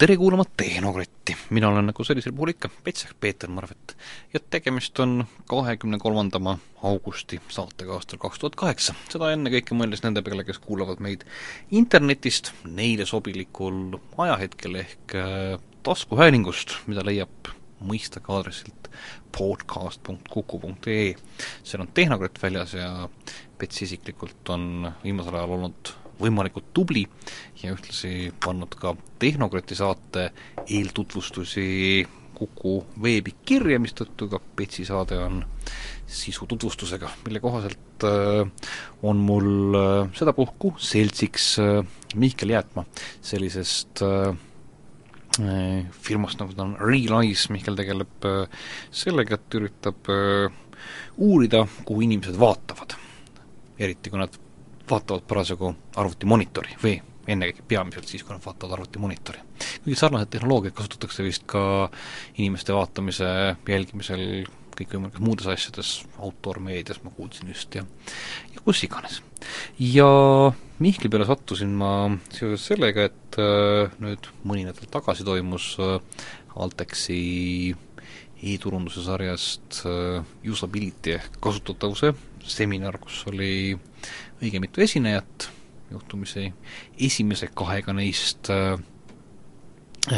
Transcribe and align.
tere 0.00 0.16
kuulama 0.16 0.44
Tehnokratti, 0.56 1.34
mina 1.50 1.68
olen 1.68 1.90
nagu 1.90 2.04
sellisel 2.04 2.32
puhul 2.32 2.54
ikka, 2.54 2.70
Petsak 2.84 3.10
Peeter 3.20 3.50
Marvet. 3.52 3.96
ja 4.32 4.40
tegemist 4.40 5.00
on 5.00 5.26
kahekümne 5.48 5.98
kolmandama 5.98 6.54
augusti 6.82 7.40
saatega 7.48 7.98
aastal 7.98 8.18
kaks 8.22 8.38
tuhat 8.38 8.56
kaheksa. 8.56 8.94
seda 9.12 9.28
ennekõike 9.34 9.76
mõeldes 9.76 10.00
nende 10.06 10.22
peale, 10.24 10.46
kes 10.48 10.62
kuulavad 10.64 11.04
meid 11.04 11.26
internetist 11.70 12.54
neile 12.64 13.04
sobilikul 13.04 13.98
ajahetkel 14.24 14.80
ehk 14.86 15.16
äh, 15.20 15.60
taskuhäälingust, 15.84 16.78
mida 16.88 17.04
leiab 17.04 17.52
mõistagi 17.84 18.32
aadressilt 18.32 18.88
podcast.kuku.ee. 19.36 21.14
seal 21.60 21.84
on 21.84 21.92
Tehnokratt 21.92 22.40
väljas 22.40 22.72
ja 22.80 23.08
Pets 23.60 23.84
isiklikult 23.84 24.48
on 24.56 24.94
viimasel 25.04 25.36
ajal 25.36 25.58
olnud 25.58 25.99
võimalikult 26.20 26.72
tubli 26.76 27.04
ja 27.62 27.74
ühtlasi 27.74 28.30
pannud 28.44 28.74
ka 28.80 28.94
Tehnokrati 29.20 29.76
saate 29.78 30.30
eeltutvustusi 30.68 31.68
Kuku 32.40 32.78
veebi 33.02 33.34
kirja, 33.44 33.76
mistõttu 33.76 34.24
ka 34.32 34.38
Petsi 34.56 34.86
saade 34.88 35.18
on 35.20 35.42
sisu 36.08 36.46
tutvustusega, 36.48 37.10
mille 37.26 37.40
kohaselt 37.42 38.06
äh, 38.08 38.70
on 39.04 39.20
mul 39.20 39.76
äh, 39.76 40.08
sedapuhku 40.16 40.72
seltsiks 40.80 41.50
äh, 41.60 41.82
Mihkel 42.16 42.54
Jäätma 42.56 42.86
sellisest 43.22 44.02
firmast, 46.02 46.40
nagu 46.40 46.56
ta 46.56 46.64
on 46.64 46.72
Realize, 46.80 47.52
Mihkel 47.54 47.76
tegeleb 47.78 48.26
sellega, 48.90 49.38
et 49.38 49.56
üritab 49.56 50.10
uurida, 51.22 51.62
kuhu 51.86 52.02
inimesed 52.08 52.36
vaatavad. 52.40 52.96
eriti 53.78 54.10
kui 54.10 54.20
nad 54.20 54.34
vaatavad 54.90 55.26
parasjagu 55.28 55.74
arvutimonitori 55.96 56.76
või 56.82 56.96
ennekõike 57.30 57.66
peamiselt 57.68 58.08
siis, 58.10 58.24
kui 58.24 58.34
nad 58.34 58.44
vaatavad 58.44 58.78
arvutimonitori. 58.78 59.42
kuigi 59.84 59.98
sarnaseid 59.98 60.32
tehnoloogiaid 60.34 60.74
kasutatakse 60.74 61.24
vist 61.24 61.44
ka 61.50 61.62
inimeste 62.38 62.74
vaatamise 62.74 63.28
jälgimisel 63.68 64.46
kõikvõimalikes 64.80 65.20
muudes 65.20 65.48
asjades, 65.50 65.92
autormeedias 66.18 67.02
ma 67.04 67.12
kuulsin 67.14 67.52
just 67.52 67.74
ja 67.74 67.84
ja 68.54 68.64
kus 68.64 68.82
iganes. 68.84 69.22
ja 69.78 70.08
Mihkli 70.80 71.10
peale 71.12 71.26
sattusin 71.28 71.74
ma 71.76 72.08
seoses 72.32 72.62
sellega, 72.70 73.04
et 73.10 73.36
äh, 73.36 73.92
nüüd 74.00 74.30
mõni 74.48 74.64
nädal 74.64 74.88
tagasi 74.88 75.26
toimus 75.28 75.74
äh, 75.76 75.98
Altexi 76.56 77.74
e-turunduse 78.40 79.04
sarjast 79.04 79.82
äh, 79.84 80.24
usability 80.48 81.18
ehk 81.18 81.36
kasutatavuse 81.44 82.14
seminar, 82.48 82.96
kus 82.98 83.20
oli 83.28 83.76
õige 84.40 84.60
mitu 84.62 84.84
esinejat, 84.84 85.50
juhtumisi 85.90 86.48
esimese 86.98 87.50
kahega 87.54 87.94
neist 87.96 88.50
äh, 88.50 88.78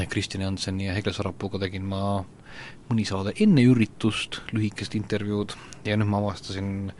Kristjan 0.08 0.44
Janseni 0.44 0.86
ja 0.86 0.94
Hegle 0.96 1.14
Sarapuuga 1.16 1.58
tegin 1.62 1.86
ma 1.88 2.22
mõni 2.90 3.04
saade 3.08 3.32
enne 3.40 3.64
üritust, 3.66 4.42
lühikest 4.52 4.94
intervjuud, 4.98 5.54
ja 5.88 5.96
nüüd 5.96 6.10
ma 6.10 6.20
avastasin 6.20 6.92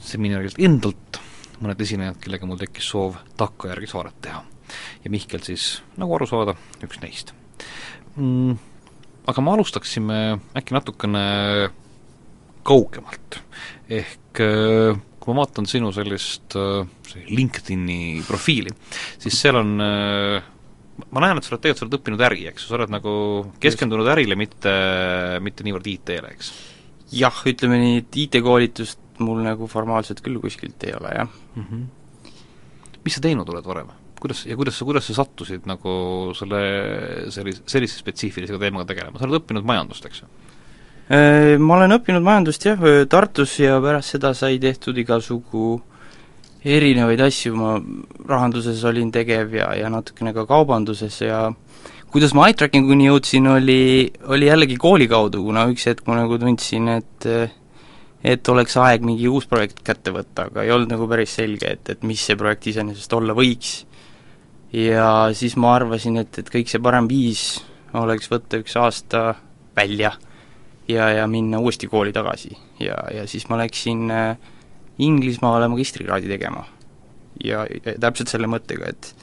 seminarilt 0.00 0.58
endalt 0.62 1.20
mõned 1.60 1.82
esinejad, 1.84 2.16
kellega 2.22 2.48
mul 2.48 2.60
tekkis 2.60 2.88
soov 2.88 3.18
takkajärgi 3.38 3.90
saadet 3.90 4.16
teha. 4.24 4.40
ja 5.04 5.12
Mihkel 5.12 5.44
siis, 5.44 5.82
nagu 6.00 6.14
aru 6.16 6.26
saada, 6.30 6.56
üks 6.82 7.00
neist 7.04 7.34
mm,. 8.16 8.58
Aga 9.28 9.42
me 9.44 9.52
alustaksime 9.52 10.16
äkki 10.56 10.74
natukene 10.74 11.20
kaugemalt, 12.66 13.36
ehk 13.92 14.40
äh, 14.40 14.96
kui 15.30 15.38
ma 15.38 15.44
vaatan 15.46 15.68
sinu 15.70 15.92
sellist 15.94 16.56
äh, 16.58 16.82
LinkedIni 17.30 18.24
profiili, 18.26 18.72
siis 19.22 19.38
seal 19.38 19.60
on 19.60 19.76
äh, 19.84 20.48
ma 21.08 21.22
näen, 21.22 21.38
et 21.38 21.46
sa 21.46 21.54
oled 21.54 21.62
tegelikult, 21.62 21.78
sa 21.78 21.86
oled 21.86 21.98
õppinud 22.00 22.24
äri, 22.26 22.42
eks 22.50 22.66
ju, 22.66 22.72
sa 22.72 22.78
oled 22.80 22.92
nagu 22.92 23.12
keskendunud 23.62 24.10
ärile, 24.10 24.36
mitte, 24.38 24.74
mitte 25.44 25.66
niivõrd 25.66 25.86
IT-le, 25.94 26.34
eks? 26.34 26.50
jah, 27.14 27.40
ütleme 27.46 27.78
nii, 27.80 28.02
et 28.02 28.20
IT-koolitust 28.24 29.22
mul 29.22 29.42
nagu 29.44 29.68
formaalselt 29.70 30.22
küll 30.24 30.40
kuskilt 30.42 30.82
ei 30.88 30.94
ole, 30.96 31.14
jah 31.14 31.30
mm. 31.30 31.64
-hmm. 31.64 32.34
mis 33.04 33.16
sa 33.16 33.24
teinud 33.24 33.48
oled 33.54 33.66
varem? 33.66 33.90
kuidas, 34.20 34.44
ja 34.46 34.56
kuidas 34.56 34.76
sa, 34.76 34.84
kuidas 34.84 35.06
sa 35.06 35.16
sattusid 35.22 35.66
nagu 35.68 35.92
selle, 36.36 36.60
sellise, 37.32 37.62
sellise 37.66 38.02
spetsiifilise 38.02 38.58
teemaga 38.58 38.90
tegelema, 38.92 39.18
sa 39.18 39.28
oled 39.28 39.40
õppinud 39.40 39.66
majandust, 39.66 40.06
eks 40.06 40.24
ju? 40.24 40.30
Äh, 41.10 41.56
ma 41.58 41.74
olen 41.74 41.96
õppinud 41.96 42.22
majandust 42.22 42.62
jah, 42.68 42.82
Tartus 43.10 43.56
ja 43.58 43.80
pärast 43.82 44.14
seda 44.14 44.30
sai 44.38 44.60
tehtud 44.62 44.98
igasugu 45.02 45.80
erinevaid 46.62 47.22
asju, 47.24 47.56
ma 47.58 47.72
rahanduses 48.28 48.84
olin 48.86 49.10
tegev 49.10 49.56
ja, 49.58 49.72
ja 49.74 49.90
natukene 49.90 50.30
ka 50.36 50.44
kaubanduses 50.46 51.16
ja 51.24 51.48
kuidas 52.14 52.30
ma 52.36 52.46
eye 52.46 52.54
tracking'uni 52.60 53.08
jõudsin, 53.08 53.50
oli, 53.50 53.80
oli 54.30 54.52
jällegi 54.52 54.78
kooli 54.78 55.10
kaudu, 55.10 55.42
kuna 55.48 55.66
üks 55.72 55.88
hetk 55.90 56.06
ma 56.06 56.20
nagu 56.20 56.38
tundsin, 56.38 56.86
et 57.00 57.28
et 58.20 58.48
oleks 58.52 58.78
aeg 58.78 59.02
mingi 59.02 59.26
uus 59.32 59.50
projekt 59.50 59.82
kätte 59.82 60.14
võtta, 60.14 60.46
aga 60.46 60.62
ei 60.62 60.70
olnud 60.76 60.94
nagu 60.94 61.10
päris 61.10 61.34
selge, 61.40 61.74
et, 61.74 61.90
et 61.90 62.06
mis 62.06 62.22
see 62.22 62.38
projekt 62.38 62.70
iseenesest 62.70 63.18
olla 63.18 63.34
võiks. 63.34 63.80
ja 64.70 65.10
siis 65.34 65.58
ma 65.58 65.74
arvasin, 65.80 66.22
et, 66.22 66.38
et 66.38 66.54
kõik 66.54 66.70
see 66.70 66.78
parem 66.78 67.10
viis 67.10 67.64
oleks 67.98 68.30
võtta 68.30 68.62
üks 68.62 68.78
aasta 68.78 69.32
välja 69.74 70.14
ja, 70.90 71.10
ja 71.20 71.26
minna 71.30 71.58
uuesti 71.58 71.88
kooli 71.88 72.12
tagasi. 72.12 72.56
ja, 72.80 72.96
ja 73.14 73.26
siis 73.26 73.48
ma 73.48 73.58
läksin 73.60 74.10
äh, 74.10 74.36
Inglismaale 75.00 75.68
magistrikraadi 75.68 76.28
tegema. 76.28 76.64
ja, 77.44 77.64
täpselt 78.00 78.28
selle 78.28 78.50
mõttega, 78.50 78.90
et 78.90 79.14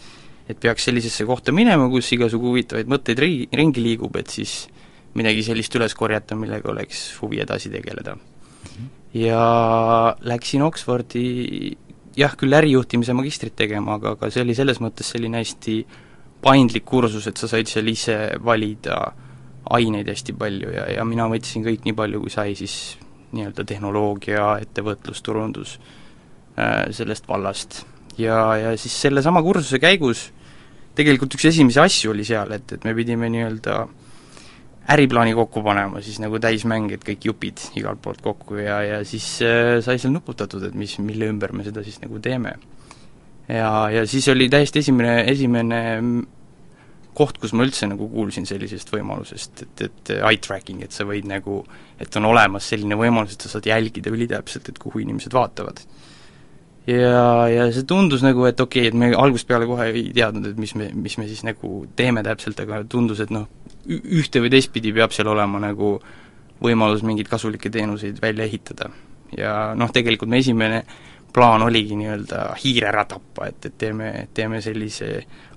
et 0.48 0.60
peaks 0.64 0.86
sellisesse 0.88 1.26
kohta 1.28 1.52
minema, 1.52 1.90
kus 1.92 2.08
igasugu 2.16 2.54
huvitavaid 2.54 2.88
mõtteid 2.88 3.20
ri-, 3.20 3.50
ringi 3.54 3.84
liigub, 3.84 4.16
et 4.16 4.32
siis 4.32 4.62
midagi 5.20 5.44
sellist 5.44 5.76
üles 5.76 5.92
korjata, 5.98 6.38
millega 6.40 6.72
oleks 6.72 7.02
huvi 7.22 7.42
edasi 7.44 7.70
tegeleda. 7.70 8.16
-hmm. 8.16 8.88
ja 9.14 10.16
läksin 10.22 10.64
Oxfordi 10.64 11.78
jah, 12.18 12.36
küll 12.38 12.54
ärijuhtimise 12.54 13.14
magistrit 13.14 13.56
tegema, 13.56 14.00
aga, 14.00 14.16
aga 14.16 14.32
see 14.32 14.42
oli 14.42 14.56
selles 14.56 14.80
mõttes 14.80 15.12
selline 15.12 15.38
hästi 15.44 15.86
paindlik 16.42 16.86
kursus, 16.86 17.28
et 17.28 17.38
sa 17.38 17.48
said 17.48 17.68
seal 17.68 17.88
ise 17.88 18.18
valida 18.44 18.98
äh, 18.98 19.27
aineid 19.76 20.08
hästi 20.08 20.34
palju 20.38 20.72
ja, 20.74 20.88
ja 20.98 21.06
mina 21.08 21.28
võtsin 21.32 21.66
kõik 21.66 21.86
nii 21.88 21.96
palju, 21.98 22.24
kui 22.24 22.34
sai 22.34 22.56
siis 22.56 22.98
nii-öelda 23.36 23.66
tehnoloogia, 23.68 24.56
ettevõtlus, 24.64 25.22
turundus 25.26 25.78
äh, 26.58 26.88
sellest 26.96 27.28
vallast. 27.28 27.84
ja, 28.18 28.40
ja 28.56 28.76
siis 28.80 28.96
sellesama 29.02 29.44
kursuse 29.44 29.80
käigus 29.84 30.30
tegelikult 30.98 31.38
üks 31.38 31.50
esimesi 31.52 31.82
asju 31.82 32.14
oli 32.14 32.26
seal, 32.28 32.52
et, 32.58 32.78
et 32.78 32.86
me 32.88 32.96
pidime 32.98 33.30
nii-öelda 33.34 33.82
äriplaani 34.94 35.34
kokku 35.36 35.62
panema, 35.66 36.00
siis 36.02 36.22
nagu 36.24 36.40
täismäng, 36.40 36.94
et 36.96 37.04
kõik 37.06 37.28
jupid 37.28 37.66
igalt 37.80 38.00
poolt 38.04 38.24
kokku 38.24 38.62
ja, 38.62 38.80
ja 38.86 39.02
siis 39.08 39.28
äh, 39.46 39.78
sai 39.84 40.00
seal 40.00 40.16
nuputatud, 40.16 40.64
et 40.70 40.78
mis, 40.80 40.96
mille 41.04 41.28
ümber 41.34 41.54
me 41.54 41.68
seda 41.68 41.84
siis 41.86 42.00
nagu 42.04 42.22
teeme. 42.24 42.56
ja, 43.48 43.90
ja 43.92 44.06
siis 44.08 44.28
oli 44.32 44.50
täiesti 44.50 44.80
esimene, 44.80 45.20
esimene 45.28 45.82
koht, 47.18 47.40
kus 47.42 47.54
ma 47.58 47.66
üldse 47.66 47.88
nagu 47.90 48.08
kuulsin 48.12 48.46
sellisest 48.46 48.92
võimalusest, 48.94 49.64
et, 49.66 49.86
et 49.88 50.12
eye 50.20 50.42
tracking, 50.44 50.84
et 50.86 50.94
sa 50.94 51.06
võid 51.08 51.26
nagu, 51.30 51.64
et 52.02 52.20
on 52.20 52.28
olemas 52.30 52.68
selline 52.70 52.98
võimalus, 53.00 53.34
et 53.34 53.46
sa 53.46 53.56
saad 53.56 53.70
jälgida 53.70 54.14
ülitäpselt, 54.14 54.70
et 54.70 54.78
kuhu 54.82 55.02
inimesed 55.02 55.34
vaatavad. 55.34 55.82
ja, 56.88 57.48
ja 57.52 57.66
see 57.74 57.88
tundus 57.90 58.24
nagu, 58.26 58.46
et 58.50 58.62
okei 58.62 58.88
okay,, 58.88 58.94
et 58.94 59.00
me 59.00 59.10
algusest 59.18 59.50
peale 59.50 59.66
kohe 59.70 59.90
ei 59.90 60.06
teadnud, 60.16 60.52
et 60.52 60.62
mis 60.62 60.76
me, 60.78 60.92
mis 60.94 61.18
me 61.18 61.28
siis 61.28 61.44
nagu 61.48 61.82
teeme 61.98 62.24
täpselt, 62.28 62.62
aga 62.64 62.84
tundus, 62.90 63.24
et 63.26 63.34
noh, 63.34 63.50
ühte 63.88 64.44
või 64.44 64.54
teistpidi 64.54 64.94
peab 64.96 65.16
seal 65.16 65.32
olema 65.32 65.62
nagu 65.64 65.98
võimalus 66.64 67.04
mingeid 67.06 67.30
kasulikke 67.32 67.70
teenuseid 67.74 68.22
välja 68.22 68.46
ehitada. 68.46 68.92
ja 69.38 69.74
noh, 69.76 69.90
tegelikult 69.92 70.30
me 70.30 70.40
esimene 70.40 70.84
plaan 71.38 71.66
oligi 71.68 71.98
nii-öelda 72.00 72.42
hiir 72.64 72.90
ära 72.90 73.06
tappa, 73.10 73.52
et, 73.52 73.70
et 73.70 73.78
teeme, 73.78 74.12
teeme 74.34 74.62
sellise, 74.66 75.12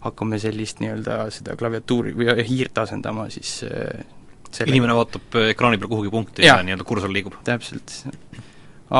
hakkame 0.04 0.40
sellist 0.42 0.82
nii-öelda 0.84 1.22
seda 1.34 1.56
klaviatuuri 1.60 2.12
või 2.18 2.44
hiirt 2.44 2.82
asendama 2.82 3.30
siis 3.32 3.62
äh, 3.64 4.04
selle... 4.50 4.74
inimene 4.74 4.96
vaatab 4.98 5.40
äh, 5.40 5.50
ekraani 5.54 5.80
peal 5.80 5.92
kuhugi 5.94 6.12
punkti 6.12 6.44
ja, 6.44 6.58
ja 6.58 6.66
nii-öelda 6.66 6.86
kursor 6.88 7.12
liigub? 7.12 7.38
täpselt. 7.46 7.96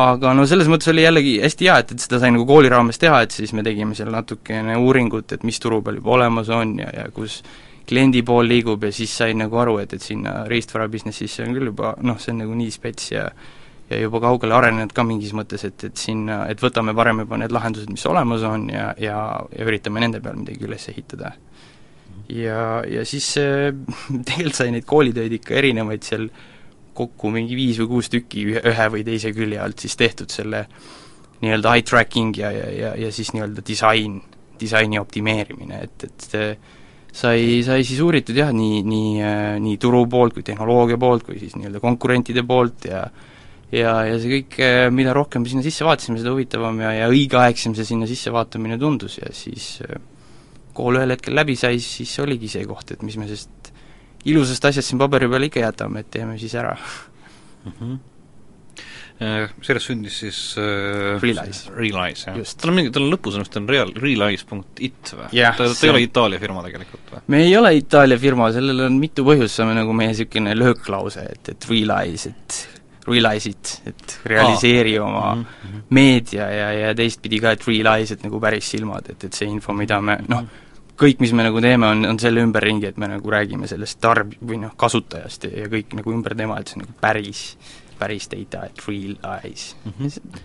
aga 0.00 0.34
no 0.36 0.46
selles 0.48 0.70
mõttes 0.72 0.92
oli 0.92 1.04
jällegi 1.04 1.38
hästi 1.44 1.68
hea, 1.68 1.78
et, 1.84 1.94
et 1.96 2.06
seda 2.06 2.22
sai 2.22 2.32
nagu 2.34 2.46
kooli 2.48 2.72
raames 2.72 3.00
teha, 3.02 3.22
et 3.26 3.34
siis 3.36 3.52
me 3.56 3.64
tegime 3.66 3.96
seal 3.98 4.12
natukene 4.14 4.78
uuringut, 4.80 5.36
et 5.36 5.44
mis 5.46 5.60
turu 5.60 5.82
peal 5.84 6.00
juba 6.00 6.16
olemas 6.16 6.52
on 6.54 6.78
ja, 6.80 6.88
ja 7.02 7.08
kus 7.14 7.42
kliendi 7.90 8.22
pool 8.22 8.46
liigub 8.46 8.84
ja 8.86 8.92
siis 8.94 9.12
sain 9.20 9.40
nagu 9.42 9.58
aru, 9.58 9.80
et, 9.82 9.96
et 9.96 10.04
sinna 10.04 10.44
riistvara 10.48 10.88
business'isse 10.88 11.44
on 11.44 11.56
küll 11.56 11.72
juba 11.72 11.96
noh, 12.06 12.20
see 12.22 12.32
on 12.36 12.44
nagu 12.44 12.56
nii 12.56 12.70
spets 12.72 13.10
ja 13.12 13.26
ja 13.90 13.98
juba 13.98 14.20
kaugele 14.22 14.54
arenenud 14.54 14.92
ka 14.94 15.04
mingis 15.06 15.32
mõttes, 15.36 15.64
et, 15.66 15.84
et 15.88 15.98
sinna, 15.98 16.44
et 16.50 16.60
võtame 16.62 16.94
parem 16.96 17.24
juba 17.24 17.40
need 17.40 17.54
lahendused, 17.54 17.90
mis 17.90 18.06
olemas 18.06 18.44
on 18.46 18.68
ja, 18.70 18.90
ja, 19.02 19.18
ja 19.50 19.66
üritame 19.66 20.02
nende 20.04 20.22
peal 20.22 20.38
midagi 20.38 20.66
üles 20.68 20.86
ehitada. 20.92 21.34
ja, 22.30 22.62
ja 22.86 23.04
siis 23.08 23.32
äh, 23.42 23.74
tegelikult 24.28 24.60
sai 24.60 24.70
neid 24.74 24.86
koolitöid 24.88 25.34
ikka 25.40 25.58
erinevaid 25.58 26.06
seal 26.06 26.28
kokku 26.94 27.30
mingi 27.34 27.56
viis 27.58 27.78
või 27.82 27.94
kuus 27.96 28.10
tükki 28.12 28.46
ühe 28.60 28.88
või 28.94 29.04
teise 29.06 29.32
külje 29.34 29.60
alt 29.62 29.82
siis 29.82 29.96
tehtud 29.98 30.30
selle 30.30 30.66
nii-öelda 31.40 31.76
eye 31.78 31.86
tracking 31.86 32.36
ja, 32.36 32.50
ja, 32.52 32.68
ja, 32.74 32.90
ja 33.06 33.10
siis 33.14 33.32
nii-öelda 33.34 33.64
disain, 33.66 34.20
disaini 34.60 35.00
optimeerimine, 35.00 35.80
et, 35.86 36.04
et 36.04 36.36
sai, 37.16 37.62
sai 37.66 37.82
siis 37.86 38.02
uuritud 38.04 38.36
jah, 38.36 38.52
nii, 38.54 38.82
nii, 38.86 39.12
nii 39.64 39.78
turu 39.82 40.04
poolt 40.10 40.36
kui 40.36 40.46
tehnoloogia 40.46 41.00
poolt 41.00 41.26
kui 41.26 41.40
siis 41.40 41.56
nii-öelda 41.56 41.82
konkurentide 41.82 42.44
poolt 42.46 42.86
ja 42.90 43.06
ja, 43.72 43.94
ja 44.08 44.18
see 44.20 44.40
kõik, 44.40 44.60
mida 44.94 45.14
rohkem 45.16 45.46
sinna 45.48 45.64
sisse 45.66 45.86
vaatasime, 45.86 46.18
seda 46.20 46.34
huvitavam 46.34 46.80
ja, 46.82 46.94
ja 47.02 47.10
õigeaegsem 47.12 47.76
see 47.78 47.88
sinna 47.92 48.08
sisse 48.10 48.32
vaatamine 48.34 48.78
tundus 48.80 49.18
ja 49.20 49.30
siis 49.36 49.76
kool 50.76 51.00
ühel 51.00 51.14
hetkel 51.16 51.36
läbi 51.36 51.56
sai, 51.58 51.80
siis 51.82 52.12
oligi 52.22 52.50
see 52.50 52.66
koht, 52.68 52.94
et 52.94 53.02
mis 53.06 53.18
me 53.20 53.28
sellest 53.30 53.72
ilusast 54.30 54.70
asjast 54.70 54.92
siin 54.92 55.00
paberi 55.00 55.28
peal 55.30 55.48
ikka 55.48 55.64
jätame, 55.64 56.04
et 56.04 56.12
teeme 56.12 56.38
siis 56.40 56.54
ära 56.60 56.76
mm. 56.76 57.74
-hmm 57.74 57.98
sellest 59.20 59.90
sündis 59.90 60.14
siis 60.22 60.36
äh, 60.56 61.20
Realize. 61.20 61.68
Realize, 61.76 62.30
jah. 62.30 62.52
tal 62.56 62.70
on 62.70 62.78
mingi, 62.78 62.90
tal 62.94 63.04
on 63.04 63.10
lõpus 63.12 63.34
on 63.36 63.44
vist 63.44 63.58
on 63.60 63.66
real, 63.68 63.92
realize.it 64.00 65.12
või 65.12 65.26
yeah,? 65.36 65.52
ta, 65.58 65.66
ta 65.68 65.84
ei 65.84 65.92
ole 65.92 66.00
Itaalia 66.06 66.40
firma 66.40 66.62
tegelikult 66.64 67.12
või? 67.12 67.20
me 67.34 67.42
ei 67.44 67.52
ole 67.58 67.74
Itaalia 67.76 68.16
firma, 68.22 68.48
sellel 68.54 68.80
on 68.86 68.96
mitu 68.96 69.26
põhjust, 69.26 69.58
see 69.58 69.66
on 69.66 69.76
nagu 69.76 69.92
meie 69.92 70.14
niisugune 70.14 70.56
lööklause, 70.56 71.26
et, 71.34 71.52
et 71.52 71.68
realize, 71.68 72.32
et 72.32 72.79
realize 73.10 73.50
it, 73.50 73.76
et 73.86 74.16
realiseeri 74.30 74.96
ah. 74.98 75.06
oma 75.06 75.34
mm 75.34 75.44
-hmm. 75.44 75.82
meedia 75.90 76.48
ja, 76.50 76.72
ja 76.72 76.94
teistpidi 76.94 77.40
ka, 77.40 77.54
et 77.56 77.66
realize, 77.66 78.14
et 78.14 78.24
nagu 78.24 78.40
päris 78.40 78.70
silmad, 78.70 79.10
et, 79.10 79.24
et 79.24 79.32
see 79.32 79.48
info, 79.48 79.72
mida 79.76 80.00
me 80.00 80.18
noh, 80.28 80.44
kõik, 81.00 81.20
mis 81.20 81.32
me 81.32 81.46
nagu 81.46 81.60
teeme, 81.64 81.88
on, 81.88 82.04
on 82.12 82.18
selle 82.20 82.44
ümberringi, 82.44 82.90
et 82.90 83.00
me 83.00 83.08
nagu 83.08 83.32
räägime 83.32 83.68
sellest 83.70 84.00
tarb- 84.04 84.36
või 84.46 84.60
noh, 84.60 84.74
kasutajast 84.76 85.48
ja, 85.48 85.64
ja 85.64 85.70
kõik 85.72 85.96
nagu 85.96 86.12
ümber 86.12 86.36
tema, 86.36 86.60
et 86.60 86.68
see 86.68 86.78
on 86.78 86.84
nagu 86.84 86.96
päris, 87.00 87.42
päris 88.00 88.28
data, 88.32 88.66
et 88.68 88.86
real 88.88 89.16
eyes 89.40 89.74
mm. 89.84 89.92
-hmm. 89.98 90.40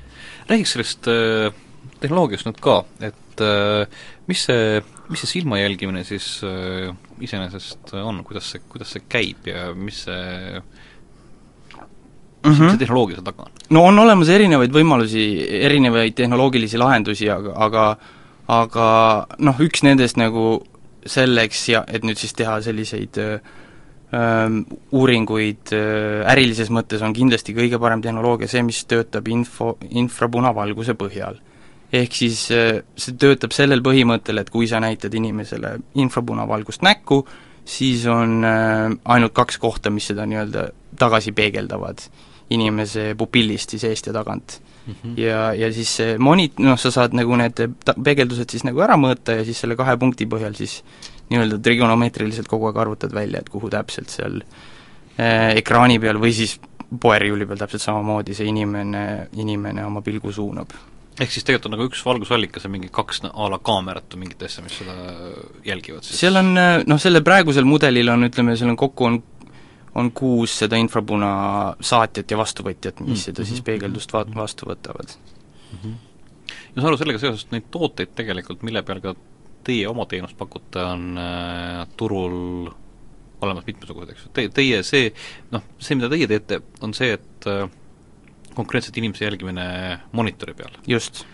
räägiks 0.49 0.75
sellest 0.77 1.07
äh, 1.07 1.53
tehnoloogiast 1.99 2.47
nüüd 2.47 2.61
ka, 2.63 2.85
et 2.99 3.41
äh, 3.41 3.87
mis 4.27 4.45
see, 4.47 4.81
mis 5.09 5.19
see 5.19 5.39
silma 5.39 5.59
jälgimine 5.59 6.03
siis 6.03 6.41
äh, 6.43 6.95
iseenesest 7.19 7.93
on, 7.93 8.23
kuidas 8.23 8.51
see, 8.51 8.61
kuidas 8.69 8.95
see 8.95 9.03
käib 9.09 9.47
ja 9.47 9.73
mis 9.75 10.03
see 10.07 10.61
mis 10.61 10.74
mm 12.45 12.51
-hmm. 12.53 12.69
see 12.69 12.83
tehnoloogia 12.85 13.17
seal 13.17 13.25
taga 13.25 13.47
on? 13.47 13.51
no 13.69 13.83
on 13.83 13.99
olemas 13.99 14.29
erinevaid 14.29 14.71
võimalusi, 14.71 15.25
erinevaid 15.65 16.13
tehnoloogilisi 16.15 16.77
lahendusi, 16.77 17.29
aga, 17.29 17.53
aga 17.55 17.97
aga 18.51 18.87
noh, 19.41 19.61
üks 19.61 19.83
nendest 19.85 20.19
nagu 20.21 20.59
selleks 21.05 21.69
ja 21.69 21.83
et 21.87 22.05
nüüd 22.05 22.19
siis 22.19 22.33
teha 22.37 22.59
selliseid 22.65 23.17
öö, 23.21 23.37
uuringuid 24.95 25.73
öö, 25.73 26.21
ärilises 26.29 26.71
mõttes 26.73 27.03
on 27.05 27.13
kindlasti 27.13 27.55
kõige 27.57 27.79
parem 27.81 28.03
tehnoloogia 28.05 28.49
see, 28.49 28.63
mis 28.65 28.83
töötab 28.89 29.27
info, 29.33 29.75
infrapunavalguse 29.89 30.97
põhjal. 30.97 31.41
ehk 31.95 32.13
siis 32.13 32.47
see 32.49 33.17
töötab 33.21 33.53
sellel 33.55 33.81
põhimõttel, 33.85 34.41
et 34.41 34.49
kui 34.49 34.67
sa 34.67 34.81
näitad 34.83 35.13
inimesele 35.13 35.77
infrapunavalgust 36.01 36.81
näkku, 36.83 37.21
siis 37.65 38.05
on 38.09 38.43
ainult 38.45 39.33
kaks 39.33 39.57
kohta, 39.61 39.89
mis 39.89 40.09
seda 40.11 40.25
nii-öelda 40.25 40.69
tagasi 40.99 41.31
peegeldavad 41.31 42.01
inimese 42.53 43.13
pupillist 43.17 43.73
siis 43.73 43.83
eest 43.89 44.07
ja 44.07 44.13
tagant 44.13 44.59
mm. 44.85 44.93
-hmm. 44.93 45.17
ja, 45.17 45.53
ja 45.53 45.71
siis 45.73 45.95
see 45.97 46.17
monit-, 46.17 46.59
noh, 46.59 46.77
sa 46.79 46.91
saad 46.91 47.15
nagu 47.17 47.35
need 47.35 47.57
ta-, 47.85 47.97
peegeldused 48.03 48.49
siis 48.49 48.63
nagu 48.67 48.81
ära 48.85 48.97
mõõta 48.97 49.39
ja 49.39 49.45
siis 49.45 49.59
selle 49.59 49.75
kahe 49.75 49.97
punkti 49.97 50.25
põhjal 50.29 50.55
siis 50.55 50.83
nii-öelda 51.29 51.59
trigonomeetriliselt 51.59 52.47
kogu 52.47 52.69
aeg 52.69 52.77
arvutad 52.77 53.13
välja, 53.13 53.39
et 53.39 53.49
kuhu 53.49 53.69
täpselt 53.69 54.09
seal 54.13 54.41
äh, 55.19 55.55
ekraani 55.57 55.99
peal 55.99 56.21
või 56.21 56.33
siis 56.33 56.59
poeriiuli 57.01 57.45
peal 57.45 57.57
täpselt 57.57 57.81
samamoodi 57.81 58.35
see 58.37 58.51
inimene, 58.51 59.29
inimene 59.33 59.85
oma 59.85 60.01
pilgu 60.05 60.31
suunab 60.31 60.75
ehk 61.19 61.31
siis 61.31 61.45
tegelikult 61.47 61.69
on 61.69 61.77
nagu 61.77 61.85
üks 61.87 62.01
valgusallikas 62.05 62.65
ja 62.67 62.69
mingi 62.69 62.89
kaks 62.93 63.21
a 63.31 63.49
la 63.49 63.59
kaamerat 63.63 64.13
või 64.13 64.25
mingit 64.25 64.43
asja, 64.43 64.63
mis 64.63 64.75
seda 64.81 64.95
jälgivad 65.65 66.03
siis? 66.03 66.19
seal 66.19 66.35
on 66.41 66.51
noh, 66.53 66.99
selle 66.99 67.21
praegusel 67.23 67.65
mudelil 67.67 68.11
on, 68.11 68.27
ütleme, 68.27 68.57
seal 68.59 68.73
on 68.73 68.79
kokku 68.79 69.07
on 69.07 69.21
on 69.95 70.11
kuus 70.11 70.57
seda 70.59 70.79
infrapuna 70.79 71.29
saatjat 71.79 72.31
ja 72.31 72.37
vastuvõtjat, 72.37 72.99
mis 72.99 73.07
mm 73.07 73.13
-hmm. 73.13 73.23
seda 73.29 73.45
siis 73.45 73.61
peegeldust 73.61 74.13
va-, 74.13 74.25
vastu 74.35 74.67
võtavad 74.69 75.15
mm. 75.15 75.77
-hmm. 75.77 75.95
ja 76.47 76.81
saan 76.81 76.87
aru, 76.87 76.97
sellega 76.97 77.19
seoses 77.19 77.47
neid 77.51 77.69
tooteid 77.71 78.15
tegelikult, 78.15 78.63
mille 78.63 78.83
peal 78.83 79.01
ka 79.01 79.15
teie 79.63 79.87
oma 79.87 80.05
teenust 80.05 80.37
pakute, 80.37 80.83
on 80.83 81.17
äh, 81.17 81.87
turul 81.97 82.69
olemas 83.41 83.65
mitmesugused, 83.67 84.11
eks 84.11 84.25
ju, 84.25 84.29
te, 84.33 84.49
teie 84.49 84.83
see, 84.83 85.09
noh, 85.51 85.63
see, 85.79 85.97
mida 85.97 86.09
teie 86.11 86.27
teete, 86.27 86.61
on 86.85 86.93
see, 86.93 87.15
et 87.17 87.47
äh, 87.51 87.69
konkreetselt 88.55 88.97
inimese 88.97 89.25
jälgimine 89.25 89.65
monitori 90.11 90.53
peal. 90.53 90.77
just. 90.87 91.25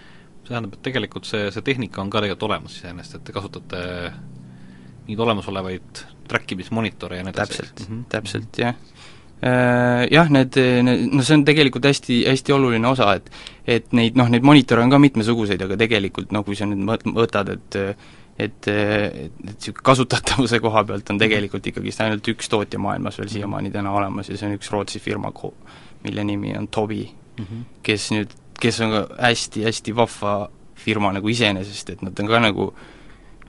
see 0.42 0.50
tähendab, 0.50 0.74
et 0.74 0.82
tegelikult 0.82 1.28
see, 1.30 1.52
see 1.54 1.62
tehnika 1.62 2.02
on 2.02 2.10
ka 2.10 2.24
tegelikult 2.24 2.50
olemas 2.50 2.78
iseenesest, 2.80 3.20
et 3.20 3.24
te 3.24 3.36
kasutate 3.36 3.82
neid 5.08 5.20
olemasolevaid 5.20 6.04
track 6.32 6.52
imismonitore 6.56 7.20
ja 7.20 7.26
nii 7.26 7.34
edasi. 7.34 7.58
täpselt 7.58 7.80
mm, 7.80 7.96
-hmm. 7.96 8.06
täpselt, 8.10 8.58
jah. 8.58 8.76
Äh, 9.42 10.08
jah, 10.12 10.30
need, 10.30 10.56
need, 10.86 11.08
no 11.12 11.24
see 11.26 11.40
on 11.40 11.46
tegelikult 11.46 11.86
hästi, 11.90 12.22
hästi 12.30 12.54
oluline 12.54 12.88
osa, 12.88 13.14
et 13.18 13.32
et 13.66 13.94
neid 13.98 14.18
noh, 14.20 14.30
neid 14.30 14.46
monitore 14.46 14.84
on 14.84 14.94
ka 14.94 15.00
mitmesuguseid, 15.02 15.62
aga 15.66 15.78
tegelikult 15.82 16.32
noh, 16.32 16.46
kui 16.46 16.56
sa 16.56 16.68
nüüd 16.70 16.84
mõt-, 16.86 17.08
võtad, 17.18 17.50
et 17.56 17.80
et, 18.42 18.68
et, 18.68 18.68
et 18.68 19.42
niisugune 19.46 19.84
kasutatavuse 19.84 20.60
koha 20.64 20.84
pealt 20.88 21.10
on 21.14 21.20
tegelikult 21.22 21.68
ikkagist 21.68 22.02
ainult 22.02 22.30
üks 22.32 22.50
tootja 22.50 22.80
maailmas 22.80 23.20
veel 23.20 23.30
siiamaani 23.34 23.74
täna 23.74 23.92
olemas 23.92 24.30
ja 24.30 24.38
see 24.38 24.48
on 24.50 24.56
üks 24.56 24.72
Rootsi 24.72 25.02
firma, 25.04 25.34
mille 26.04 26.24
nimi 26.24 26.56
on 26.58 26.68
Tobi 26.68 27.04
mm, 27.12 27.44
-hmm. 27.46 27.66
kes 27.84 28.12
nüüd, 28.12 28.34
kes 28.62 28.82
on 28.82 28.96
ka 28.96 29.04
hästi-hästi 29.20 29.96
vahva 29.96 30.50
firma 30.76 31.12
nagu 31.14 31.28
iseenesest, 31.28 31.90
et 31.90 32.02
nad 32.02 32.20
on 32.20 32.28
ka 32.28 32.40
nagu 32.40 32.74
äh, 32.74 32.91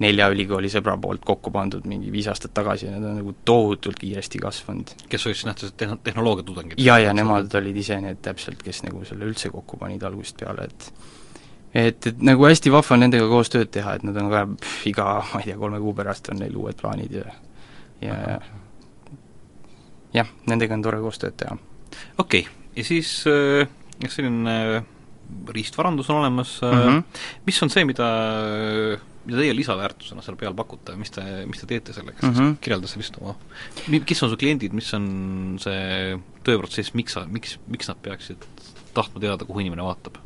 nelja 0.02 0.28
ülikooli 0.32 0.70
sõbra 0.72 0.96
poolt 1.00 1.24
kokku 1.26 1.52
pandud 1.54 1.86
mingi 1.88 2.12
viis 2.12 2.28
aastat 2.30 2.54
tagasi 2.56 2.88
ja 2.88 2.92
need 2.94 3.08
on 3.08 3.18
nagu 3.20 3.34
tohutult 3.48 3.98
kiiresti 4.00 4.40
kasvanud. 4.42 4.94
kes 5.08 5.26
olid 5.26 5.38
siis 5.38 5.48
nähtused 5.48 5.76
tehn-, 5.80 6.00
tehnoloogiatudengid? 6.04 6.82
jaa, 6.82 6.98
ja 7.02 7.14
nemad 7.16 7.54
olid 7.60 7.80
ise 7.82 8.00
need 8.04 8.22
täpselt, 8.24 8.62
kes 8.62 8.82
nagu 8.86 9.04
selle 9.08 9.28
üldse 9.28 9.52
kokku 9.54 9.80
panid 9.80 10.04
algusest 10.08 10.42
peale, 10.42 10.68
et 10.70 10.88
et, 11.74 12.06
et 12.06 12.24
nagu 12.24 12.44
hästi 12.46 12.72
vahva 12.72 12.96
on 12.96 13.06
nendega 13.06 13.28
koos 13.30 13.52
tööd 13.52 13.70
teha, 13.72 13.96
et 13.96 14.06
nad 14.06 14.16
on 14.20 14.30
ka 14.32 14.46
pff, 14.52 14.88
iga, 14.90 15.06
ma 15.32 15.40
ei 15.40 15.50
tea, 15.50 15.60
kolme 15.60 15.80
kuu 15.80 15.94
pärast 15.96 16.32
on 16.32 16.42
neil 16.42 16.56
uued 16.60 16.78
plaanid 16.80 17.20
ja 17.20 17.28
ja 18.02 18.16
jah, 20.12 20.32
nendega 20.50 20.76
on 20.76 20.82
tore 20.84 21.00
koos 21.04 21.20
tööd 21.22 21.38
teha. 21.40 21.56
okei 22.18 22.44
okay., 22.46 22.58
ja 22.76 22.84
siis 22.88 23.14
äh, 23.30 23.68
jah, 24.02 24.12
selline 24.12 24.58
äh, 24.80 24.90
riistvarandus 25.54 26.10
on 26.10 26.20
olemas 26.20 26.58
mm, 26.62 26.78
-hmm. 26.78 27.02
mis 27.46 27.62
on 27.62 27.70
see, 27.70 27.84
mida 27.84 28.08
mida 29.26 29.38
teie 29.38 29.54
lisaväärtusena 29.54 30.24
seal 30.24 30.36
peal 30.40 30.54
pakute, 30.58 30.96
mis 30.98 31.12
te, 31.14 31.22
mis 31.46 31.60
te 31.60 31.68
teete 31.70 31.94
sellega 31.94 32.18
mm, 32.22 32.34
-hmm. 32.34 32.56
kirjelda 32.64 32.90
sellist 32.90 33.16
oma, 33.20 33.36
kes 34.06 34.22
on 34.22 34.32
su 34.32 34.38
kliendid, 34.40 34.74
mis 34.74 34.90
on 34.98 35.06
see 35.62 36.18
tööprotsess, 36.46 36.94
miks 36.98 37.18
sa, 37.18 37.24
miks, 37.30 37.58
miks 37.70 37.90
nad 37.90 38.02
peaksid 38.02 38.44
tahtma 38.94 39.20
teada, 39.20 39.44
kuhu 39.44 39.62
inimene 39.64 39.86
vaatab? 39.86 40.18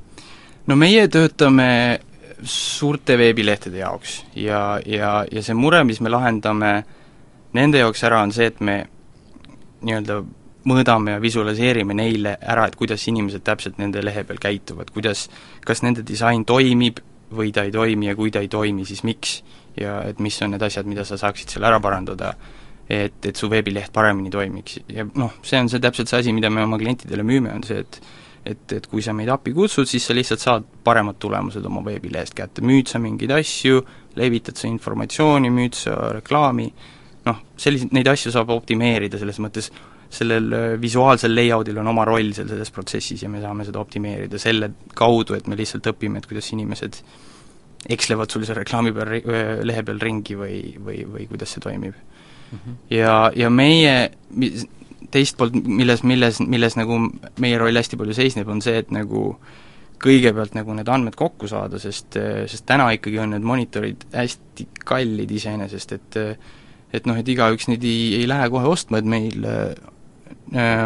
no 0.66 0.76
meie 0.76 1.08
töötame 1.08 2.00
suurte 2.42 3.16
veebilehtede 3.18 3.78
jaoks 3.78 4.24
ja, 4.34 4.80
ja, 4.86 5.24
ja 5.32 5.42
see 5.42 5.54
mure, 5.54 5.84
mis 5.84 6.00
me 6.00 6.12
lahendame 6.12 6.72
nende 7.56 7.80
jaoks 7.80 8.02
ära, 8.04 8.22
on 8.22 8.32
see, 8.32 8.48
et 8.52 8.60
me 8.60 8.82
nii-öelda 9.86 10.20
mõõdame 10.66 11.14
ja 11.14 11.22
visualiseerime 11.22 11.94
neile 11.94 12.36
ära, 12.42 12.66
et 12.66 12.76
kuidas 12.76 13.04
inimesed 13.08 13.44
täpselt 13.46 13.78
nende 13.78 14.02
lehe 14.04 14.24
peal 14.26 14.40
käituvad, 14.42 14.90
kuidas, 14.94 15.28
kas 15.66 15.82
nende 15.86 16.02
disain 16.06 16.44
toimib, 16.48 16.98
või 17.34 17.52
ta 17.54 17.66
ei 17.66 17.72
toimi 17.74 18.10
ja 18.10 18.16
kui 18.18 18.30
ta 18.30 18.42
ei 18.44 18.48
toimi, 18.48 18.84
siis 18.86 19.02
miks. 19.06 19.40
ja 19.76 20.00
et 20.08 20.20
mis 20.24 20.36
on 20.42 20.54
need 20.54 20.62
asjad, 20.62 20.86
mida 20.88 21.04
sa 21.04 21.18
saaksid 21.20 21.52
seal 21.52 21.66
ära 21.68 21.80
parandada, 21.84 22.30
et, 22.88 23.18
et 23.26 23.36
su 23.36 23.50
veebileht 23.50 23.92
paremini 23.92 24.30
toimiks 24.30 24.78
ja 24.88 25.04
noh, 25.04 25.34
see 25.44 25.58
on 25.60 25.68
see 25.68 25.82
täpselt 25.82 26.08
see 26.08 26.22
asi, 26.22 26.32
mida 26.32 26.50
me 26.50 26.62
oma 26.64 26.78
klientidele 26.80 27.26
müüme, 27.26 27.52
on 27.52 27.66
see, 27.66 27.82
et 27.82 28.00
et, 28.46 28.72
et 28.76 28.84
kui 28.86 29.02
sa 29.02 29.10
meid 29.16 29.30
appi 29.32 29.50
kutsud, 29.54 29.88
siis 29.90 30.04
sa 30.06 30.14
lihtsalt 30.14 30.42
saad 30.42 30.66
paremad 30.86 31.18
tulemused 31.18 31.64
oma 31.66 31.82
veebilehest 31.82 32.36
kätte, 32.38 32.62
müüd 32.62 32.86
sa 32.90 33.00
mingeid 33.02 33.32
asju, 33.34 33.80
levitad 34.18 34.58
sa 34.58 34.68
informatsiooni, 34.70 35.50
müüd 35.50 35.74
sa 35.74 35.96
reklaami, 36.14 36.68
noh, 37.26 37.40
selliseid, 37.58 37.90
neid 37.96 38.10
asju 38.12 38.32
saab 38.34 38.52
optimeerida 38.54 39.18
selles 39.18 39.40
mõttes, 39.42 39.72
sellel 40.12 40.52
äh, 40.52 40.66
visuaalsel 40.80 41.34
layout'il 41.34 41.78
on 41.82 41.90
oma 41.90 42.04
roll 42.06 42.32
seal 42.36 42.48
selles 42.50 42.70
protsessis 42.74 43.22
ja 43.24 43.30
me 43.32 43.40
saame 43.42 43.66
seda 43.66 43.80
optimeerida 43.82 44.38
selle 44.40 44.70
kaudu, 44.94 45.36
et 45.36 45.48
me 45.50 45.58
lihtsalt 45.58 45.88
õpime, 45.92 46.20
et 46.20 46.28
kuidas 46.30 46.50
inimesed 46.54 47.00
ekslevad 47.96 48.32
sul 48.32 48.46
seal 48.46 48.58
reklaami 48.60 48.92
peal, 48.94 49.12
lehe 49.66 49.84
peal 49.86 50.00
ringi 50.02 50.38
või, 50.38 50.60
või, 50.82 51.02
või 51.10 51.28
kuidas 51.30 51.54
see 51.54 51.62
toimib 51.62 51.94
mm. 51.94 52.58
-hmm. 52.58 52.80
ja, 52.94 53.18
ja 53.36 53.50
meie 53.50 53.94
teist 55.10 55.36
poolt, 55.38 55.54
milles, 55.54 56.02
milles, 56.02 56.40
milles 56.42 56.76
nagu 56.78 56.98
meie 57.42 57.58
roll 57.58 57.78
hästi 57.78 57.98
palju 57.98 58.16
seisneb, 58.16 58.48
on 58.50 58.62
see, 58.64 58.80
et 58.82 58.90
nagu 58.94 59.28
kõigepealt 60.02 60.56
nagu 60.58 60.74
need 60.76 60.88
andmed 60.92 61.14
kokku 61.16 61.48
saada, 61.48 61.78
sest, 61.80 62.18
sest 62.50 62.66
täna 62.68 62.90
ikkagi 62.92 63.20
on 63.22 63.30
need 63.32 63.46
monitorid 63.46 64.02
hästi 64.12 64.66
kallid 64.84 65.30
iseenesest, 65.32 65.92
et 65.96 66.18
et 66.94 67.06
noh, 67.08 67.16
et 67.18 67.28
igaüks 67.28 67.66
neid 67.68 67.84
ei, 67.84 68.20
ei 68.20 68.26
lähe 68.28 68.48
kohe 68.50 68.68
ostma, 68.70 68.98
et 68.98 69.08
meil 69.08 69.46
Äh, 69.46 69.74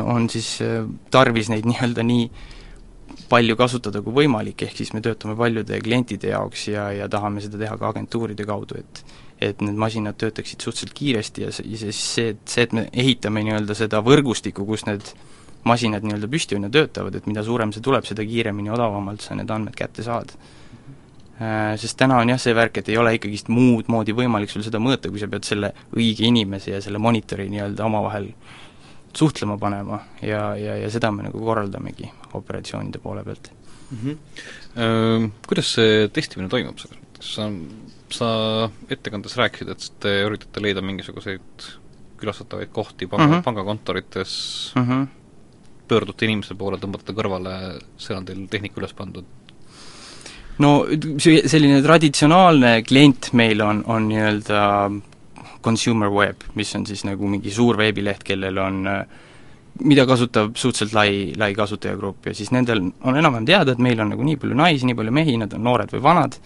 on 0.05 0.31
siis 0.31 0.59
äh, 0.65 0.85
tarvis 1.11 1.51
neid 1.53 1.69
nii-öelda 1.69 2.05
nii 2.07 2.29
palju 3.31 3.57
kasutada 3.59 4.03
kui 4.03 4.15
võimalik, 4.23 4.65
ehk 4.67 4.79
siis 4.81 4.93
me 4.95 5.03
töötame 5.05 5.37
paljude 5.39 5.79
klientide 5.85 6.33
jaoks 6.33 6.69
ja, 6.73 6.89
ja 6.97 7.09
tahame 7.11 7.43
seda 7.45 7.61
teha 7.61 7.77
ka 7.79 7.91
agentuuride 7.95 8.47
kaudu, 8.49 8.81
et 8.81 9.05
et 9.41 9.63
need 9.65 9.79
masinad 9.81 10.19
töötaksid 10.21 10.61
suhteliselt 10.61 10.93
kiiresti 10.93 11.47
ja 11.47 11.53
see, 11.57 11.65
ja 11.73 11.79
siis 11.81 12.01
see, 12.15 12.33
et 12.35 12.41
see, 12.45 12.67
et 12.67 12.75
me 12.77 12.83
ehitame 12.93 13.41
nii-öelda 13.47 13.73
seda 13.79 14.03
võrgustikku, 14.05 14.67
kus 14.69 14.85
need 14.85 15.07
masinad 15.65 16.05
nii-öelda 16.05 16.29
püsti 16.29 16.59
on 16.59 16.67
ja 16.69 16.73
töötavad, 16.75 17.17
et 17.17 17.29
mida 17.29 17.45
suurem 17.47 17.73
see 17.73 17.81
tuleb, 17.85 18.05
seda 18.05 18.25
kiiremini, 18.29 18.69
odavamalt 18.75 19.25
sa 19.25 19.39
need 19.39 19.49
andmed 19.49 19.77
kätte 19.79 20.05
saad. 20.05 20.35
Äh, 21.41 21.73
sest 21.81 21.97
täna 21.97 22.19
on 22.21 22.29
jah 22.35 22.41
see 22.41 22.53
värk, 22.57 22.83
et 22.83 22.93
ei 22.93 23.01
ole 23.01 23.15
ikkagist 23.17 23.49
muud 23.49 23.89
moodi 23.89 24.13
võimalik 24.13 24.53
sul 24.53 24.65
seda 24.67 24.77
mõõta, 24.83 25.09
kui 25.09 25.23
sa 25.23 25.29
pead 25.33 25.49
selle 25.49 25.73
õige 25.97 26.29
inimese 26.29 26.75
ja 26.75 26.83
selle 26.85 27.01
monitori 27.01 27.49
nii-öelda 27.49 27.89
omavahel 27.89 28.29
suhtlema 29.17 29.59
panema 29.59 30.01
ja, 30.23 30.55
ja, 30.57 30.77
ja 30.77 30.91
seda 30.91 31.11
me 31.15 31.27
nagu 31.27 31.41
korraldamegi 31.45 32.11
operatsioonide 32.39 32.99
poole 33.03 33.25
pealt 33.25 33.51
mm. 33.91 33.99
-hmm. 34.05 35.31
Kuidas 35.47 35.75
see 35.75 36.09
testimine 36.09 36.49
toimub 36.49 36.79
selles 36.79 36.99
mõttes, 36.99 37.35
sa, 37.35 37.49
sa 38.15 38.29
ettekandes 38.91 39.37
rääkisid, 39.37 39.69
et 39.69 39.91
te 40.01 40.15
üritate 40.27 40.63
leida 40.63 40.83
mingisuguseid 40.83 41.67
külastatavaid 42.21 42.71
kohti 42.73 43.07
panga 43.07 43.27
mm, 43.27 43.33
-hmm. 43.33 43.43
pangakontorites 43.43 44.73
mm, 44.77 44.87
-hmm. 44.89 45.07
pöördute 45.89 46.25
inimese 46.25 46.55
poole, 46.55 46.77
tõmbate 46.77 47.15
kõrvale, 47.17 47.81
seal 47.99 48.19
on 48.19 48.25
teil 48.25 48.47
tehnika 48.49 48.81
üles 48.81 48.93
pandud, 48.93 49.25
no 50.59 50.87
see, 51.19 51.49
selline 51.49 51.83
traditsionaalne 51.83 52.83
klient 52.83 53.33
meil 53.33 53.63
on, 53.65 53.85
on 53.87 54.09
nii-öelda 54.09 54.65
consumer 55.63 56.11
web, 56.13 56.47
mis 56.59 56.75
on 56.77 56.87
siis 56.89 57.05
nagu 57.09 57.29
mingi 57.29 57.53
suur 57.55 57.79
veebileht, 57.81 58.25
kellel 58.27 58.59
on 58.63 58.81
mida 59.87 60.05
kasutab 60.09 60.57
suhteliselt 60.59 60.95
lai, 60.97 61.13
lai 61.39 61.53
kasutajagrupp 61.57 62.31
ja 62.31 62.35
siis 62.37 62.51
nendel 62.53 62.83
on 62.83 63.17
enam-vähem 63.17 63.47
teada, 63.49 63.73
et 63.73 63.83
meil 63.83 64.01
on 64.03 64.11
nagu 64.13 64.27
nii 64.27 64.41
palju 64.41 64.57
naisi, 64.59 64.89
nii 64.89 64.99
palju 64.99 65.15
mehi, 65.15 65.37
nad 65.41 65.55
on 65.57 65.65
noored 65.65 65.93
või 65.95 66.03
vanad, 66.05 66.37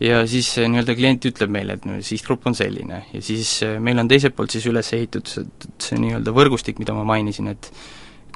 ja 0.00 0.20
siis 0.30 0.50
nii-öelda 0.60 0.94
klient 0.98 1.28
ütleb 1.30 1.52
meile, 1.52 1.78
et 1.78 1.86
no 1.88 1.98
sihtgrupp 2.04 2.46
on 2.46 2.54
selline. 2.58 3.02
Ja 3.14 3.22
siis 3.24 3.58
meil 3.82 3.98
on 3.98 4.10
teiselt 4.10 4.36
poolt 4.36 4.54
siis 4.54 4.68
üles 4.70 4.92
ehitatud 4.94 5.32
see, 5.32 5.72
see 5.82 5.98
nii-öelda 6.02 6.34
võrgustik, 6.36 6.78
mida 6.82 6.94
ma 6.94 7.06
mainisin, 7.08 7.50
et 7.54 7.72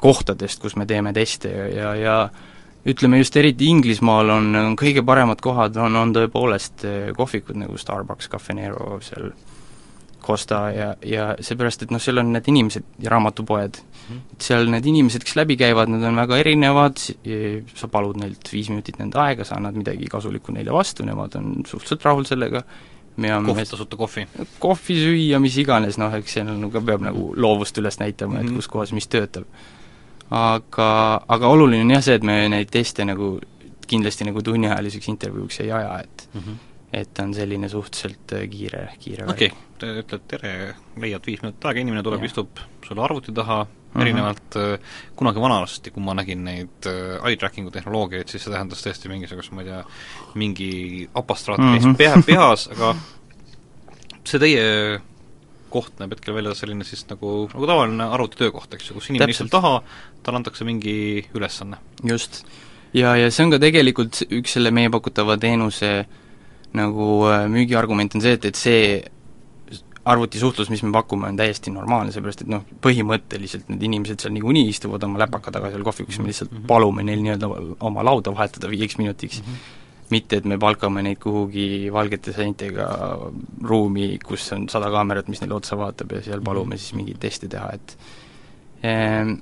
kohtadest, 0.03 0.59
kus 0.59 0.75
me 0.75 0.87
teeme 0.89 1.13
teste 1.15 1.53
ja, 1.53 1.69
ja, 1.71 1.93
ja 1.95 2.17
ütleme 2.89 3.21
just 3.21 3.37
eriti 3.39 3.69
Inglismaal 3.71 4.33
on, 4.33 4.51
on 4.59 4.75
kõige 4.79 5.05
paremad 5.07 5.39
kohad, 5.43 5.77
on, 5.79 5.95
on 5.95 6.11
tõepoolest 6.15 6.83
kohvikud 7.15 7.61
nagu 7.61 7.79
Starbucks, 7.79 8.27
Cafe 8.33 8.57
Nero, 8.57 8.97
seal 9.05 9.31
Costa 10.23 10.61
ja, 10.73 10.87
ja 11.05 11.27
seepärast, 11.43 11.85
et 11.85 11.91
noh, 11.93 12.01
seal 12.01 12.21
on 12.21 12.31
need 12.35 12.47
inimesed 12.51 13.03
ja 13.03 13.11
raamatupoed 13.13 13.81
mm, 13.81 13.99
-hmm. 14.07 14.23
et 14.33 14.47
seal 14.47 14.69
need 14.71 14.87
inimesed, 14.89 15.25
kes 15.25 15.35
läbi 15.39 15.57
käivad, 15.59 15.91
nad 15.91 16.03
on 16.09 16.15
väga 16.23 16.39
erinevad, 16.41 17.03
sa 17.75 17.91
palud 17.91 18.17
neilt 18.21 18.49
viis 18.53 18.71
minutit 18.73 18.99
nende 18.99 19.19
aega, 19.19 19.43
sa 19.43 19.59
annad 19.59 19.77
midagi 19.77 20.09
kasulikku 20.11 20.55
neile 20.55 20.73
vastu, 20.73 21.05
nemad 21.05 21.35
on 21.35 21.53
suhteliselt 21.65 22.05
rahul 22.05 22.25
sellega, 22.29 22.63
kohv, 23.45 23.63
tasuta 23.69 23.97
kohvi? 23.99 24.27
kohvi 24.59 24.97
süüa, 24.97 25.39
mis 25.39 25.57
iganes, 25.57 25.97
noh 26.01 26.13
eks 26.17 26.39
seal 26.39 26.49
nagu 26.49 26.71
ka 26.73 26.81
peab 26.81 27.05
nagu 27.05 27.33
loovust 27.37 27.77
üles 27.77 27.99
näitama 27.99 28.33
mm, 28.33 28.37
-hmm. 28.37 28.41
et 28.41 28.49
mhm. 28.49 28.55
kus 28.55 28.67
kohas 28.67 28.91
mis 28.91 29.07
töötab 29.07 29.45
aga, 30.33 30.89
aga 31.27 31.47
oluline 31.47 31.83
on 31.85 31.95
jah 31.95 32.03
see, 32.03 32.17
et 32.17 32.25
me 32.25 32.37
neid 32.51 32.71
teste 32.73 33.05
nagu 33.05 33.35
kindlasti 33.89 34.27
nagu 34.27 34.41
tunniajaliseks 34.45 35.09
intervjuuks 35.11 35.59
ei 35.63 35.71
aja, 35.71 35.99
et 35.99 36.29
mm 36.33 36.41
-hmm. 36.41 36.55
Et 36.93 37.19
on 37.19 37.33
selline 37.33 37.69
suhteliselt 37.69 38.35
äh, 38.37 38.47
kiire, 38.49 38.87
kiire 39.01 39.25
okei 39.29 39.49
okay., 39.51 40.01
ütled 40.03 40.27
tere, 40.31 40.51
leiad 41.01 41.25
viis 41.27 41.41
minutit 41.43 41.65
aega, 41.67 41.81
inimene 41.81 42.03
tuleb, 42.05 42.21
istub 42.23 42.61
sulle 42.85 43.03
arvuti 43.03 43.33
taha 43.35 43.63
mm, 43.63 43.71
-hmm. 43.71 44.01
erinevalt 44.05 44.57
äh, 44.61 44.91
kunagi 45.15 45.41
vanasti, 45.41 45.91
kui 45.91 46.03
ma 46.03 46.13
nägin 46.15 46.43
neid 46.45 46.87
äh, 46.87 47.17
eye 47.27 47.39
tracking'u 47.39 47.71
tehnoloogiaid, 47.71 48.29
siis 48.29 48.45
see 48.45 48.53
tähendas 48.53 48.85
tõesti 48.85 49.11
mingisugust, 49.11 49.51
ma 49.51 49.65
ei 49.65 49.71
tea, 49.71 49.81
mingi 50.39 50.69
apastraat 51.13 51.59
käis 51.59 51.83
mm 51.83 51.91
-hmm. 51.91 51.97
pea, 51.97 52.21
peas, 52.25 52.69
aga 52.71 52.95
see 54.23 54.39
teie 54.39 55.01
koht 55.73 55.99
näeb 55.99 56.13
hetkel 56.13 56.35
välja 56.37 56.53
selline 56.55 56.85
siis 56.85 57.07
nagu, 57.09 57.49
nagu 57.53 57.67
tavaline 57.67 58.03
arvutitöökoht, 58.03 58.73
eks 58.73 58.89
ju, 58.89 58.99
kus 58.99 59.09
inimene 59.09 59.33
istub 59.33 59.49
taha, 59.49 59.79
talle 60.23 60.37
antakse 60.37 60.63
mingi 60.63 61.25
ülesanne. 61.33 61.77
just. 62.03 62.45
ja, 62.93 63.15
ja 63.15 63.31
see 63.31 63.45
on 63.45 63.51
ka 63.51 63.59
tegelikult 63.59 64.21
üks 64.29 64.53
selle 64.53 64.71
meie 64.71 64.89
pakutava 64.93 65.37
teenuse 65.37 66.05
nagu 66.77 67.09
äh, 67.29 67.45
müügiargument 67.51 68.15
on 68.15 68.23
see, 68.23 68.37
et, 68.37 68.45
et 68.49 68.59
see 68.59 68.79
arvutisuhtlus, 70.03 70.67
mis 70.69 70.83
me 70.83 70.91
pakume, 70.91 71.29
on 71.31 71.37
täiesti 71.39 71.71
normaalne, 71.71 72.11
seepärast 72.11 72.43
et 72.43 72.49
noh, 72.51 72.65
põhimõtteliselt 72.83 73.69
need 73.71 73.85
inimesed 73.87 74.19
seal 74.19 74.33
niikuinii 74.35 74.65
istuvad 74.73 75.05
oma 75.07 75.21
läpaka 75.21 75.53
taga 75.55 75.71
seal 75.71 75.85
kohvikus, 75.85 76.19
me 76.19 76.27
lihtsalt 76.27 76.51
mm 76.51 76.57
-hmm. 76.57 76.67
palume 76.67 77.05
neil 77.07 77.23
nii-öelda 77.23 77.49
oma 77.79 78.03
lauda 78.03 78.35
vahetada 78.35 78.69
viieks 78.69 78.97
minutiks 78.97 79.39
mm. 79.39 79.53
-hmm 79.53 79.81
mitte 80.13 80.37
et 80.37 80.45
me 80.45 80.57
palkame 80.59 81.01
neid 81.01 81.17
kuhugi 81.21 81.89
valgete 81.93 82.33
seintega 82.35 82.87
ruumi, 83.63 84.17
kus 84.23 84.51
on 84.55 84.67
sada 84.69 84.91
kaamerat, 84.93 85.29
mis 85.31 85.41
neile 85.41 85.57
otsa 85.57 85.77
vaatab 85.79 86.11
ja 86.11 86.21
seal 86.21 86.41
mhm. 86.41 86.45
palume 86.45 86.77
siis 86.77 86.93
mingeid 86.97 87.19
teste 87.23 87.49
teha, 87.51 87.69
et 87.73 87.97
ehm, 88.83 89.35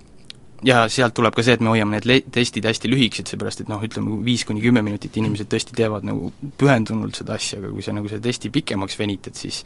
ja 0.65 0.83
sealt 0.91 1.15
tuleb 1.17 1.35
ka 1.35 1.45
see, 1.45 1.55
et 1.57 1.63
me 1.63 1.73
hoiame 1.73 1.97
need 1.97 2.07
le-, 2.09 2.21
testid 2.33 2.65
hästi 2.67 2.91
lühikesed, 2.91 3.31
seepärast 3.31 3.63
et 3.63 3.71
noh, 3.71 3.81
ütleme 3.85 4.19
viis 4.25 4.45
kuni 4.47 4.63
kümme 4.63 4.83
minutit 4.85 5.17
inimesed 5.17 5.49
tõesti 5.51 5.77
teevad 5.77 6.05
nagu 6.07 6.31
pühendunult 6.61 7.17
seda 7.17 7.37
asja, 7.39 7.61
aga 7.61 7.71
kui 7.73 7.85
sa 7.85 7.95
nagu 7.95 8.11
selle 8.11 8.23
testi 8.25 8.51
pikemaks 8.53 8.99
venitad, 8.99 9.37
siis 9.37 9.63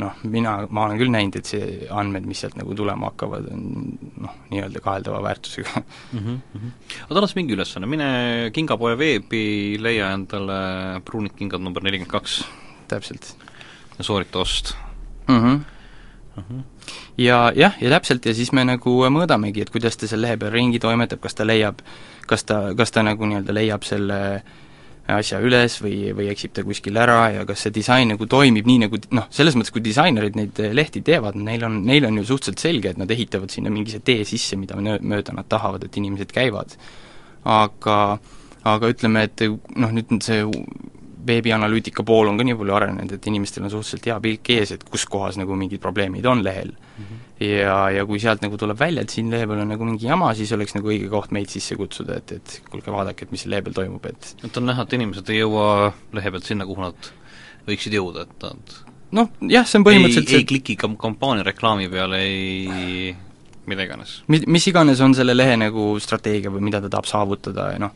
noh, 0.00 0.16
mina, 0.28 0.58
ma 0.68 0.86
olen 0.86 0.98
küll 1.00 1.12
näinud, 1.12 1.38
et 1.40 1.48
see 1.48 1.68
andmed, 1.88 2.26
mis 2.28 2.42
sealt 2.42 2.56
nagu 2.58 2.74
tulema 2.76 3.10
hakkavad, 3.10 3.46
on 3.52 3.62
noh, 4.26 4.34
nii-öelda 4.50 4.82
kaheldava 4.84 5.22
väärtusega 5.24 5.72
mm. 5.80 6.18
-hmm. 6.18 6.74
aga 7.06 7.14
tal 7.14 7.28
on 7.28 7.36
mingi 7.38 7.56
ülesanne, 7.56 7.88
mine 7.88 8.10
kingapoe 8.52 8.96
veebi, 8.98 9.44
leia 9.80 10.10
endale 10.16 11.00
pruunid 11.04 11.36
kingad 11.38 11.64
number 11.64 11.84
nelikümmend 11.84 12.12
kaks. 12.12 12.44
täpselt. 12.88 13.36
ja 13.98 14.04
soorita 14.04 14.38
ost 14.38 14.74
mm. 15.28 15.40
-hmm. 15.40 15.75
-hmm. 16.36 16.62
ja 17.18 17.52
jah, 17.56 17.74
ja 17.80 17.90
täpselt, 17.90 18.26
ja 18.26 18.34
siis 18.34 18.52
me 18.52 18.64
nagu 18.64 18.98
mõõdamegi, 19.10 19.62
et 19.62 19.70
kuidas 19.70 19.96
ta 19.96 20.06
seal 20.06 20.20
lehe 20.20 20.36
peal 20.36 20.52
ringi 20.52 20.78
toimetab, 20.78 21.20
kas 21.20 21.34
ta 21.34 21.46
leiab, 21.46 21.82
kas 22.26 22.44
ta, 22.44 22.74
kas 22.76 22.90
ta 22.90 23.02
nagu 23.02 23.26
nii-öelda 23.26 23.54
leiab 23.54 23.82
selle 23.82 24.42
asja 25.06 25.38
üles 25.40 25.76
või, 25.82 26.10
või 26.16 26.28
eksib 26.32 26.52
ta 26.56 26.64
kuskil 26.66 26.96
ära 26.98 27.30
ja 27.30 27.44
kas 27.46 27.62
see 27.62 27.74
disain 27.74 28.08
nagu 28.10 28.26
toimib 28.26 28.66
nii, 28.66 28.78
nagu 28.86 28.98
noh, 29.14 29.28
selles 29.30 29.54
mõttes, 29.54 29.72
kui 29.74 29.84
disainerid 29.84 30.38
neid 30.38 30.58
lehti 30.74 31.02
teevad, 31.06 31.38
neil 31.38 31.62
on, 31.68 31.78
neil 31.86 32.08
on 32.08 32.18
ju 32.18 32.24
suhteliselt 32.32 32.64
selge, 32.64 32.90
et 32.90 32.98
nad 32.98 33.10
ehitavad 33.10 33.52
sinna 33.52 33.70
mingi 33.70 34.00
tee 34.02 34.24
sisse, 34.26 34.58
mida 34.58 34.78
mööda 34.82 35.34
nad 35.36 35.46
tahavad, 35.48 35.84
et 35.86 35.96
inimesed 35.96 36.34
käivad. 36.34 36.74
aga, 37.46 38.18
aga 38.66 38.88
ütleme, 38.90 39.22
et 39.22 39.44
noh, 39.78 39.92
nüüd 39.94 40.16
see 40.26 40.42
veebianalüütika 41.26 42.04
pool 42.06 42.30
on 42.30 42.38
ka 42.38 42.46
nii 42.46 42.56
palju 42.58 42.76
arenenud, 42.76 43.12
et 43.16 43.28
inimestel 43.30 43.66
on 43.66 43.72
suhteliselt 43.72 44.08
hea 44.10 44.16
pilk 44.22 44.50
ees, 44.54 44.72
et 44.76 44.84
kus 44.86 45.06
kohas 45.10 45.38
nagu 45.40 45.58
mingid 45.58 45.82
probleemid 45.82 46.26
on 46.30 46.42
lehel 46.44 46.72
mm. 46.72 47.04
-hmm. 47.04 47.20
ja, 47.46 47.76
ja 47.98 48.06
kui 48.06 48.20
sealt 48.22 48.42
nagu 48.42 48.58
tuleb 48.58 48.78
välja, 48.80 49.02
et 49.02 49.10
siin 49.10 49.30
lehe 49.30 49.46
peal 49.46 49.62
on 49.64 49.72
nagu 49.74 49.84
mingi 49.84 50.06
jama, 50.06 50.32
siis 50.34 50.52
oleks 50.52 50.74
nagu 50.78 50.92
õige 50.92 51.10
koht 51.12 51.34
meid 51.36 51.52
sisse 51.52 51.76
kutsuda, 51.76 52.16
et, 52.16 52.32
et 52.32 52.62
kuulge, 52.70 52.92
vaadake, 52.92 53.24
et 53.24 53.36
mis 53.36 53.46
lehe 53.46 53.62
peal 53.62 53.74
toimub, 53.74 54.06
et 54.06 54.34
et 54.44 54.56
on 54.56 54.66
näha, 54.66 54.82
et 54.82 54.98
inimesed 54.98 55.30
ei 55.30 55.42
jõua 55.42 55.92
lehe 56.12 56.30
pealt 56.30 56.44
sinna, 56.44 56.66
kuhu 56.66 56.80
nad 56.80 57.12
võiksid 57.66 57.98
jõuda, 57.98 58.26
et 58.26 58.42
nad 58.42 58.76
noh, 59.16 59.30
jah, 59.40 59.66
see 59.66 59.80
on 59.80 59.86
põhimõtteliselt 59.86 60.34
ei, 60.34 60.42
ei 60.42 60.50
kliki 60.50 60.76
kam-, 60.76 60.98
kampaania 61.00 61.46
reklaami 61.46 61.88
peale, 61.88 62.20
ei 62.22 63.14
mida 63.66 63.86
iganes. 63.86 64.20
Mi-, 64.30 64.44
mis 64.46 64.66
iganes 64.70 65.00
on 65.04 65.14
selle 65.16 65.34
lehe 65.36 65.56
nagu 65.58 65.94
strateegia 66.02 66.52
või 66.54 66.64
mida 66.68 66.80
ta 66.84 66.90
tahab 66.92 67.08
saavutada 67.10 67.72
ja 67.74 67.82
noh, 67.82 67.94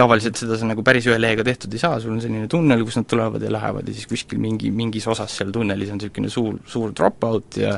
tavaliselt 0.00 0.40
seda 0.40 0.58
sa 0.58 0.68
nagu 0.68 0.84
päris 0.86 1.08
ühe 1.10 1.18
lehega 1.20 1.44
tehtud 1.46 1.74
ei 1.76 1.82
saa, 1.82 1.98
sul 2.00 2.14
on 2.16 2.22
selline 2.24 2.48
tunnel, 2.50 2.84
kus 2.86 2.98
nad 3.00 3.08
tulevad 3.10 3.44
ja 3.44 3.52
lähevad 3.52 3.88
ja 3.88 3.96
siis 3.96 4.08
kuskil 4.10 4.40
mingi, 4.42 4.72
mingis 4.74 5.08
osas 5.10 5.36
seal 5.40 5.52
tunnelis 5.54 5.92
on 5.92 6.00
niisugune 6.00 6.32
suur, 6.32 6.60
suur 6.70 6.94
drop-out 6.96 7.60
ja 7.60 7.76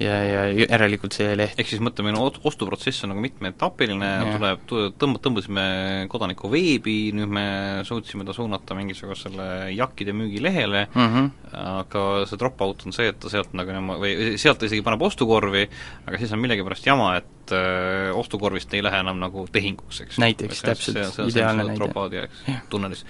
ja, 0.00 0.16
ja 0.24 0.40
järelikult 0.66 1.14
see 1.16 1.34
leht 1.38 1.60
ehk 1.60 1.70
siis 1.70 1.82
mõtleme, 1.84 2.12
no 2.14 2.26
ostuprotsess 2.28 3.04
on 3.06 3.12
nagu 3.12 3.22
mitmeetapiline, 3.24 4.10
tuleb, 4.34 4.64
tõmb-, 5.00 5.20
tõmbasime 5.24 5.66
kodaniku 6.12 6.50
veebi, 6.52 6.96
nüüd 7.16 7.32
me 7.32 7.46
suutsime 7.88 8.26
ta 8.28 8.34
suunata 8.36 8.76
mingisugusele 8.76 9.46
jakkide 9.76 10.14
müügilehele 10.16 10.86
mm, 10.88 11.06
-hmm. 11.14 11.30
aga 11.62 12.04
see 12.28 12.40
drop-out 12.40 12.84
on 12.86 12.96
see, 12.96 13.08
et 13.12 13.20
ta 13.22 13.32
sealt 13.32 13.56
nagu 13.56 13.96
või 14.02 14.36
sealt 14.40 14.60
ta 14.60 14.68
isegi 14.68 14.84
paneb 14.86 15.06
ostukorvi, 15.08 15.64
aga 16.04 16.20
siis 16.20 16.36
on 16.36 16.44
millegipärast 16.44 16.86
jama, 16.86 17.14
et 17.22 17.56
äh, 17.56 18.12
ostukorvist 18.16 18.74
ei 18.74 18.84
lähe 18.84 19.00
enam 19.00 19.20
nagu 19.22 19.46
tehinguks, 19.52 20.02
eks. 20.04 20.20
näiteks, 20.22 20.62
täpselt, 20.62 21.20
ideaalne 21.26 21.64
näide. 21.64 21.80
drop-out'i, 21.80 22.24
eks, 22.26 22.46
tunnelis 22.70 23.06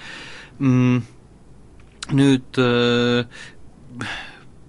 mm,. 0.58 1.02
Nüüd 2.06 2.58
äh, 2.62 3.26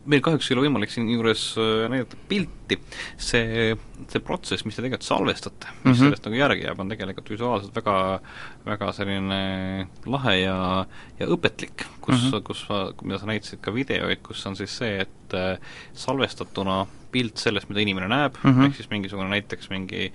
meil 0.08 0.24
kahjuks 0.24 0.50
ei 0.50 0.56
ole 0.56 0.66
võimalik 0.66 0.92
siinjuures 0.94 1.44
äh, 1.60 1.86
näidata 1.92 2.20
pilti, 2.30 2.78
see, 3.22 3.74
see 4.08 4.24
protsess, 4.24 4.66
mis 4.66 4.78
te 4.78 4.84
tegelikult 4.84 5.08
salvestate, 5.08 5.68
mis 5.68 5.84
mm 5.84 5.92
-hmm. 5.92 6.04
sellest 6.04 6.28
nagu 6.28 6.40
järgi 6.40 6.66
jääb, 6.68 6.80
on 6.84 6.92
tegelikult 6.94 7.32
visuaalselt 7.34 7.76
väga, 7.76 7.98
väga 8.66 8.92
selline 8.96 9.42
lahe 10.06 10.36
ja, 10.40 10.58
ja 11.20 11.28
õpetlik, 11.28 11.88
kus 12.02 12.22
mm, 12.22 12.32
-hmm. 12.32 12.44
kus, 12.44 12.66
mida 13.04 13.20
sa 13.20 13.32
näitasid 13.32 13.62
ka 13.62 13.74
videoid, 13.74 14.24
kus 14.24 14.46
on 14.48 14.56
siis 14.56 14.78
see, 14.78 15.02
et 15.08 15.34
äh, 15.36 15.60
salvestatuna 15.94 16.86
pilt 17.12 17.38
sellest, 17.38 17.70
mida 17.70 17.82
inimene 17.82 18.08
näeb 18.08 18.36
mm, 18.44 18.52
-hmm. 18.52 18.66
ehk 18.66 18.76
siis 18.76 18.90
mingisugune 18.90 19.30
näiteks 19.30 19.70
mingi 19.70 20.12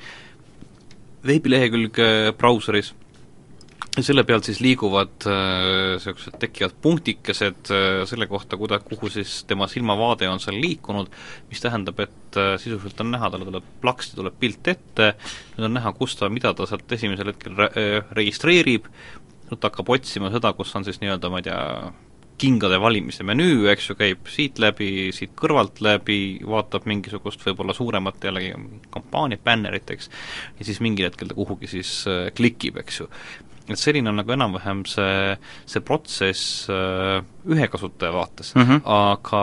veebilehekülg 1.27 1.99
äh, 1.99 2.33
brauseris, 2.39 2.95
selle 4.01 4.25
pealt 4.25 4.47
siis 4.49 4.61
liiguvad 4.65 5.27
niisugused 5.27 6.37
äh, 6.37 6.41
tekivad 6.41 6.77
punktikesed 6.85 7.73
äh, 7.75 8.03
selle 8.09 8.29
kohta, 8.31 8.57
kuida-, 8.61 8.81
kuhu 8.85 9.11
siis 9.12 9.43
tema 9.49 9.69
silmavaade 9.69 10.29
on 10.33 10.41
seal 10.41 10.57
liikunud, 10.62 11.11
mis 11.51 11.61
tähendab, 11.61 12.01
et 12.05 12.39
äh, 12.41 12.55
sisuliselt 12.62 13.03
on 13.05 13.12
näha, 13.12 13.31
talle 13.33 13.49
tuleb 13.49 13.67
plaksti, 13.83 14.17
tuleb 14.19 14.39
pilt 14.41 14.73
ette, 14.73 15.12
nüüd 15.57 15.69
on 15.69 15.77
näha, 15.77 15.93
kus 15.99 16.17
ta, 16.17 16.31
mida 16.33 16.55
ta 16.57 16.69
sealt 16.69 16.97
esimesel 16.97 17.35
hetkel 17.35 17.59
re-, 17.59 17.91
registreerib, 18.17 18.89
nüüd 19.51 19.61
ta 19.61 19.69
hakkab 19.69 19.93
otsima 19.93 20.33
seda, 20.33 20.55
kus 20.57 20.73
on 20.79 20.89
siis 20.89 21.03
nii-öelda, 21.03 21.33
ma 21.33 21.43
ei 21.43 21.51
tea, 21.51 21.61
kingade 22.43 22.79
valimise 22.83 23.23
menüü, 23.29 23.69
eks 23.71 23.91
ju, 23.91 23.95
käib 23.95 24.27
siit 24.33 24.57
läbi, 24.59 25.12
siit 25.15 25.37
kõrvalt 25.39 25.79
läbi, 25.85 26.41
vaatab 26.49 26.89
mingisugust 26.91 27.45
võib-olla 27.45 27.77
suuremat 27.77 28.25
jällegi 28.25 28.57
kampaaniat, 28.91 29.45
bännerit, 29.45 29.93
eks, 29.95 30.11
ja 30.59 30.67
siis 30.67 30.81
mingil 30.83 31.07
hetkel 31.07 31.31
ta 31.31 31.37
kuhugi 31.39 31.71
siis 31.71 31.93
klikib, 32.35 32.81
eks 32.83 33.03
ju 33.05 33.11
et 33.71 33.78
selline 33.78 34.11
on 34.11 34.19
nagu 34.19 34.35
enam-vähem 34.35 34.83
see, 34.88 35.35
see 35.71 35.83
protsess 35.87 36.69
äh, 36.73 37.21
ühe 37.47 37.69
kasutaja 37.71 38.12
vaates 38.14 38.54
mm, 38.57 38.62
-hmm. 38.62 38.81
aga 38.85 39.42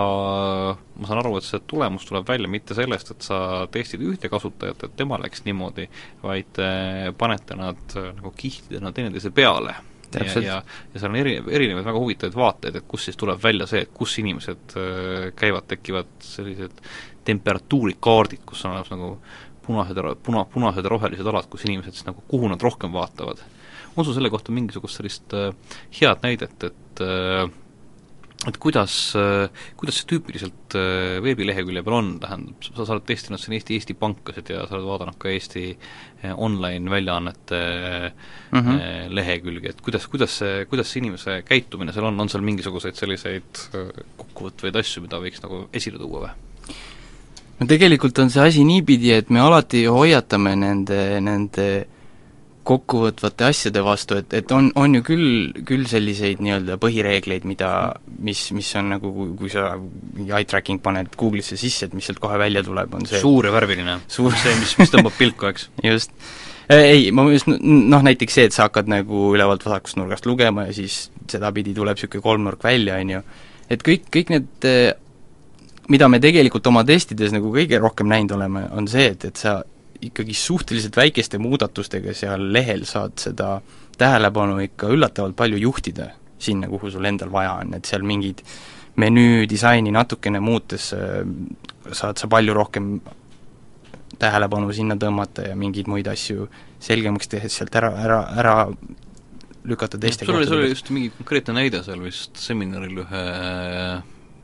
ma 1.00 1.08
saan 1.08 1.22
aru, 1.22 1.38
et 1.38 1.48
see 1.48 1.62
tulemus 1.68 2.08
tuleb 2.10 2.28
välja 2.28 2.52
mitte 2.52 2.76
sellest, 2.76 3.12
et 3.12 3.28
sa 3.28 3.68
testid 3.72 4.04
ühte 4.04 4.30
kasutajat, 4.30 4.84
et 4.84 4.96
tema 5.00 5.20
läks 5.22 5.46
niimoodi, 5.46 5.88
vaid 6.24 6.60
äh, 6.60 7.14
panete 7.18 7.56
nad 7.56 7.96
äh, 7.96 8.12
nagu 8.16 8.34
kihtidena 8.36 8.92
teineteise 8.92 9.32
peale 9.32 9.76
Täpselt. 10.12 10.46
ja, 10.46 10.54
ja, 10.54 10.64
ja 10.94 11.00
seal 11.00 11.12
on 11.12 11.20
eri, 11.20 11.36
erinevaid 11.38 11.86
väga 11.86 12.00
huvitavaid 12.00 12.36
vaateid, 12.36 12.76
et 12.76 12.88
kus 12.88 13.06
siis 13.06 13.18
tuleb 13.18 13.44
välja 13.44 13.68
see, 13.70 13.84
et 13.86 13.92
kus 13.94 14.18
inimesed 14.20 14.74
käivad, 15.38 15.68
tekivad 15.70 16.10
sellised 16.26 16.82
temperatuurikaardid, 17.30 18.42
kus 18.46 18.66
on 18.66 18.74
nagu 18.90 19.12
punased 19.70 20.02
puna, 20.26 20.46
punased 20.50 20.84
ja 20.84 20.90
rohelised 20.90 21.28
alad, 21.30 21.46
kus 21.46 21.68
inimesed 21.70 21.94
siis 21.94 22.08
nagu, 22.08 22.24
kuhu 22.28 22.50
nad 22.50 22.62
rohkem 22.62 22.90
vaatavad 22.94 23.44
on 24.00 24.08
sul 24.08 24.18
selle 24.18 24.32
kohta 24.34 24.56
mingisugust 24.56 25.00
sellist 25.00 25.36
äh, 25.38 25.52
head 26.00 26.24
näidet, 26.26 26.70
et 26.70 27.04
äh, 27.06 27.50
et 28.48 28.56
kuidas, 28.56 28.94
äh, 29.20 29.50
kuidas 29.76 29.98
see 30.00 30.08
tüüpiliselt 30.14 30.76
äh, 30.80 31.18
veebilehekülje 31.24 31.82
peal 31.84 31.98
on, 31.98 32.12
tähendab, 32.24 32.64
sa, 32.64 32.86
sa 32.86 32.94
oled 32.96 33.04
testinud 33.08 33.42
siin 33.42 33.58
Eesti, 33.58 33.76
Eesti 33.76 33.96
pankasid 34.00 34.52
ja 34.54 34.64
sa 34.64 34.78
oled 34.78 34.88
vaadanud 34.88 35.18
ka 35.20 35.32
Eesti 35.34 35.64
äh, 35.74 36.32
online-väljaannete 36.32 37.60
mm 37.60 38.62
-hmm. 38.62 39.12
lehekülgi, 39.12 39.74
et 39.74 39.82
kuidas, 39.84 40.08
kuidas 40.08 40.38
see, 40.40 40.66
kuidas 40.72 40.88
see 40.88 41.04
inimese 41.04 41.42
käitumine 41.44 41.92
seal 41.92 42.08
on, 42.08 42.20
on 42.20 42.32
seal 42.32 42.46
mingisuguseid 42.48 42.96
selliseid 42.96 43.64
kokkuvõtvaid 44.16 44.80
asju, 44.80 45.04
mida 45.04 45.20
võiks 45.20 45.44
nagu 45.44 45.66
esile 45.74 46.00
tuua 46.00 46.24
või? 46.28 46.34
no 47.60 47.68
tegelikult 47.68 48.24
on 48.24 48.32
see 48.32 48.48
asi 48.48 48.64
niipidi, 48.64 49.12
et 49.12 49.30
me 49.30 49.44
alati 49.44 49.84
hoiatame 49.86 50.56
nende, 50.56 51.20
nende 51.20 51.68
kokkuvõtvate 52.70 53.48
asjade 53.48 53.82
vastu, 53.86 54.20
et, 54.22 54.34
et 54.38 54.52
on, 54.54 54.70
on 54.80 54.98
ju 55.00 55.06
küll, 55.06 55.30
küll 55.68 55.88
selliseid 55.90 56.42
nii-öelda 56.44 56.78
põhireegleid, 56.82 57.48
mida, 57.50 57.72
mis, 58.26 58.44
mis 58.56 58.70
on 58.80 58.92
nagu, 58.94 59.14
kui 59.40 59.50
sa 59.54 59.72
eye 60.28 60.46
tracking 60.50 60.82
paned 60.84 61.10
Google'isse 61.18 61.58
sisse, 61.60 61.88
et 61.88 61.98
mis 61.98 62.06
sealt 62.06 62.22
kohe 62.22 62.38
välja 62.42 62.64
tuleb, 62.66 62.94
on 62.94 63.10
see 63.10 63.22
suur 63.24 63.50
ja 63.50 63.56
värviline 63.56 64.00
suur 64.12 64.36
see, 64.38 64.54
mis, 64.62 64.76
mis 64.82 64.94
tõmbab 64.94 65.18
pilku, 65.18 65.50
eks? 65.50 65.70
just. 65.90 66.14
Ei, 66.70 67.10
ma 67.16 67.26
just 67.34 67.50
noh, 67.50 68.04
näiteks 68.06 68.36
see, 68.38 68.46
et 68.46 68.54
sa 68.54 68.68
hakkad 68.68 68.92
nagu 68.92 69.32
ülevalt 69.34 69.64
vasakust 69.66 69.98
nurgast 69.98 70.28
lugema 70.30 70.68
ja 70.68 70.76
siis 70.78 71.08
sedapidi 71.30 71.74
tuleb 71.74 71.98
niisugune 71.98 72.26
kolmnurk 72.26 72.66
välja, 72.70 73.00
on 73.02 73.16
ju, 73.16 73.24
et 73.74 73.86
kõik, 73.86 74.06
kõik 74.14 74.36
need 74.36 74.70
mida 75.90 76.08
me 76.08 76.22
tegelikult 76.22 76.68
oma 76.70 76.86
testides 76.86 77.34
nagu 77.34 77.50
kõige 77.54 77.82
rohkem 77.82 78.10
näinud 78.12 78.38
oleme, 78.38 78.68
on 78.78 78.88
see, 78.90 79.10
et, 79.16 79.26
et 79.26 79.42
sa 79.42 79.58
ikkagi 80.02 80.34
suhteliselt 80.34 80.96
väikeste 80.96 81.38
muudatustega 81.42 82.14
seal 82.16 82.50
lehel 82.54 82.86
saad 82.88 83.18
seda 83.20 83.60
tähelepanu 84.00 84.60
ikka 84.64 84.88
üllatavalt 84.96 85.36
palju 85.36 85.60
juhtida 85.60 86.12
sinna, 86.40 86.70
kuhu 86.72 86.92
sul 86.92 87.06
endal 87.06 87.32
vaja 87.32 87.58
on, 87.60 87.74
et 87.76 87.86
seal 87.90 88.06
mingid 88.08 88.44
menüü 89.00 89.48
disaini 89.50 89.92
natukene 89.92 90.40
muutes 90.44 90.94
äh, 90.96 91.24
saad 91.92 92.20
sa 92.20 92.30
palju 92.32 92.56
rohkem 92.56 93.00
tähelepanu 94.20 94.72
sinna 94.76 94.98
tõmmata 95.00 95.48
ja 95.50 95.56
mingeid 95.60 95.88
muid 95.92 96.08
asju 96.12 96.48
selgemaks 96.84 97.32
tehes 97.32 97.60
sealt 97.60 97.76
ära, 97.76 97.92
ära, 98.04 98.20
ära 98.40 98.56
lükata 99.70 100.00
teiste 100.00 100.26
sul 100.26 100.40
oli, 100.40 100.48
sul 100.48 100.64
oli 100.64 100.72
just 100.74 100.90
mingi 100.96 101.12
konkreetne 101.16 101.56
näide 101.56 101.84
seal 101.86 102.02
vist 102.04 102.40
seminaril 102.40 103.04
ühe 103.04 103.24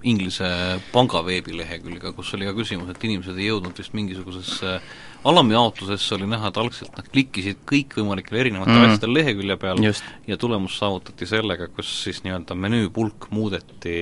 Inglise 0.05 0.47
panga 0.93 1.23
veebilehekülge, 1.25 2.11
kus 2.13 2.33
oli 2.37 2.45
ka 2.45 2.53
küsimus, 2.57 2.91
et 2.93 3.03
inimesed 3.07 3.37
ei 3.39 3.49
jõudnud 3.49 3.77
vist 3.79 3.95
mingisugusesse 3.97 4.77
alamjaotusesse 5.25 6.15
oli 6.15 6.27
näha, 6.29 6.51
et 6.51 6.59
algselt 6.61 6.93
nad 6.97 7.07
klikkisid 7.09 7.63
kõikvõimalikele 7.69 8.43
erinevatele 8.43 8.77
mm. 8.77 8.91
asjadele 8.91 9.19
lehekülje 9.19 9.57
peal 9.61 9.81
Just. 9.81 10.09
ja 10.29 10.37
tulemus 10.37 10.77
saavutati 10.77 11.27
sellega, 11.29 11.67
kus 11.73 11.89
siis 12.03 12.21
nii-öelda 12.25 12.57
menüüpulk 12.67 13.31
muudeti 13.33 13.97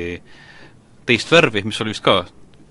teist 1.07 1.31
värvi, 1.31 1.63
mis 1.67 1.79
oli 1.83 1.95
vist 1.95 2.03
ka 2.03 2.23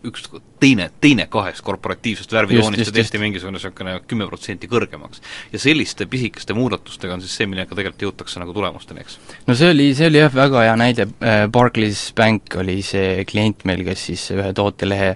üks 0.07 0.25
teine, 0.63 0.89
teine 1.03 1.27
kahest 1.31 1.63
korporatiivsest 1.67 2.33
värvijoonist 2.35 2.91
ja 2.91 2.95
tehti 2.95 3.21
mingisugune 3.23 3.59
niisugune 3.59 3.99
kümme 4.09 4.27
protsenti 4.31 4.71
kõrgemaks. 4.71 5.23
ja 5.53 5.61
selliste 5.63 6.07
pisikeste 6.11 6.57
muudatustega 6.57 7.15
on 7.15 7.23
siis 7.25 7.37
see, 7.41 7.51
millega 7.51 7.75
tegelikult 7.75 8.07
jõutakse 8.09 8.43
nagu 8.43 8.55
tulemusteni, 8.57 9.05
eks? 9.05 9.19
no 9.47 9.57
see 9.59 9.71
oli, 9.75 9.93
see 9.99 10.11
oli 10.11 10.23
jah, 10.23 10.33
väga 10.35 10.67
hea 10.67 10.75
näide, 10.81 11.09
äh, 11.21 11.45
Barclays 11.53 12.09
Bank 12.17 12.59
oli 12.63 12.81
see 12.87 13.23
klient 13.29 13.67
meil, 13.69 13.85
kes 13.87 14.09
siis 14.11 14.27
ühe 14.35 14.51
tootelehe 14.57 15.15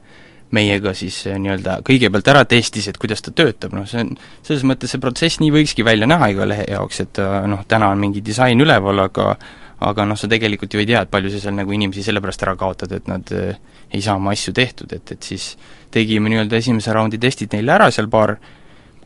meiega 0.55 0.95
siis 0.95 1.19
äh, 1.27 1.39
nii-öelda 1.43 1.81
kõigepealt 1.87 2.33
ära 2.33 2.45
testis, 2.49 2.89
et 2.89 2.99
kuidas 3.03 3.25
ta 3.25 3.35
töötab, 3.35 3.75
noh 3.77 3.87
see 3.91 4.05
on, 4.05 4.15
selles 4.47 4.65
mõttes 4.69 4.95
see 4.95 5.03
protsess 5.03 5.43
nii 5.43 5.53
võikski 5.55 5.87
välja 5.87 6.09
näha 6.09 6.31
iga 6.35 6.49
lehe 6.49 6.67
jaoks, 6.71 7.03
et 7.03 7.23
äh, 7.23 7.39
noh, 7.51 7.67
täna 7.69 7.91
on 7.95 8.03
mingi 8.03 8.23
disain 8.25 8.61
üleval, 8.63 9.07
aga 9.09 9.35
aga 9.85 10.07
noh, 10.09 10.17
sa 10.17 10.29
tegelikult 10.31 10.73
ju 10.73 10.81
ei 10.81 10.89
tea, 10.89 11.03
et 11.05 11.13
palju 11.13 11.33
sa 11.33 11.41
seal 11.43 11.57
nagu 11.57 11.73
inimesi 11.73 12.05
sellepärast 12.07 12.45
ära 12.47 12.55
kaotad, 12.57 12.93
et 12.97 13.09
nad 13.11 13.33
äh, 13.37 13.59
ei 13.93 14.03
saa 14.05 14.17
oma 14.17 14.33
asju 14.33 14.55
tehtud, 14.57 14.93
et, 14.97 15.13
et 15.13 15.27
siis 15.27 15.55
tegime 15.93 16.33
nii-öelda 16.33 16.61
esimese 16.61 16.95
raundi 16.97 17.21
testid 17.21 17.53
neile 17.53 17.75
ära, 17.77 17.91
seal 17.93 18.09
paar 18.13 18.37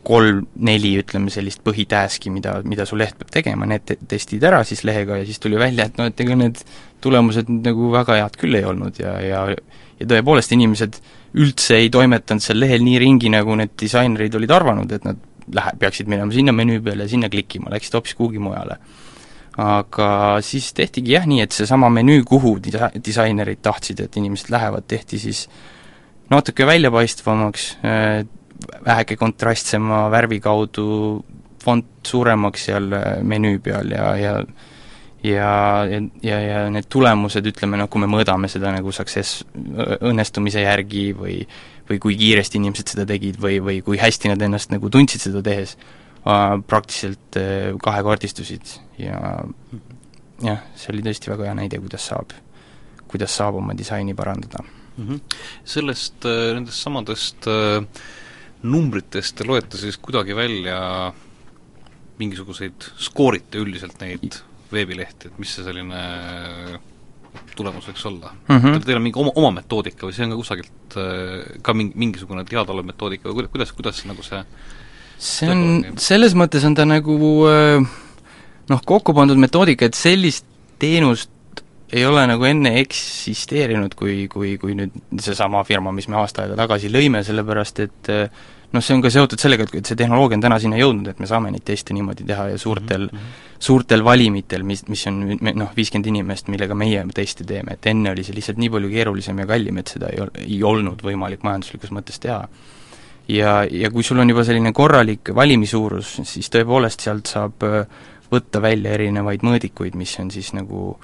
kolm-neli, 0.07 0.95
ütleme, 1.03 1.29
sellist 1.33 1.61
põhitask'i, 1.67 2.31
mida, 2.33 2.55
mida 2.65 2.87
su 2.89 2.97
leht 2.97 3.19
peab 3.21 3.35
tegema, 3.35 3.67
need 3.69 3.85
te 3.85 3.99
testid 4.09 4.45
ära 4.49 4.63
siis 4.65 4.81
lehega 4.89 5.19
ja 5.21 5.27
siis 5.29 5.43
tuli 5.43 5.59
välja, 5.61 5.91
et 5.91 6.01
noh, 6.01 6.09
et 6.09 6.23
ega 6.25 6.39
need 6.39 6.63
tulemused 7.05 7.51
nagu 7.53 7.91
väga 7.93 8.17
head 8.23 8.39
küll 8.41 8.57
ei 8.57 8.65
olnud 8.69 9.01
ja, 9.03 9.19
ja 9.21 9.43
ja 10.01 10.09
tõepoolest, 10.09 10.55
inimesed 10.57 10.97
üldse 11.41 11.77
ei 11.77 11.91
toimetanud 11.93 12.41
seal 12.41 12.57
lehel 12.63 12.81
nii 12.85 12.97
ringi, 13.03 13.29
nagu 13.33 13.53
need 13.59 13.75
disainerid 13.81 14.39
olid 14.39 14.55
arvanud, 14.57 14.93
et 14.97 15.05
nad 15.05 15.21
lähe-, 15.53 15.77
peaksid 15.83 16.09
minema 16.09 16.33
sinna 16.33 16.55
menüü 16.57 16.81
peale 16.85 17.05
ja 17.05 17.13
sinna 17.13 17.29
klikkima, 17.33 17.69
läksid 17.75 17.99
hoopis 17.99 18.17
kuhugi 18.17 18.41
mujale 18.41 18.79
aga 19.59 20.39
siis 20.47 20.71
tehtigi 20.77 21.17
jah 21.17 21.27
nii, 21.27 21.41
et 21.45 21.55
seesama 21.55 21.91
menüü, 21.93 22.23
kuhu 22.29 22.57
disa-, 22.63 22.93
disainerid 22.95 23.63
tahtsid, 23.63 24.05
et 24.05 24.17
inimesed 24.21 24.53
lähevad, 24.53 24.87
tehti 24.89 25.19
siis 25.19 25.47
natuke 26.31 26.67
väljapaistvamaks, 26.67 27.67
äh, 27.85 28.23
väheke 28.87 29.17
kontrastsema 29.19 30.07
värvi 30.13 30.41
kaudu, 30.41 30.89
fond 31.65 32.07
suuremaks 32.07 32.69
seal 32.71 32.93
äh, 32.95 33.09
menüü 33.23 33.59
peal 33.65 33.91
ja 33.91 34.15
ja, 34.21 34.37
ja, 35.23 35.51
ja, 36.23 36.39
ja 36.41 36.61
need 36.73 36.87
tulemused, 36.89 37.45
ütleme 37.45 37.77
noh, 37.77 37.91
kui 37.93 38.01
me 38.01 38.09
mõõdame 38.09 38.49
seda 38.49 38.71
nagu 38.73 38.93
success 38.95 39.43
õnnestumise 40.01 40.63
järgi 40.65 41.11
või 41.17 41.43
või 41.91 41.99
kui 41.99 42.15
kiiresti 42.15 42.61
inimesed 42.61 42.93
seda 42.93 43.05
tegid 43.09 43.41
või, 43.43 43.59
või 43.59 43.81
kui 43.83 43.99
hästi 43.99 44.31
nad 44.31 44.43
ennast 44.47 44.71
nagu 44.71 44.89
tundsid 44.93 45.25
seda 45.25 45.43
tehes, 45.43 45.75
praktiliselt 46.23 47.37
äh, 47.37 47.73
kahekordistusid 47.83 48.75
ja 49.01 49.41
jah, 50.45 50.61
see 50.77 50.93
oli 50.93 51.05
tõesti 51.05 51.33
väga 51.33 51.49
hea 51.49 51.57
näide, 51.57 51.81
kuidas 51.81 52.11
saab, 52.11 52.35
kuidas 53.09 53.33
saab 53.37 53.61
oma 53.61 53.77
disaini 53.77 54.15
parandada 54.15 54.63
mm. 54.63 55.07
-hmm. 55.07 55.21
Sellest, 55.65 56.25
äh, 56.25 56.53
nendest 56.55 56.83
samadest 56.83 57.49
äh, 57.49 57.85
numbritest 58.63 59.37
te 59.37 59.45
loete 59.45 59.79
siis 59.79 59.97
kuidagi 59.97 60.37
välja 60.37 61.13
mingisuguseid, 62.19 62.85
skoorite 62.99 63.59
üldiselt 63.59 64.01
neid 64.01 64.43
veebilehti, 64.73 65.29
et 65.29 65.39
mis 65.39 65.55
see 65.55 65.65
selline 65.65 66.01
tulemus 67.57 67.89
võiks 67.89 68.05
olla 68.07 68.35
mm? 68.49 68.59
-hmm. 68.59 68.85
Teil 68.85 68.97
on 68.97 69.03
mingi 69.03 69.19
oma, 69.19 69.33
oma 69.35 69.51
metoodika 69.51 70.07
või 70.07 70.13
see 70.13 70.25
on 70.25 70.37
ka 70.37 70.37
kusagilt 70.37 70.99
ka 71.63 71.75
mingi, 71.75 71.97
mingisugune 71.97 72.45
teadaolev 72.45 72.85
metoodika 72.85 73.29
või 73.29 73.49
kuidas, 73.49 73.73
kuidas 73.73 74.05
nagu 74.05 74.23
see 74.23 74.45
see 75.21 75.51
on, 75.53 75.65
selles 76.01 76.37
mõttes 76.39 76.65
on 76.67 76.77
ta 76.79 76.87
nagu 76.89 77.17
äh, 77.51 77.91
noh, 78.71 78.87
kokku 78.87 79.15
pandud 79.17 79.41
metoodika, 79.41 79.91
et 79.91 79.99
sellist 79.99 80.47
teenust 80.81 81.31
ei 81.91 82.05
ole 82.07 82.23
nagu 82.31 82.47
enne 82.47 82.77
eksisteerinud, 82.85 83.97
kui, 83.99 84.25
kui, 84.31 84.55
kui 84.63 84.77
nüüd 84.79 84.95
seesama 85.21 85.65
firma, 85.67 85.93
mis 85.93 86.07
me 86.09 86.21
aasta 86.21 86.45
aega 86.45 86.57
tagasi 86.63 86.91
lõime, 86.93 87.25
sellepärast 87.27 87.83
et 87.83 88.11
äh, 88.15 88.43
noh, 88.71 88.85
see 88.85 88.95
on 88.95 89.03
ka 89.03 89.11
seotud 89.13 89.43
sellega, 89.43 89.67
et, 89.67 89.75
et 89.81 89.91
see 89.91 89.99
tehnoloogia 89.99 90.39
on 90.39 90.45
täna 90.45 90.61
sinna 90.63 90.79
jõudnud, 90.79 91.11
et 91.11 91.23
me 91.23 91.29
saame 91.29 91.51
neid 91.53 91.67
teste 91.67 91.97
niimoodi 91.97 92.27
teha 92.29 92.47
ja 92.53 92.59
suurtel 92.63 93.09
mm, 93.09 93.19
-hmm. 93.19 93.47
suurtel 93.59 94.05
valimitel, 94.07 94.63
mis, 94.67 94.85
mis 94.89 95.07
on 95.11 95.21
noh, 95.35 95.73
viiskümmend 95.77 96.13
inimest, 96.13 96.49
millega 96.49 96.79
meie 96.79 97.03
teste 97.15 97.45
teeme, 97.45 97.75
et 97.75 97.91
enne 97.91 98.15
oli 98.15 98.25
see 98.25 98.39
lihtsalt 98.39 98.63
nii 98.63 98.71
palju 98.71 98.93
keerulisem 98.95 99.43
ja 99.43 99.47
kallim, 99.51 99.83
et 99.83 99.97
seda 99.97 100.13
ei 100.15 100.23
ol-, 100.23 100.37
ei 100.47 100.63
olnud 100.63 101.03
võimalik 101.03 101.43
majanduslikus 101.43 101.91
mõttes 101.91 102.23
teha 102.23 102.45
ja, 103.37 103.61
ja 103.65 103.91
kui 103.91 104.05
sul 104.07 104.21
on 104.23 104.31
juba 104.33 104.45
selline 104.47 104.73
korralik 104.77 105.33
valimisuurus, 105.37 106.19
siis 106.29 106.51
tõepoolest 106.53 107.07
sealt 107.07 107.31
saab 107.31 107.67
äh, 107.69 107.85
võtta 108.31 108.63
välja 108.63 108.95
erinevaid 108.99 109.45
mõõdikuid, 109.47 109.97
mis 109.99 110.15
on 110.23 110.31
siis 110.31 110.53
nagu 110.57 110.95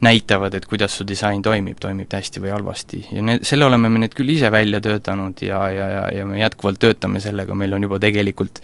näitavad, 0.00 0.54
et 0.56 0.66
kuidas 0.68 0.94
su 0.96 1.04
disain 1.04 1.42
toimib, 1.44 1.76
toimib 1.80 2.12
hästi 2.12 2.40
või 2.40 2.54
halvasti 2.54 3.02
ja 3.12 3.24
need, 3.24 3.42
selle 3.44 3.66
oleme 3.68 3.90
me 3.92 4.00
nüüd 4.00 4.14
küll 4.16 4.32
ise 4.32 4.48
välja 4.52 4.80
töötanud 4.80 5.42
ja, 5.44 5.66
ja, 5.68 5.88
ja, 5.96 6.04
ja 6.20 6.28
me 6.28 6.40
jätkuvalt 6.40 6.80
töötame 6.80 7.20
sellega, 7.20 7.54
meil 7.54 7.76
on 7.76 7.84
juba 7.84 7.98
tegelikult 8.00 8.62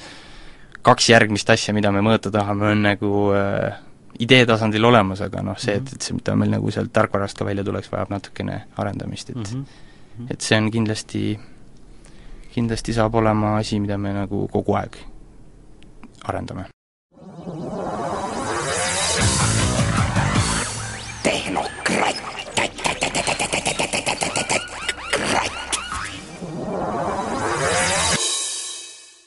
kaks 0.86 1.10
järgmist 1.10 1.50
asja, 1.50 1.74
mida 1.76 1.90
me 1.92 2.00
mõõta 2.04 2.30
tahame, 2.32 2.70
on 2.72 2.86
nagu 2.86 3.10
äh, 3.36 3.76
idee 4.22 4.46
tasandil 4.48 4.84
olemas, 4.88 5.20
aga 5.26 5.42
noh, 5.44 5.58
see, 5.60 5.76
et, 5.80 5.92
et 5.96 6.06
see, 6.06 6.16
mida 6.16 6.36
meil 6.38 6.54
nagu 6.54 6.70
sealt 6.72 6.92
tarkvarast 6.94 7.38
ka 7.38 7.46
välja 7.48 7.64
tuleks, 7.66 7.90
vajab 7.92 8.12
natukene 8.14 8.62
arendamist, 8.80 9.34
et 9.34 9.36
mm 9.36 9.44
-hmm. 9.44 10.30
et 10.30 10.40
see 10.40 10.58
on 10.58 10.70
kindlasti, 10.70 11.24
kindlasti 12.56 12.94
saab 12.96 13.18
olema 13.20 13.58
asi, 13.60 13.76
mida 13.82 13.98
me 14.00 14.14
nagu 14.16 14.46
kogu 14.48 14.76
aeg 14.80 14.96
arendame. 16.24 16.70
tehnokratt. 21.26 22.22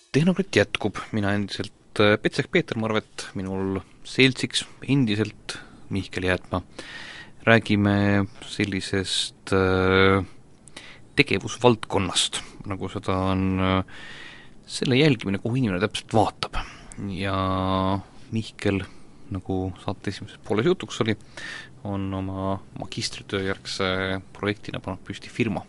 tehnokratt 0.09 0.55
jätkub, 0.57 0.97
mina 1.13 1.35
endiselt 1.37 2.01
äh, 2.01 2.17
Petsek 2.17 2.49
Peeter 2.51 2.79
Marvet, 2.81 3.29
minul 3.37 3.83
seltsiks 4.03 4.65
endiselt 4.81 5.59
Mihkel 5.93 6.25
Jäätma. 6.25 6.63
räägime 7.45 8.25
sellisest 8.45 9.53
äh, 9.53 10.25
tegevusvaldkonnast, 11.19 12.41
nagu 12.69 12.89
seda 12.91 13.15
on 13.31 13.43
äh, 13.63 13.97
selle 14.69 14.99
jälgimine, 14.99 15.41
kuhu 15.41 15.59
inimene 15.59 15.81
täpselt 15.83 16.13
vaatab. 16.15 16.59
ja 17.15 17.35
Mihkel, 18.31 18.81
nagu 19.31 19.57
saate 19.83 20.11
esimeses 20.11 20.39
pooles 20.45 20.67
jutuks 20.67 20.99
oli, 21.01 21.15
on 21.87 22.13
oma 22.13 22.57
magistritöö 22.79 23.45
järgse 23.47 24.19
projektina 24.35 24.81
pannud 24.83 25.01
püsti 25.07 25.31
firma, 25.31 25.63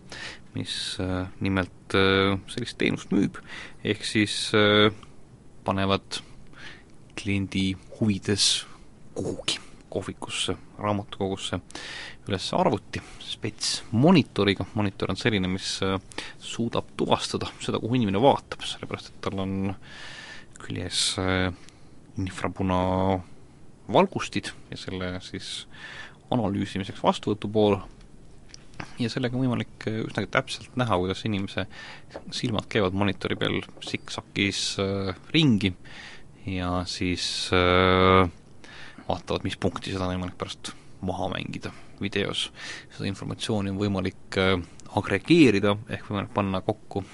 mis 0.54 0.74
äh, 1.00 1.30
nimelt 1.40 1.94
äh, 1.94 2.34
sellist 2.50 2.78
teenust 2.78 3.14
müüb, 3.14 3.38
ehk 3.84 4.04
siis 4.06 4.50
panevad 5.64 6.20
kliendi 7.20 7.72
huvides 7.98 8.52
kuhugi 9.14 9.69
kohvikusse, 9.90 10.56
raamatukogusse 10.78 11.60
üles 12.28 12.46
arvuti 12.54 13.02
spets 13.24 13.80
monitoriga, 13.90 14.66
monitor 14.78 15.10
on 15.10 15.18
selline, 15.18 15.50
mis 15.50 15.80
suudab 16.38 16.92
tuvastada 16.96 17.50
seda, 17.62 17.80
kuhu 17.82 17.98
inimene 17.98 18.22
vaatab, 18.22 18.62
sellepärast 18.66 19.10
et 19.10 19.20
tal 19.24 19.42
on 19.42 19.74
küljes 20.60 21.16
infrapuna 22.20 22.78
valgustid 23.92 24.52
ja 24.70 24.78
selle 24.78 25.14
siis 25.24 25.66
analüüsimiseks 26.30 27.02
vastuvõtu 27.02 27.50
pool. 27.52 27.78
Ja 29.00 29.10
sellega 29.12 29.36
on 29.36 29.44
võimalik 29.44 29.86
üsnagi 29.90 30.30
täpselt 30.32 30.76
näha, 30.80 30.96
kuidas 31.00 31.24
inimese 31.28 31.66
silmad 32.32 32.68
käivad 32.70 32.96
monitori 32.96 33.36
peal 33.36 33.58
siksakis 33.84 34.62
äh, 34.80 35.10
ringi. 35.34 35.74
Ja 36.48 36.80
siis 36.88 37.50
äh, 37.52 38.30
vaatavad, 39.10 39.44
mis 39.46 39.58
punkti 39.60 39.92
seda 39.92 40.06
on 40.06 40.14
võimalik 40.14 40.38
pärast 40.40 40.72
maha 41.06 41.30
mängida 41.32 41.72
videos. 42.00 42.50
seda 42.94 43.08
informatsiooni 43.08 43.72
on 43.72 43.80
võimalik 43.80 44.38
äh, 44.40 44.56
agregeerida, 44.96 45.76
ehk 45.88 46.08
võimalik 46.08 46.32
panna 46.34 46.62
kokku 46.64 47.04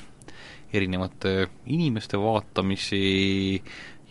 erinevate 0.77 1.49
inimeste 1.73 2.19
vaatamisi 2.19 3.63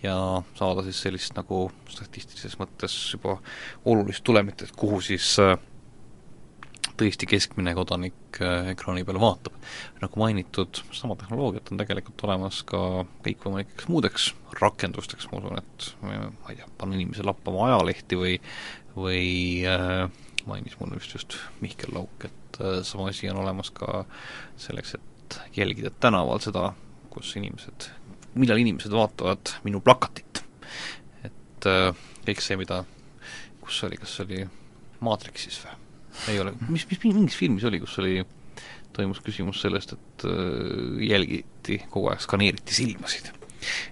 ja 0.04 0.15
saada 0.56 0.84
siis 0.86 1.02
sellist 1.06 1.36
nagu 1.38 1.65
statistilises 1.89 2.58
mõttes 2.60 2.95
juba 3.13 3.38
olulist 3.86 4.24
tulemit, 4.24 4.63
et 4.65 4.76
kuhu 4.78 5.02
siis 5.04 5.36
äh, 5.43 5.58
tõesti 6.99 7.27
keskmine 7.29 7.73
kodanik 7.77 8.39
äh, 8.41 8.71
ekraani 8.73 9.03
peale 9.08 9.21
vaatab. 9.21 9.53
nagu 10.01 10.21
mainitud, 10.21 10.81
sama 10.95 11.17
tehnoloogiat 11.19 11.71
on 11.71 11.81
tegelikult 11.81 12.23
olemas 12.27 12.63
ka 12.67 12.79
kõikvõimalikeks 13.25 13.89
muudeks 13.91 14.31
rakendusteks, 14.60 15.29
ma 15.31 15.41
usun, 15.41 15.60
et 15.60 15.91
ma 16.01 16.15
ei 16.51 16.60
tea, 16.60 16.67
panna 16.77 16.97
inimese 16.97 17.25
lappama 17.27 17.67
ajalehti 17.69 18.19
või 18.19 18.39
või 18.95 19.65
äh, 19.67 20.10
mainis 20.45 20.79
mulle 20.79 20.99
vist 20.99 21.13
just 21.13 21.38
Mihkel 21.62 21.93
Lauk, 21.93 22.25
et 22.25 22.60
äh, 22.62 22.81
sama 22.84 23.10
asi 23.12 23.29
on 23.29 23.41
olemas 23.43 23.71
ka 23.75 24.05
selleks, 24.58 24.95
et 24.95 25.39
jälgida 25.55 25.91
tänaval 25.99 26.39
seda, 26.43 26.71
kus 27.10 27.36
inimesed, 27.36 27.89
millal 28.36 28.62
inimesed 28.62 28.91
vaatavad 28.91 29.55
minu 29.67 29.81
plakatit. 29.84 30.43
et 31.23 31.69
äh, 31.69 31.91
kõik 32.25 32.43
see, 32.43 32.60
mida, 32.60 32.84
kus 33.62 33.84
oli, 33.84 33.99
kas 33.99 34.15
see 34.15 34.27
oli 34.27 34.45
Maatriksis 35.03 35.60
või? 35.65 35.85
Ei 36.32 36.39
ole, 36.41 36.54
mis, 36.69 36.86
mis 36.89 37.01
mingis 37.06 37.38
filmis 37.39 37.65
oli, 37.67 37.80
kus 37.84 37.97
oli, 38.01 38.19
toimus 38.95 39.21
küsimus 39.23 39.62
sellest, 39.63 39.95
et 39.95 40.28
äh, 40.30 41.01
jälgiti 41.10 41.82
kogu 41.91 42.12
aeg, 42.12 42.23
skaneeriti 42.23 42.75
silmasid. 42.75 43.32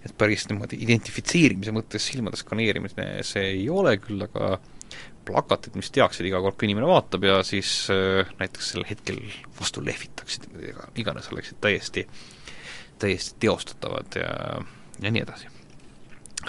et 0.05 0.13
päris 0.17 0.45
niimoodi 0.49 0.77
identifitseerimise 0.86 1.71
mõttes 1.73 2.05
silmade 2.12 2.38
skaneerimine 2.38 3.07
see 3.25 3.47
ei 3.55 3.63
ole 3.73 3.95
küll, 3.97 4.21
aga 4.21 4.59
plakatid, 5.25 5.73
mis 5.79 5.89
teaksid 5.93 6.27
iga 6.27 6.41
kord, 6.43 6.57
kui 6.59 6.67
inimene 6.67 6.88
vaatab 6.89 7.25
ja 7.25 7.39
siis 7.47 7.71
äh, 7.93 8.29
näiteks 8.39 8.73
sel 8.73 8.86
hetkel 8.89 9.19
vastu 9.59 9.83
lehvitaksid, 9.86 10.47
ega 10.69 10.88
iganes 10.99 11.31
oleksid 11.33 11.59
täiesti, 11.63 12.05
täiesti 13.01 13.39
teostatavad 13.43 14.19
ja, 14.19 14.62
ja 15.01 15.12
nii 15.12 15.25
edasi. 15.25 15.51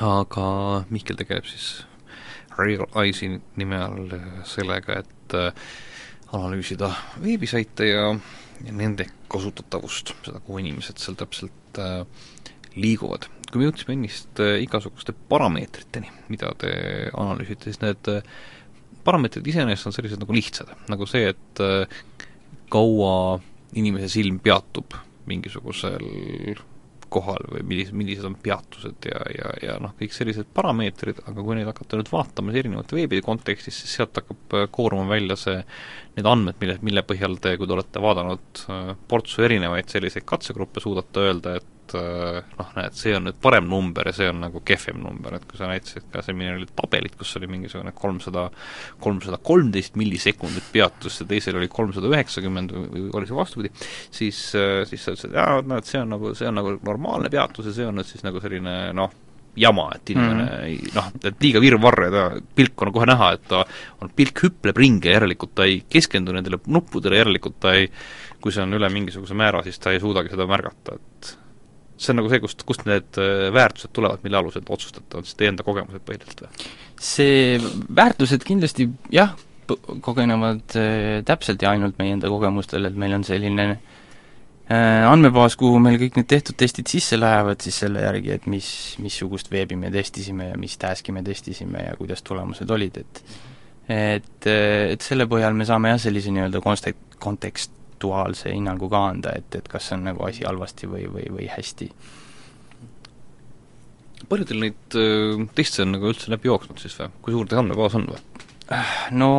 aga 0.03 0.47
Mihkel 0.91 1.19
tegeleb 1.23 1.49
siis 1.49 1.87
Real 2.59 2.87
Eyes'i 3.03 3.31
nime 3.59 3.79
all 3.83 4.13
sellega, 4.47 5.01
et 5.03 5.24
äh, 5.37 5.69
analüüsida 6.35 6.91
veebisaite 7.23 7.89
ja, 7.89 8.09
ja 8.65 8.75
nende 8.75 9.07
kasutatavust, 9.31 10.15
seda, 10.27 10.43
kuhu 10.45 10.61
inimesed 10.63 11.01
seal 11.03 11.19
täpselt 11.19 11.81
äh, 11.83 12.03
liiguvad. 12.75 13.29
kui 13.51 13.63
me 13.63 13.69
jõudsime 13.69 13.95
ennist 13.95 14.43
äh, 14.43 14.59
igasuguste 14.65 15.15
parameetriteni, 15.31 16.11
mida 16.33 16.51
te 16.59 16.75
analüüsite, 17.13 17.71
siis 17.71 17.83
need 17.85 18.13
parameetrid 19.05 19.47
iseenesest 19.47 19.91
on 19.91 19.95
sellised 19.95 20.23
nagu 20.23 20.35
lihtsad, 20.35 20.71
nagu 20.89 21.07
see, 21.07 21.29
et 21.35 21.61
kaua 22.73 23.41
inimese 23.77 24.09
silm 24.09 24.39
peatub 24.43 24.97
mingisugusel 25.29 26.63
kohal 27.15 27.47
või 27.53 27.65
millis-, 27.71 27.93
millised 27.97 28.27
on 28.29 28.37
peatused 28.43 29.09
ja, 29.11 29.21
ja, 29.35 29.53
ja 29.63 29.77
noh, 29.83 29.95
kõik 29.99 30.15
sellised 30.17 30.51
parameetrid, 30.57 31.23
aga 31.25 31.45
kui 31.45 31.59
neid 31.59 31.71
hakata 31.71 32.01
nüüd 32.01 32.11
vaatama 32.13 32.55
erinevate 32.55 32.99
veebide 32.99 33.25
kontekstis, 33.25 33.83
siis 33.83 33.99
sealt 34.01 34.21
hakkab 34.21 34.59
äh, 34.59 34.67
kooruma 34.75 35.07
välja 35.11 35.39
see, 35.41 35.61
need 36.19 36.31
andmed, 36.31 36.59
mille, 36.63 36.79
mille 36.87 37.05
põhjal 37.07 37.39
te, 37.43 37.57
kui 37.61 37.71
te 37.71 37.77
olete 37.77 38.03
vaadanud 38.05 38.65
äh, 38.73 38.91
portsu 39.11 39.47
erinevaid 39.47 39.93
selliseid 39.93 40.27
katsegruppe, 40.29 40.83
suudate 40.85 41.29
öelda, 41.29 41.59
et 41.61 41.74
et 41.85 41.95
äh, 41.99 42.41
noh, 42.59 42.71
näed, 42.77 42.97
see 42.97 43.15
on 43.17 43.27
nüüd 43.29 43.39
parem 43.43 43.67
number 43.69 44.09
ja 44.09 44.15
see 44.17 44.29
on 44.33 44.41
nagu 44.45 44.63
kehvem 44.67 45.01
number, 45.05 45.37
et 45.37 45.47
kui 45.49 45.59
sa 45.61 45.69
näitasid 45.71 46.07
ka 46.13 46.23
seminaril 46.25 46.69
tabelit, 46.77 47.17
kus 47.21 47.35
oli 47.41 47.49
mingisugune 47.53 47.93
kolmsada, 47.97 48.47
kolmsada 49.05 49.41
kolmteist 49.45 49.99
millisekundit 50.01 50.71
peatust 50.73 51.25
ja 51.25 51.29
teisel 51.35 51.61
oli 51.61 51.69
kolmsada 51.73 52.11
üheksakümmend 52.13 52.75
või 52.75 53.11
oli 53.13 53.29
see 53.31 53.39
vastupidi, 53.39 53.73
siis, 54.09 54.47
äh, 54.59 54.81
siis 54.89 55.05
sa 55.05 55.17
ütlesid, 55.17 55.37
jaa, 55.37 55.61
no 55.65 55.81
et 55.81 55.91
see 55.91 56.01
on 56.01 56.17
nagu, 56.17 56.33
see 56.39 56.49
on 56.49 56.59
nagu 56.61 56.79
normaalne 56.81 57.33
peatus 57.33 57.71
ja 57.71 57.77
see 57.77 57.91
on 57.91 58.01
nüüd 58.01 58.11
siis 58.11 58.25
nagu 58.27 58.43
selline 58.45 58.79
noh, 58.97 59.21
jama, 59.55 59.87
et 59.95 60.11
inimene 60.11 60.45
mm. 60.45 60.63
ei 60.67 60.93
noh, 60.97 61.13
et 61.23 61.45
liiga 61.45 61.61
virvarr 61.63 62.09
ja 62.09 62.11
ta, 62.11 62.25
pilk 62.59 62.83
on 62.83 62.91
kohe 62.95 63.07
näha, 63.07 63.31
et 63.37 63.45
ta 63.47 63.63
on, 64.03 64.11
pilk 64.17 64.43
hüpleb 64.43 64.81
ringi, 64.81 65.13
järelikult 65.13 65.55
ta 65.55 65.69
ei 65.69 65.85
keskendu 65.91 66.35
nendele 66.35 66.59
nuppudele, 66.67 67.21
järelikult 67.23 67.61
ta 67.63 67.77
ei 67.79 67.87
kui 68.45 68.53
see 68.53 68.65
on 68.67 68.77
üle 68.77 68.91
mingisuguse 68.93 69.37
määra, 69.39 69.63
siis 69.65 69.79
ta 69.81 69.95
ei 69.95 70.03
suudagi 70.03 70.29
seda 70.35 70.45
märgata, 70.51 70.99
et 70.99 71.31
see 71.97 72.13
on 72.13 72.21
nagu 72.21 72.31
see, 72.31 72.43
kust, 72.43 72.65
kust 72.67 72.85
need 72.89 73.19
äh, 73.21 73.49
väärtused 73.55 73.93
tulevad, 73.95 74.23
mille 74.27 74.39
alusel 74.41 74.65
te 74.65 74.75
otsustate, 74.75 75.19
on 75.19 75.27
siis 75.27 75.39
teie 75.39 75.53
enda 75.53 75.67
kogemused 75.67 76.03
põhiliselt 76.07 76.45
või? 76.45 76.69
see, 77.05 77.59
väärtused 77.95 78.47
kindlasti 78.47 78.89
jah, 79.15 79.35
kogenevad 80.05 80.77
äh, 80.81 81.21
täpselt 81.27 81.63
ja 81.63 81.75
ainult 81.75 81.99
meie 82.01 82.17
enda 82.17 82.31
kogemustel, 82.33 82.89
et 82.89 82.99
meil 82.99 83.15
on 83.17 83.25
selline 83.27 83.69
äh, 83.75 85.07
andmebaas, 85.07 85.57
kuhu 85.61 85.79
meil 85.83 86.01
kõik 86.03 86.19
need 86.19 86.31
tehtud 86.35 86.59
testid 86.61 86.91
sisse 86.91 87.19
lähevad 87.21 87.63
siis 87.65 87.79
selle 87.85 88.05
järgi, 88.05 88.35
et 88.35 88.51
mis, 88.51 88.69
missugust 89.05 89.53
veebi 89.55 89.79
me 89.79 89.93
testisime 89.95 90.51
ja 90.51 90.61
mis 90.61 90.77
task'i 90.81 91.15
me 91.15 91.23
testisime 91.27 91.87
ja 91.87 91.97
kuidas 92.01 92.27
tulemused 92.27 92.71
olid, 92.71 93.03
et 93.05 93.27
et, 93.85 94.47
et 94.49 95.03
selle 95.05 95.27
põhjal 95.29 95.53
me 95.57 95.67
saame 95.69 95.91
jah, 95.93 95.99
sellise 96.01 96.33
nii-öelda 96.33 96.63
konste-, 96.65 96.95
kontekst, 97.21 97.75
aktuaalse 98.05 98.53
hinnangu 98.53 98.89
ka 98.93 99.07
anda, 99.11 99.33
et, 99.39 99.55
et 99.55 99.69
kas 99.69 99.93
on 99.97 100.05
nagu 100.09 100.25
asi 100.27 100.45
halvasti 100.45 100.89
või, 100.91 101.07
või, 101.09 101.29
või 101.33 101.49
hästi. 101.49 101.91
palju 104.29 104.45
teil 104.49 104.61
neid 104.61 104.99
äh, 104.99 105.47
teste 105.55 105.85
on 105.85 105.97
nagu 105.97 106.09
üldse 106.09 106.31
läbi 106.33 106.49
jooksnud 106.49 106.81
siis 106.81 106.97
või, 107.01 107.11
kui 107.23 107.35
suur 107.35 107.49
teie 107.49 107.61
andmebaas 107.61 107.97
on 107.99 108.07
või? 108.09 108.21
no 109.13 109.31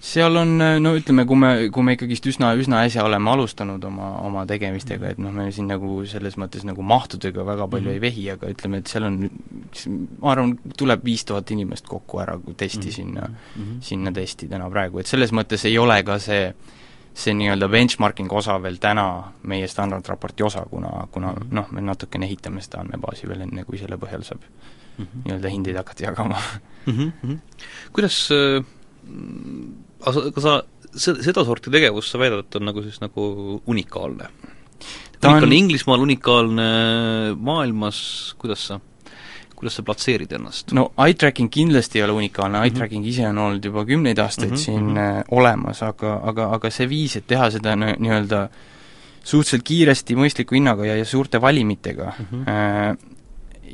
seal 0.00 0.38
on, 0.38 0.54
no 0.80 0.92
ütleme, 0.96 1.26
kui 1.28 1.36
me, 1.36 1.50
kui 1.72 1.84
me 1.84 1.96
ikkagist 1.96 2.28
üsna, 2.30 2.52
üsna 2.56 2.84
äsja 2.86 3.04
oleme 3.04 3.32
alustanud 3.32 3.82
oma, 3.84 4.12
oma 4.24 4.44
tegemistega, 4.48 5.10
et 5.12 5.20
noh, 5.20 5.34
me 5.34 5.50
siin 5.52 5.68
nagu 5.68 5.98
selles 6.08 6.38
mõttes 6.40 6.64
nagu 6.68 6.84
mahtudega 6.86 7.44
väga 7.44 7.66
palju 7.72 7.90
mm 7.90 7.92
-hmm. 7.92 7.98
ei 7.98 8.04
vehi, 8.04 8.30
aga 8.36 8.52
ütleme, 8.52 8.80
et 8.80 8.92
seal 8.92 9.08
on, 9.08 9.18
ma 10.22 10.32
arvan, 10.32 10.56
tuleb 10.78 11.04
viis 11.04 11.24
tuhat 11.28 11.50
inimest 11.50 11.88
kokku 11.90 12.22
ära, 12.22 12.38
kui 12.38 12.54
testi 12.54 12.86
mm 12.86 12.88
-hmm. 12.88 12.96
sinna 12.96 13.28
mm, 13.28 13.62
-hmm. 13.62 13.82
sinna 13.90 14.12
testi 14.12 14.48
täna 14.48 14.70
praegu, 14.70 14.98
et 14.98 15.06
selles 15.06 15.32
mõttes 15.32 15.66
ei 15.66 15.78
ole 15.78 16.02
ka 16.02 16.18
see 16.18 16.54
see 17.16 17.32
nii-öelda 17.32 17.68
benchmarking 17.72 18.32
osa 18.32 18.58
veel 18.62 18.76
täna 18.80 19.06
meie 19.48 19.68
standardraporti 19.68 20.44
osa, 20.44 20.66
kuna, 20.70 21.06
kuna 21.10 21.32
mm 21.32 21.42
-hmm. 21.42 21.54
noh, 21.56 21.70
me 21.72 21.80
natukene 21.80 22.26
ehitame 22.26 22.60
seda 22.60 22.82
andmebaasi 22.84 23.28
veel 23.28 23.46
enne, 23.46 23.64
kui 23.64 23.78
selle 23.78 23.96
põhjal 23.96 24.22
saab 24.22 24.42
mm 24.42 25.04
-hmm. 25.04 25.22
nii-öelda 25.24 25.48
hindeid 25.48 25.76
hakata 25.76 26.04
jagama 26.04 26.42
mm. 26.86 27.12
-hmm. 27.22 27.38
kuidas 27.92 28.28
äh 28.32 28.64
aga 30.06 30.42
sa, 30.42 30.56
seda, 30.92 31.22
sedasorti 31.24 31.72
tegevust 31.72 32.12
sa 32.12 32.20
väidad, 32.20 32.44
et 32.44 32.58
on 32.58 32.68
nagu 32.68 32.84
siis 32.84 33.00
nagu 33.02 33.26
unikaalne? 33.66 34.28
unikaalne 35.16 35.46
on... 35.48 35.56
Inglismaal, 35.56 36.04
unikaalne 36.04 36.68
maailmas, 37.40 37.98
kuidas 38.40 38.66
sa 38.70 38.80
kuidas 39.56 39.78
sa 39.78 39.82
platseerid 39.82 40.32
ennast? 40.38 40.72
no 40.76 40.90
eye 41.04 41.14
tracking 41.14 41.50
kindlasti 41.52 42.00
ei 42.00 42.06
ole 42.06 42.16
unikaalne, 42.20 42.60
eye 42.62 42.70
mhm. 42.70 42.78
tracking 42.78 43.02
mm 43.02 43.10
-hmm. 43.10 43.14
ise 43.14 43.28
on 43.28 43.38
olnud 43.38 43.64
juba 43.64 43.84
kümneid 43.84 44.18
aastaid 44.18 44.50
mm 44.50 44.54
-hmm. 44.54 44.64
siin 44.64 44.82
mm 44.82 44.96
-hmm. 44.96 45.24
olemas, 45.30 45.82
aga, 45.82 46.20
aga, 46.22 46.50
aga 46.54 46.70
see 46.70 46.88
viis, 46.88 47.16
et 47.16 47.26
teha 47.26 47.50
seda 47.50 47.76
nii-öelda 47.76 48.48
suhteliselt 49.24 49.62
kiiresti, 49.62 50.16
mõistliku 50.16 50.54
hinnaga 50.54 50.86
ja, 50.86 50.96
ja 50.96 51.04
suurte 51.04 51.40
valimitega 51.40 52.12
mm, 52.18 52.26
-hmm. 52.30 53.14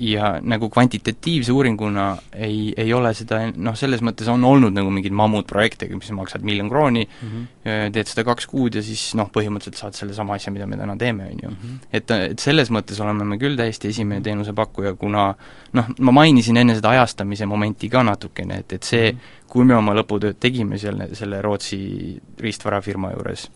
Ja 0.00 0.37
nagu 0.42 0.68
kvantitatiivse 0.72 1.52
uuringuna 1.52 2.07
ei, 2.33 2.72
ei 2.76 2.92
ole 2.94 3.12
seda 3.16 3.40
noh, 3.57 3.74
selles 3.78 4.02
mõttes 4.05 4.28
on 4.33 4.44
olnud 4.44 4.74
nagu 4.74 4.90
mingeid 4.94 5.14
mammutprojekte, 5.16 5.88
mis 5.92 6.11
maksad 6.16 6.44
miljon 6.46 6.70
krooni 6.72 7.05
mm, 7.05 7.28
-hmm. 7.28 7.92
teed 7.94 8.11
seda 8.11 8.24
kaks 8.26 8.46
kuud 8.50 8.78
ja 8.78 8.83
siis 8.83 9.12
noh, 9.18 9.31
põhimõtteliselt 9.35 9.81
saad 9.81 9.98
sellesama 9.98 10.37
asja, 10.38 10.52
mida 10.52 10.66
me 10.66 10.78
täna 10.81 10.96
teeme, 10.96 11.28
on 11.33 11.42
ju. 11.42 11.50
Mhm. 11.50 11.76
et, 11.92 12.11
et 12.11 12.38
selles 12.38 12.70
mõttes 12.70 13.00
oleme 13.02 13.24
me 13.24 13.38
küll 13.38 13.57
täiesti 13.57 13.88
esimene 13.88 14.20
mhm. 14.20 14.24
teenusepakkuja, 14.24 14.94
kuna 14.94 15.35
noh, 15.72 15.92
ma 15.98 16.16
mainisin 16.22 16.57
enne 16.57 16.74
seda 16.78 16.94
ajastamise 16.96 17.46
momenti 17.46 17.88
ka 17.88 18.02
natukene, 18.02 18.62
et, 18.64 18.72
et 18.72 18.83
see, 18.83 19.12
mhm. 19.12 19.44
kui 19.48 19.64
me 19.64 19.76
oma 19.76 19.94
lõputööd 19.94 20.40
tegime 20.40 20.78
seal 20.78 21.02
selle 21.12 21.42
Rootsi 21.42 22.18
riistvarafirma 22.40 23.12
juures, 23.12 23.48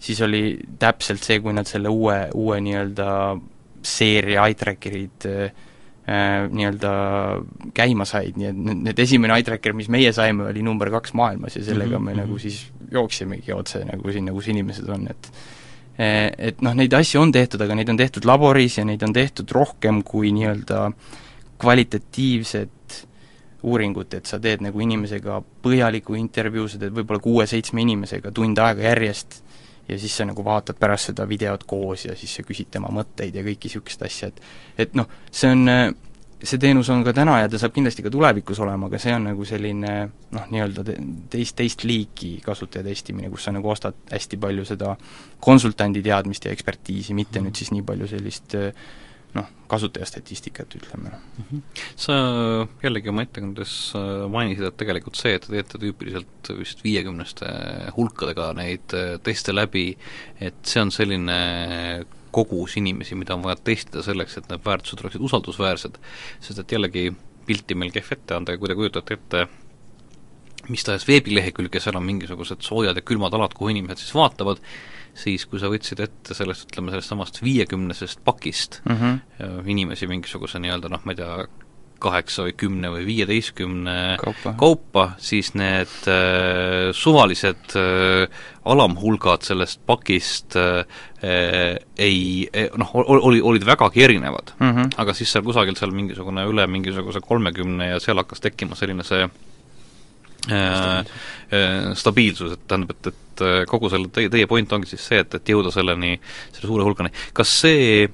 siis 0.00 0.20
oli 0.20 0.58
täpselt 0.78 1.22
see, 1.22 1.40
kui 1.40 1.52
nad 1.52 1.68
selle 1.68 1.88
uue, 1.88 2.28
uue 2.34 2.60
nii-öelda 2.60 3.08
seeria 3.82 4.44
eye 4.46 4.56
tracker'id 4.58 5.26
äh, 5.28 5.52
äh, 6.08 6.48
nii-öelda 6.50 6.92
käima 7.76 8.06
said, 8.08 8.36
nii 8.40 8.50
et 8.50 8.60
need, 8.88 9.04
esimene 9.06 9.36
eye 9.36 9.46
tracker, 9.46 9.76
mis 9.76 9.90
meie 9.92 10.12
saime, 10.16 10.48
oli 10.50 10.64
number 10.66 10.90
kaks 10.92 11.14
maailmas 11.18 11.56
ja 11.56 11.64
sellega 11.64 11.98
mm 11.98 12.06
-hmm. 12.06 12.16
me 12.16 12.22
nagu 12.22 12.32
mhm. 12.34 12.42
siis 12.42 12.66
jooksimegi 12.90 13.52
otse 13.52 13.84
nagu 13.84 14.12
sinna, 14.12 14.32
kus 14.32 14.48
inimesed 14.48 14.88
on, 14.88 15.06
et 15.10 15.32
äh, 15.98 16.30
et 16.38 16.62
noh, 16.62 16.74
neid 16.74 16.92
asju 16.92 17.20
on 17.20 17.32
tehtud, 17.32 17.60
aga 17.60 17.74
neid 17.74 17.88
on 17.88 17.96
tehtud 17.96 18.24
laboris 18.24 18.78
ja 18.78 18.84
neid 18.84 19.02
on 19.02 19.12
tehtud 19.12 19.50
rohkem 19.50 20.02
kui 20.02 20.32
nii-öelda 20.32 20.92
kvalitatiivset 21.58 23.06
uuringut, 23.62 24.14
et 24.14 24.26
sa 24.26 24.38
teed 24.40 24.62
nagu 24.64 24.80
inimesega 24.80 25.42
põhjaliku 25.62 26.16
intervjuu, 26.16 26.68
sa 26.68 26.78
teed 26.80 26.94
võib-olla 26.96 27.20
kuue-seitsme 27.20 27.82
inimesega 27.84 28.32
tund 28.32 28.58
aega 28.58 28.82
järjest 28.82 29.42
ja 29.90 29.98
siis 29.98 30.16
sa 30.16 30.26
nagu 30.28 30.44
vaatad 30.44 30.78
pärast 30.80 31.10
seda 31.10 31.26
videot 31.28 31.64
koos 31.68 32.06
ja 32.06 32.14
siis 32.18 32.38
sa 32.38 32.46
küsid 32.46 32.70
tema 32.70 32.92
mõtteid 32.94 33.34
ja 33.36 33.44
kõiki 33.46 33.70
niisugust 33.70 34.06
asja, 34.06 34.30
et 34.30 34.86
et 34.86 34.96
noh, 34.98 35.08
see 35.30 35.50
on, 35.50 35.66
see 36.40 36.60
teenus 36.62 36.88
on 36.92 37.04
ka 37.04 37.12
täna 37.16 37.36
ja 37.42 37.50
ta 37.52 37.58
saab 37.60 37.74
kindlasti 37.76 38.04
ka 38.06 38.12
tulevikus 38.12 38.60
olema, 38.64 38.88
aga 38.88 39.00
see 39.02 39.12
on 39.14 39.28
nagu 39.30 39.46
selline 39.48 39.94
noh, 40.36 40.46
nii-öelda 40.54 40.86
teist, 41.32 41.56
teist 41.58 41.84
liiki 41.84 42.36
kasutaja 42.44 42.86
testimine, 42.86 43.30
kus 43.32 43.48
sa 43.48 43.54
nagu 43.56 43.70
ostad 43.70 43.98
hästi 44.12 44.40
palju 44.40 44.64
seda 44.72 44.94
konsultandi 45.42 46.02
teadmist 46.06 46.48
ja 46.48 46.54
ekspertiisi, 46.56 47.16
mitte 47.18 47.40
mm. 47.40 47.48
nüüd 47.48 47.60
siis 47.60 47.74
nii 47.74 47.86
palju 47.86 48.10
sellist 48.14 48.56
äh, 48.58 48.72
noh, 49.36 49.48
kasutajastatistikat, 49.70 50.74
ütleme 50.80 51.10
mm. 51.10 51.44
-hmm. 51.50 51.62
sa 51.96 52.14
jällegi 52.82 53.12
oma 53.12 53.22
ettekandes 53.22 53.74
äh, 53.94 54.26
mainisid, 54.30 54.64
et 54.66 54.76
tegelikult 54.76 55.18
see, 55.20 55.34
et 55.34 55.46
te 55.46 55.54
teete 55.54 55.78
tüüpiliselt 55.78 56.52
vist 56.58 56.84
viiekümneste 56.84 57.50
hulkadega 57.96 58.52
neid 58.58 58.96
äh, 58.96 59.16
teste 59.22 59.54
läbi, 59.54 59.96
et 60.40 60.58
see 60.66 60.82
on 60.82 60.90
selline 60.94 61.40
kogus 62.30 62.76
inimesi, 62.78 63.14
mida 63.18 63.34
on 63.34 63.42
vaja 63.42 63.58
testida 63.64 64.02
selleks, 64.06 64.36
et 64.38 64.50
need 64.50 64.62
väärtused 64.66 65.02
oleksid 65.02 65.24
usaldusväärsed, 65.26 65.98
sest 66.40 66.62
et 66.62 66.72
jällegi 66.72 67.10
pilti 67.46 67.74
meil 67.74 67.90
kehv 67.90 68.12
ette 68.14 68.36
anda 68.36 68.54
ja 68.54 68.58
kui 68.58 68.70
te 68.70 68.78
kujutate 68.78 69.18
ette 69.18 69.48
mis 70.70 70.84
tahes 70.86 71.06
veebilehekülg 71.08 71.74
ja 71.74 71.82
seal 71.82 71.98
on 71.98 72.06
mingisugused 72.06 72.62
soojad 72.62 72.98
ja 72.98 73.02
külmad 73.06 73.34
alad, 73.34 73.54
kuhu 73.56 73.72
inimesed 73.72 74.02
siis 74.02 74.14
vaatavad, 74.14 74.60
siis 75.14 75.46
kui 75.46 75.60
sa 75.60 75.70
võtsid 75.72 76.00
ette 76.04 76.36
sellest, 76.36 76.68
ütleme 76.70 76.94
sellest 76.94 77.12
samast 77.12 77.42
viiekümnesest 77.42 78.24
pakist 78.24 78.80
mm 78.84 78.96
-hmm. 78.96 79.68
inimesi 79.70 80.06
mingisuguse 80.06 80.58
nii-öelda 80.58 80.88
noh, 80.88 81.04
ma 81.04 81.12
ei 81.12 81.20
tea, 81.22 81.46
kaheksa 82.00 82.46
või 82.46 82.54
kümne 82.58 82.90
või 82.92 83.04
viieteistkümne 83.08 83.96
kaupa, 84.20 84.54
kaupa, 84.60 85.04
siis 85.22 85.52
need 85.58 85.92
äh, 86.10 86.90
suvalised 86.96 87.76
äh, 87.78 88.40
alamhulgad 88.64 89.44
sellest 89.46 89.82
pakist 89.86 90.56
äh, 90.56 90.84
ei, 92.00 92.48
noh, 92.80 92.94
oli, 92.94 93.42
olid 93.44 93.66
vägagi 93.68 94.04
erinevad 94.04 94.54
mm. 94.58 94.72
-hmm. 94.72 94.96
aga 94.96 95.14
siis 95.16 95.32
seal 95.32 95.44
kusagil 95.44 95.76
seal 95.76 95.92
mingisugune 95.92 96.46
üle 96.48 96.66
mingisuguse 96.66 97.20
kolmekümne 97.20 97.92
ja 97.92 98.00
seal 98.00 98.20
hakkas 98.22 98.40
tekkima 98.40 98.78
selline 98.78 99.04
see 99.04 99.24
äh, 99.26 99.30
stabiilsus, 101.98 102.56
et 102.56 102.66
tähendab, 102.68 102.96
et, 102.96 103.12
et 103.12 103.44
äh, 103.44 103.60
kogu 103.70 103.90
selle, 103.92 104.10
teie, 104.14 104.30
teie 104.32 104.48
point 104.50 104.72
ongi 104.72 104.90
siis 104.92 105.06
see, 105.10 105.20
et, 105.24 105.34
et 105.34 105.54
jõuda 105.54 105.72
selleni, 105.74 106.16
selle 106.54 106.68
suure 106.68 106.86
hulgani. 106.86 107.12
kas 107.36 107.52
see, 107.62 108.06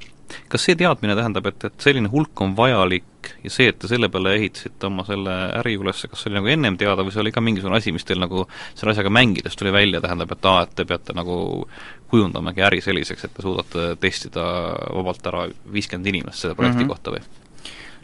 kas 0.50 0.66
see 0.66 0.78
teadmine 0.78 1.16
tähendab, 1.18 1.46
et, 1.52 1.68
et 1.68 1.86
selline 1.86 2.10
hulk 2.12 2.42
on 2.42 2.56
vajalik 2.58 3.30
ja 3.44 3.50
see, 3.50 3.70
et 3.70 3.78
te 3.78 3.90
selle 3.90 4.08
peale 4.12 4.36
ehitasite 4.38 4.88
oma 4.88 5.04
selle 5.06 5.34
äri 5.60 5.76
üles, 5.80 6.02
kas 6.10 6.22
see 6.22 6.30
oli 6.30 6.40
nagu 6.40 6.52
ennem 6.54 6.78
teada 6.80 7.06
või 7.06 7.14
see 7.14 7.22
oli 7.24 7.34
ka 7.34 7.42
mingisugune 7.44 7.78
asi, 7.78 7.94
mis 7.94 8.06
teil 8.06 8.22
nagu 8.22 8.46
selle 8.74 8.94
asjaga 8.94 9.12
mängides 9.14 9.58
tuli 9.58 9.74
välja, 9.74 10.02
tähendab, 10.04 10.34
et 10.34 10.50
aa, 10.50 10.66
et 10.66 10.76
te 10.78 10.86
peate 10.88 11.16
nagu 11.16 11.38
kujundamagi 12.10 12.62
äri 12.66 12.82
selliseks, 12.84 13.26
et 13.26 13.34
te 13.34 13.42
suudate 13.46 13.88
testida 14.02 14.46
vabalt 14.94 15.26
ära 15.32 15.48
viiskümmend 15.72 16.14
inimest 16.14 16.44
selle 16.44 16.58
projekti 16.58 16.82
mm 16.82 16.86
-hmm. 16.86 16.94
kohta 16.94 17.16
või? 17.16 17.45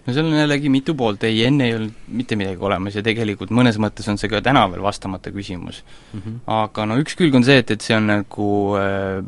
No 0.06 0.14
seal 0.14 0.26
on 0.26 0.34
jällegi 0.34 0.70
mitu 0.72 0.94
poolt, 0.98 1.22
ei 1.28 1.44
enne 1.46 1.68
ei 1.68 1.74
olnud 1.76 2.06
mitte 2.18 2.36
midagi 2.38 2.64
olemas 2.66 2.96
ja 2.98 3.04
tegelikult 3.06 3.52
mõnes 3.54 3.78
mõttes 3.82 4.08
on 4.10 4.18
see 4.18 4.30
ka 4.32 4.40
täna 4.44 4.64
veel 4.70 4.82
vastamata 4.82 5.30
küsimus 5.34 5.82
mm. 5.84 6.20
-hmm. 6.20 6.38
aga 6.56 6.86
no 6.90 6.98
üks 7.02 7.14
külg 7.18 7.36
on 7.38 7.46
see, 7.46 7.60
et, 7.62 7.70
et 7.70 7.84
see 7.84 7.96
on 7.96 8.08
nagu 8.10 8.48
äh, 8.78 9.20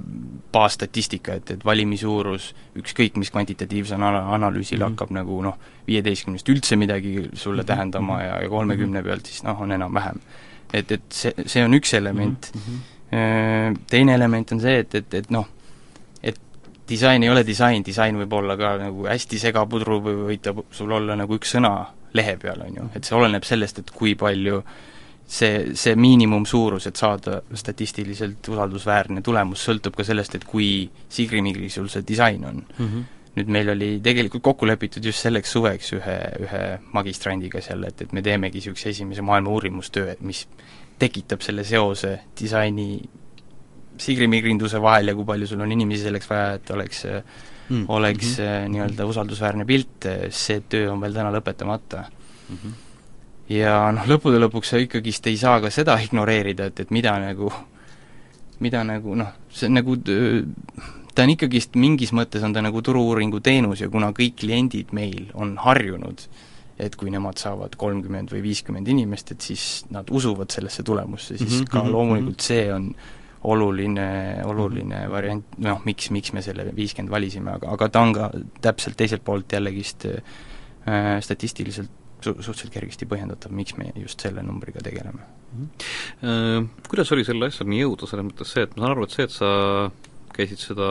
baasstatistika, 0.55 1.39
et, 1.39 1.55
et 1.57 1.65
valimi 1.65 1.99
suurus 2.01 2.53
ükskõik 2.79 3.19
mis 3.21 3.31
kvantitatiivsel 3.31 4.03
ana-, 4.03 4.27
analüüsil 4.35 4.79
mm 4.79 4.83
-hmm. 4.83 4.91
hakkab 4.91 5.15
nagu 5.15 5.43
noh, 5.43 5.59
viieteistkümnest 5.87 6.49
üldse 6.49 6.77
midagi 6.77 7.31
sulle 7.33 7.63
-hmm. 7.63 7.67
tähendama 7.67 8.23
ja, 8.23 8.43
ja 8.43 8.49
kolmekümne 8.49 9.01
mhm. 9.01 9.09
pealt 9.09 9.27
siis 9.27 9.43
noh, 9.43 9.61
on 9.61 9.73
enam-vähem. 9.73 10.21
et, 10.73 10.93
et 10.93 11.03
see, 11.11 11.33
see 11.47 11.65
on 11.65 11.75
üks 11.75 11.95
element 11.95 12.51
mm, 12.55 12.61
-hmm. 12.61 13.79
teine 13.91 14.15
element 14.15 14.53
on 14.53 14.61
see, 14.61 14.79
et, 14.79 14.95
et, 14.95 15.15
et 15.15 15.31
noh, 15.31 15.47
disain 16.89 17.23
ei 17.23 17.31
ole 17.31 17.45
disain, 17.47 17.85
disain 17.85 18.17
võib 18.19 18.33
olla 18.33 18.57
ka 18.61 18.75
nagu 18.81 19.07
hästi 19.09 19.39
segapudru 19.41 20.01
või 20.05 20.17
võib 20.31 20.43
ta 20.45 20.55
sul 20.71 20.93
olla 20.93 21.17
nagu 21.17 21.39
üks 21.39 21.55
sõna 21.57 21.75
lehe 22.15 22.37
peal, 22.41 22.61
on 22.67 22.77
ju, 22.81 22.91
et 22.95 23.07
see 23.07 23.17
oleneb 23.17 23.47
sellest, 23.47 23.81
et 23.83 23.91
kui 23.95 24.15
palju 24.19 24.61
see, 25.27 25.75
see 25.79 25.97
miinimumsuurus, 25.99 26.87
et 26.91 27.01
saada 27.01 27.41
statistiliselt 27.57 28.49
usaldusväärne 28.53 29.25
tulemus, 29.25 29.65
sõltub 29.67 29.97
ka 29.97 30.07
sellest, 30.07 30.39
et 30.39 30.47
kui 30.49 30.89
sigrimigri 31.11 31.71
sul 31.73 31.89
see 31.93 32.05
disain 32.07 32.45
on 32.45 32.63
mm. 32.63 32.87
-hmm. 32.87 33.11
nüüd 33.35 33.51
meil 33.51 33.73
oli 33.73 33.91
tegelikult 34.03 34.43
kokku 34.43 34.67
lepitud 34.67 35.05
just 35.05 35.25
selleks 35.25 35.53
suveks 35.53 35.93
ühe, 35.99 36.19
ühe 36.47 36.63
magistrandiga 36.93 37.61
seal, 37.61 37.85
et, 37.85 38.03
et 38.03 38.13
me 38.13 38.23
teemegi 38.23 38.61
niisuguse 38.61 38.89
esimese 38.89 39.23
maailma 39.23 39.51
uurimustöö, 39.51 40.13
et 40.13 40.21
mis 40.21 40.47
tekitab 40.99 41.41
selle 41.41 41.65
seose 41.65 42.19
disaini 42.41 43.03
sigrimigri-induse 44.01 44.81
vahel 44.83 45.11
ja 45.11 45.15
kui 45.15 45.27
palju 45.29 45.47
sul 45.47 45.61
on 45.65 45.73
inimesi 45.73 46.09
selleks 46.09 46.31
vaja, 46.31 46.55
et 46.59 46.71
oleks 46.71 47.05
mm. 47.69 47.85
oleks 47.89 48.39
mm 48.39 48.45
-hmm. 48.45 48.73
nii-öelda 48.75 49.07
usaldusväärne 49.07 49.65
pilt, 49.65 50.09
see 50.31 50.63
töö 50.69 50.93
on 50.93 51.01
veel 51.01 51.15
täna 51.15 51.33
lõpetamata 51.33 52.05
mm. 52.49 52.57
-hmm. 52.57 52.73
ja 53.49 53.93
noh, 53.93 54.07
lõppude 54.07 54.41
lõpuks 54.43 54.75
sa 54.75 54.77
ikkagist 54.77 55.27
ei 55.27 55.37
saa 55.37 55.61
ka 55.61 55.71
seda 55.71 55.99
ignoreerida, 56.01 56.67
et, 56.67 56.81
et 56.81 56.91
mida 56.91 57.19
nagu, 57.19 57.53
mida 58.61 58.85
nagu 58.85 59.15
noh, 59.15 59.29
see 59.51 59.69
nagu 59.69 59.97
ta 61.15 61.23
on 61.23 61.31
ikkagist, 61.31 61.77
mingis 61.77 62.13
mõttes 62.13 62.43
on 62.43 62.53
ta 62.53 62.63
nagu 62.63 62.83
turu-uuringu 62.83 63.41
teenus 63.41 63.81
ja 63.81 63.89
kuna 63.89 64.11
kõik 64.11 64.35
kliendid 64.41 64.93
meil 64.93 65.31
on 65.35 65.57
harjunud 65.57 66.29
et 66.79 66.97
kui 66.99 67.11
nemad 67.11 67.39
saavad 67.39 67.77
kolmkümmend 67.79 68.33
või 68.35 68.43
viiskümmend 68.49 68.89
inimest, 68.91 69.31
et 69.31 69.45
siis 69.45 69.85
nad 69.95 70.09
usuvad 70.11 70.51
sellesse 70.51 70.83
tulemusse, 70.83 71.39
siis 71.39 71.51
mm 71.51 71.61
-hmm, 71.61 71.71
ka 71.71 71.83
mhm, 71.83 71.93
loomulikult 71.93 72.37
mhm. 72.37 72.47
see 72.47 72.73
on 72.75 72.95
oluline, 73.45 74.07
oluline 74.49 75.05
variant, 75.13 75.59
noh, 75.65 75.83
miks, 75.85 76.11
miks 76.15 76.33
me 76.37 76.43
selle 76.45 76.71
viiskümmend 76.77 77.13
valisime, 77.13 77.59
aga, 77.59 77.75
aga 77.77 77.91
ta 77.93 78.05
on 78.05 78.15
ka 78.17 78.31
täpselt 78.65 78.97
teiselt 79.01 79.25
poolt 79.27 79.53
jällegist 79.53 80.07
äh, 80.09 81.19
statistiliselt 81.25 81.93
su-, 82.25 82.37
suhteliselt 82.41 82.73
kergesti 82.75 83.09
põhjendatav, 83.11 83.53
miks 83.57 83.77
me 83.81 83.91
just 84.01 84.25
selle 84.25 84.45
numbriga 84.47 84.83
tegeleme 84.85 85.21
mm. 85.21 85.69
-hmm. 86.23 86.73
Kuidas 86.89 87.13
oli 87.13 87.25
selle 87.25 87.51
asjani 87.53 87.83
jõuda, 87.83 88.09
selles 88.09 88.27
mõttes 88.31 88.57
see, 88.57 88.65
et 88.65 88.77
ma 88.77 88.85
saan 88.85 88.97
aru, 88.97 89.05
et 89.05 89.17
see, 89.17 89.29
et 89.29 89.37
sa 89.37 89.51
käisid 90.35 90.59
seda 90.59 90.89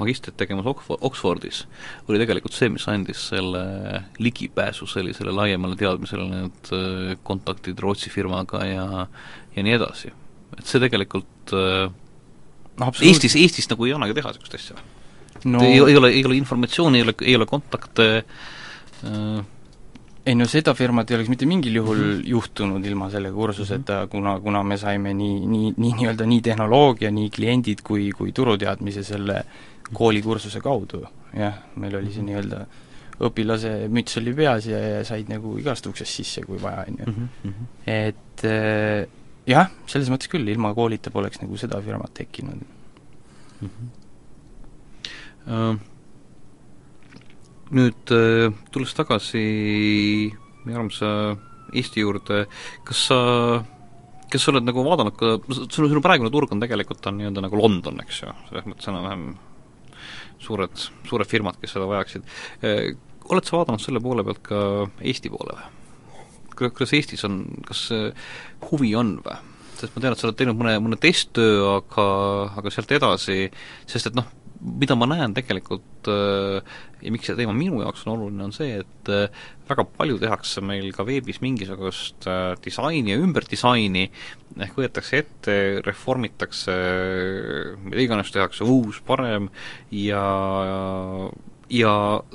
magistrit 0.00 0.36
tegemas 0.36 0.66
Oxfordis, 0.66 1.62
oli 2.08 2.18
tegelikult 2.18 2.56
see, 2.56 2.72
mis 2.74 2.88
andis 2.90 3.28
selle 3.30 3.62
ligipääsu 4.18 4.88
sellisele 4.90 5.34
laiemale 5.34 5.78
teadmisele, 5.78 6.26
need 6.32 6.74
äh, 6.74 7.14
kontaktid 7.22 7.78
Rootsi 7.78 8.10
firmaga 8.10 8.64
ja 8.66 9.06
ja 9.54 9.62
nii 9.62 9.76
edasi. 9.76 10.10
Et 10.58 10.66
see 10.66 10.82
tegelikult 10.82 11.54
noh, 11.54 12.92
Eestis, 13.02 13.36
Eestis 13.40 13.70
nagu 13.70 13.86
ei 13.86 13.96
annagi 13.96 14.16
teha 14.18 14.34
niisugust 14.34 14.58
asja 14.60 14.78
no 15.44 15.64
ei, 15.64 15.78
ei 15.78 15.96
ole, 15.96 16.10
ei 16.10 16.24
ole 16.24 16.36
informatsiooni, 16.36 17.00
ei 17.00 17.08
ole, 17.08 17.14
ei 17.22 17.36
ole 17.36 17.46
kontakte 17.46 18.06
äh, 19.04 19.42
ei 20.24 20.34
no 20.34 20.46
seda 20.48 20.72
firmat 20.74 21.10
ei 21.10 21.18
oleks 21.18 21.30
mitte 21.32 21.46
mingil 21.46 21.74
juhul 21.80 21.98
mm 21.98 22.12
-hmm. 22.12 22.28
juhtunud 22.32 22.86
ilma 22.86 23.10
selle 23.10 23.30
kursuseta 23.32 23.92
mm, 23.92 24.04
-hmm. 24.04 24.10
kuna, 24.10 24.40
kuna 24.40 24.62
me 24.62 24.76
saime 24.76 25.14
nii, 25.14 25.46
nii, 25.46 25.74
nii 25.76 25.92
nii-öelda 25.92 26.26
nii 26.26 26.40
tehnoloogia, 26.40 27.10
nii 27.10 27.30
kliendid 27.30 27.82
kui, 27.84 28.10
kui 28.10 28.32
turuteadmise 28.32 29.02
selle 29.02 29.44
koolikursuse 29.92 30.60
kaudu, 30.60 31.04
jah, 31.36 31.54
meil 31.76 31.96
oli 31.96 32.12
see 32.12 32.22
mhm. 32.22 32.26
nii-öelda 32.26 32.66
õpilase 33.20 33.88
müts 33.88 34.16
oli 34.18 34.32
peas 34.34 34.66
ja, 34.66 34.78
ja 34.78 35.04
said 35.04 35.28
nagu 35.28 35.58
igast 35.58 35.86
uksest 35.86 36.12
sisse, 36.12 36.42
kui 36.42 36.62
vaja, 36.62 36.84
on 36.88 36.96
ju. 36.98 37.12
Mhm, 37.12 37.28
mhm. 37.44 37.64
Et 37.86 38.44
äh, 38.44 39.06
jah, 39.50 39.68
selles 39.90 40.08
mõttes 40.12 40.30
küll, 40.32 40.48
ilma 40.48 40.74
koolita 40.76 41.12
poleks 41.14 41.42
nagu 41.42 41.58
seda 41.60 41.82
firmat 41.84 42.14
tekkinud 42.16 42.64
mm. 42.64 43.68
-hmm 43.68 43.92
Äh, 45.44 45.76
nüüd 47.74 48.12
äh, 48.16 48.48
tulles 48.72 48.94
tagasi 48.96 49.44
meie 50.64 50.78
armsa 50.80 51.10
Eesti 51.74 52.04
juurde, 52.04 52.44
kas 52.86 53.00
sa, 53.10 53.18
kas 54.30 54.44
sa 54.44 54.52
oled 54.52 54.64
nagu 54.64 54.84
vaadanud 54.86 55.16
ka, 55.18 55.34
sinu, 55.50 55.88
sinu 55.90 56.02
praegune 56.04 56.30
turg 56.32 56.52
on 56.54 56.62
tegelikult, 56.62 57.04
on 57.10 57.18
nii-öelda 57.18 57.44
nagu 57.44 57.60
London, 57.60 57.98
eks 58.04 58.22
ju, 58.22 58.34
selles 58.48 58.68
mõttes 58.70 58.88
enam-vähem 58.92 59.26
suured, 60.44 60.86
suured 61.08 61.28
firmad, 61.28 61.58
kes 61.60 61.74
seda 61.76 61.88
vajaksid. 61.90 62.24
Äh, 62.64 62.94
oled 63.28 63.48
sa 63.48 63.58
vaadanud 63.58 63.84
selle 63.84 64.00
poole 64.04 64.24
pealt 64.24 64.44
ka 64.48 64.60
Eesti 65.02 65.32
poole 65.32 65.58
või? 65.58 65.83
Kuidas 66.58 66.94
Eestis 66.96 67.26
on, 67.28 67.42
kas 67.66 67.88
huvi 68.70 68.94
on 68.98 69.18
või? 69.24 69.40
sest 69.74 69.96
ma 69.96 70.04
tean, 70.04 70.14
et 70.14 70.20
sa 70.20 70.28
oled 70.28 70.38
teinud 70.38 70.58
mõne, 70.58 70.78
mõne 70.82 70.98
testtöö, 71.00 71.60
aga, 71.80 72.06
aga 72.60 72.72
sealt 72.72 72.92
edasi, 72.94 73.48
sest 73.90 74.10
et 74.10 74.16
noh, 74.16 74.28
mida 74.64 74.96
ma 74.96 75.08
näen 75.10 75.34
tegelikult 75.36 76.08
äh, 76.08 76.76
ja 77.04 77.12
miks 77.12 77.28
see 77.28 77.36
teema 77.36 77.52
minu 77.56 77.82
jaoks 77.82 78.06
on 78.06 78.14
oluline, 78.14 78.46
on 78.46 78.54
see, 78.54 78.78
et 78.80 79.10
äh, 79.12 79.42
väga 79.68 79.84
palju 79.98 80.18
tehakse 80.22 80.62
meil 80.64 80.88
ka 80.96 81.04
veebis 81.06 81.42
mingisugust 81.44 82.28
äh, 82.30 82.54
disaini 82.64 83.12
ja 83.12 83.20
ümberdisaini, 83.20 84.06
ehk 84.64 84.78
võetakse 84.78 85.20
ette, 85.24 85.56
reformitakse, 85.84 86.76
mida 87.84 88.06
iganes 88.06 88.32
tehakse 88.32 88.64
uus, 88.64 89.02
parem 89.04 89.50
ja 89.92 90.22
ja 90.70 90.80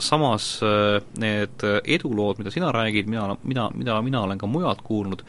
samas 0.04 0.46
need 1.22 1.64
edulood, 1.84 2.42
mida 2.42 2.52
sina 2.52 2.74
räägid, 2.76 3.08
mina, 3.08 3.38
mida, 3.44 3.70
mida 3.76 4.02
mina 4.04 4.24
olen 4.26 4.42
ka 4.42 4.50
mujalt 4.50 4.82
kuulnud, 4.84 5.24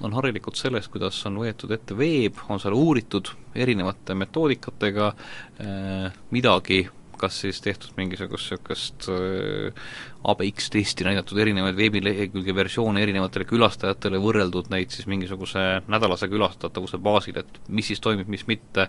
on 0.00 0.12
harilikult 0.12 0.58
sellest, 0.58 0.90
kuidas 0.92 1.20
on 1.28 1.38
võetud 1.42 1.72
ette 1.74 1.96
veeb, 1.96 2.38
on 2.50 2.60
seal 2.62 2.76
uuritud 2.76 3.30
erinevate 3.54 4.16
metoodikatega 4.18 5.08
äh, 5.08 6.20
midagi, 6.34 6.84
kas 7.18 7.38
siis 7.44 7.60
tehtud 7.62 7.94
mingisugust 7.96 8.50
niisugust 8.50 9.08
äh, 9.12 9.84
ABX 10.26 10.70
testi, 10.74 11.06
näidatud 11.06 11.38
erinevaid 11.38 11.78
veebilehekülge 11.78 12.56
versioone 12.56 13.04
erinevatele 13.04 13.46
külastajatele, 13.48 14.20
võrreldud 14.22 14.72
neid 14.74 14.94
siis 14.94 15.06
mingisuguse 15.10 15.84
nädalase 15.88 16.28
külastatavuse 16.32 16.98
baasil, 16.98 17.38
et 17.40 17.62
mis 17.68 17.92
siis 17.92 18.02
toimib, 18.02 18.30
mis 18.32 18.46
mitte, 18.50 18.88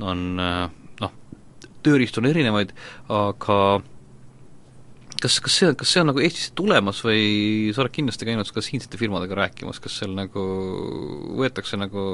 on 0.00 0.38
äh, 0.40 0.68
tööriistu 1.86 2.22
on 2.22 2.30
erinevaid, 2.30 2.74
aga 3.08 3.60
kas, 5.20 5.38
kas 5.44 5.56
see, 5.58 5.72
kas 5.78 5.92
see 5.92 6.02
on 6.02 6.10
nagu 6.10 6.22
Eestisse 6.22 6.54
tulemas 6.56 7.00
või 7.04 7.72
sa 7.74 7.84
oled 7.84 7.94
kindlasti 7.94 8.28
käinud 8.28 8.50
ka 8.54 8.62
siinsete 8.64 9.00
firmadega 9.00 9.36
rääkimas, 9.38 9.80
kas 9.82 9.98
seal 10.00 10.14
nagu 10.16 10.44
võetakse 11.40 11.78
nagu 11.80 12.04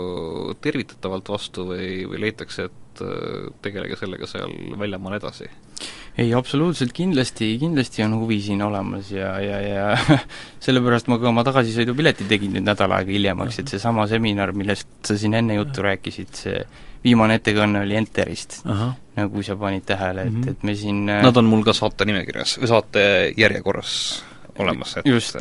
tervitatavalt 0.64 1.31
vastu 1.33 1.68
või, 1.70 1.90
või 2.11 2.22
leitakse, 2.26 2.68
et 2.70 3.05
äh, 3.05 3.46
tegelege 3.64 3.98
sellega 4.00 4.29
seal 4.31 4.52
väljamaal 4.81 5.18
edasi? 5.20 5.50
ei, 6.16 6.31
absoluutselt 6.35 6.94
kindlasti, 6.96 7.50
kindlasti 7.61 8.05
on 8.07 8.16
huvi 8.22 8.40
siin 8.42 8.62
olemas 8.64 9.11
ja, 9.12 9.35
ja, 9.44 9.61
ja 9.61 10.18
sellepärast 10.64 11.11
ma 11.12 11.20
ka 11.20 11.31
oma 11.31 11.44
tagasisõidupileti 11.46 12.29
tegin 12.31 12.57
nüüd 12.57 12.66
nädal 12.66 12.94
aega 12.96 13.12
hiljemaks, 13.12 13.61
et 13.61 13.74
seesama 13.74 14.09
seminar, 14.11 14.55
millest 14.57 14.88
sa 15.07 15.18
siin 15.20 15.37
enne 15.37 15.61
juttu 15.61 15.85
rääkisid, 15.85 16.33
see 16.35 16.62
viimane 17.05 17.37
ettekanne 17.38 17.85
oli 17.85 18.00
Enterist, 18.00 18.62
nagu 19.16 19.42
sa 19.42 19.57
panid 19.57 19.85
tähele, 19.87 20.26
et 20.26 20.33
mm, 20.33 20.42
-hmm. 20.42 20.50
et 20.50 20.62
me 20.62 20.74
siin 20.74 21.09
äh, 21.09 21.22
Nad 21.22 21.37
on 21.37 21.44
mul 21.44 21.64
ka 21.64 21.72
saate 21.72 22.05
nimekirjas 22.05 22.59
saate 22.64 23.33
järjekorras 23.37 24.24
olemas, 24.59 24.96
et 24.96 25.07
just, 25.07 25.37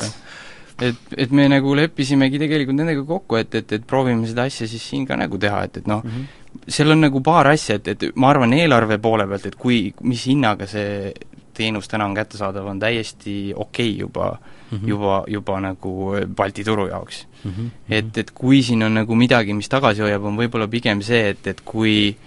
et, 0.82 0.96
et 1.18 1.32
me 1.32 1.48
nagu 1.50 1.76
leppisimegi 1.76 2.40
tegelikult 2.40 2.78
nendega 2.78 3.04
kokku, 3.04 3.36
et, 3.36 3.56
et, 3.56 3.72
et 3.72 3.88
proovime 3.88 4.28
seda 4.28 4.48
asja 4.50 4.68
siis 4.68 4.90
siin 4.90 5.06
ka 5.08 5.16
nagu 5.20 5.38
teha, 5.38 5.64
et, 5.64 5.78
et 5.78 5.88
noh 5.88 6.04
mm, 6.04 6.12
-hmm. 6.12 6.68
seal 6.68 6.92
on 6.92 7.02
nagu 7.02 7.22
paar 7.22 7.48
asja, 7.48 7.76
et, 7.76 7.88
et 7.88 8.16
ma 8.16 8.30
arvan, 8.30 8.54
eelarve 8.54 8.98
poole 8.98 9.28
pealt, 9.28 9.46
et 9.46 9.56
kui, 9.56 9.94
mis 10.02 10.26
hinnaga 10.28 10.68
see 10.68 11.14
teenus 11.56 11.88
täna 11.88 12.06
on 12.06 12.16
kättesaadav, 12.16 12.68
on 12.68 12.80
täiesti 12.80 13.54
okei 13.56 13.90
okay 13.90 14.00
juba 14.00 14.38
mm, 14.72 14.78
-hmm. 14.78 14.88
juba, 14.88 15.24
juba 15.28 15.60
nagu 15.60 16.12
Balti 16.36 16.64
turu 16.64 16.88
jaoks 16.88 17.28
mm. 17.44 17.52
-hmm. 17.52 17.70
et, 17.90 18.18
et 18.18 18.32
kui 18.32 18.64
siin 18.64 18.84
on 18.84 18.94
nagu 18.94 19.16
midagi, 19.16 19.54
mis 19.54 19.70
tagasi 19.70 20.02
hoiab, 20.02 20.24
on 20.24 20.38
võib-olla 20.38 20.68
pigem 20.68 21.02
see, 21.02 21.30
et, 21.30 21.48
et 21.48 21.62
kui, 21.62 22.18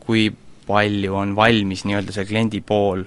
kui 0.00 0.32
palju 0.66 1.14
on 1.14 1.34
valmis 1.36 1.84
nii-öelda 1.86 2.14
see 2.14 2.26
kliendi 2.28 2.60
pool 2.66 3.04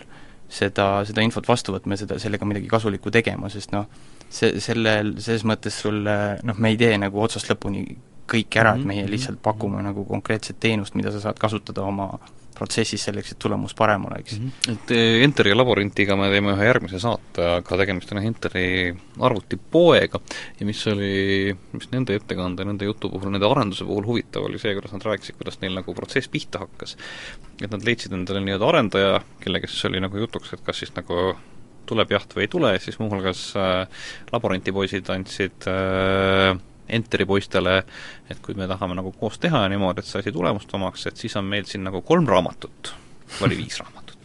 seda, 0.50 1.06
seda 1.06 1.24
infot 1.26 1.48
vastu 1.48 1.76
võtma 1.76 1.95
ja 1.95 2.04
seda, 2.04 2.19
sellega 2.22 2.48
midagi 2.48 2.69
kasulikku 2.72 3.12
tegema, 3.13 3.50
sest 3.54 3.74
noh, 3.76 3.88
see, 4.30 4.58
sellel, 4.63 5.15
selles 5.22 5.45
mõttes 5.48 5.82
sulle 5.84 6.15
noh, 6.43 6.58
me 6.58 6.74
ei 6.74 6.80
tee 6.80 6.95
nagu 7.02 7.22
otsast 7.22 7.52
lõpuni 7.52 7.86
kõik 8.30 8.60
ära, 8.62 8.76
et 8.78 8.86
meie 8.86 9.04
mhm. 9.04 9.13
lihtsalt 9.13 9.42
pakume 9.44 9.84
nagu 9.86 10.06
konkreetset 10.10 10.60
teenust, 10.60 10.98
mida 11.00 11.13
sa 11.13 11.24
saad 11.24 11.39
kasutada 11.42 11.86
oma 11.88 12.12
protsessis 12.60 13.06
selleks, 13.08 13.34
et 13.34 13.39
tulemus 13.39 13.74
parem 13.78 14.06
oleks 14.10 14.38
mm. 14.38 14.48
-hmm. 14.48 14.72
Et 14.74 14.92
eh, 14.92 15.24
Enteri 15.24 15.56
laborintiga 15.56 16.15
me 16.20 16.30
teeme 16.34 16.54
ühe 16.56 16.68
järgmise 16.68 17.00
saate, 17.00 17.46
aga 17.60 17.78
tegemist 17.82 18.12
on 18.12 18.22
Enteri 18.24 18.96
arvutipoega 19.28 20.22
ja 20.60 20.68
mis 20.68 20.82
oli, 20.92 21.56
mis 21.74 21.92
nende 21.94 22.18
ettekande, 22.20 22.65
nende 22.68 22.89
jutu 22.89 23.12
puhul, 23.13 23.32
nende 23.36 23.48
arenduse 23.48 23.88
puhul 23.88 24.08
huvitav, 24.12 24.48
oli 24.50 24.60
see, 24.60 24.74
kuidas 24.78 24.96
nad 24.96 25.08
rääkisid, 25.12 25.38
kuidas 25.39 25.62
neil 25.62 25.78
nagu 25.80 25.96
protsess 25.96 26.32
pihta 26.32 26.65
hakkas. 26.65 26.98
et 27.62 27.72
nad 27.72 27.86
leidsid 27.86 28.13
endale 28.15 28.44
nii-öelda 28.44 28.68
arendaja, 28.68 29.22
kellega 29.44 29.68
siis 29.68 29.86
oli 29.86 30.00
nagu 30.04 30.18
jutuks, 30.18 30.54
et 30.54 30.63
kas 30.63 30.84
siis 30.84 30.94
nagu 30.96 31.36
tuleb 31.89 32.12
jaht 32.13 32.36
või 32.36 32.46
ei 32.46 32.52
tule, 32.52 32.74
siis 32.80 33.00
muuhulgas 33.02 33.42
äh, 33.58 34.04
laborantipoisid 34.32 35.10
andsid 35.10 35.68
äh, 35.68 36.60
Enteri 36.89 37.25
poistele, 37.30 37.80
et 38.30 38.39
kui 38.43 38.56
me 38.58 38.67
tahame 38.69 38.97
nagu 38.97 39.12
koos 39.19 39.39
teha 39.41 39.65
niimoodi, 39.71 40.02
et 40.02 40.10
see 40.10 40.21
asi 40.23 40.34
tulemust 40.36 40.71
omaks, 40.73 41.08
et 41.10 41.17
siis 41.21 41.36
on 41.39 41.47
meil 41.49 41.67
siin 41.69 41.84
nagu 41.86 42.02
kolm 42.06 42.28
raamatut, 42.30 42.93
oli 43.45 43.58
viis 43.60 43.80
raamatut. 43.82 44.15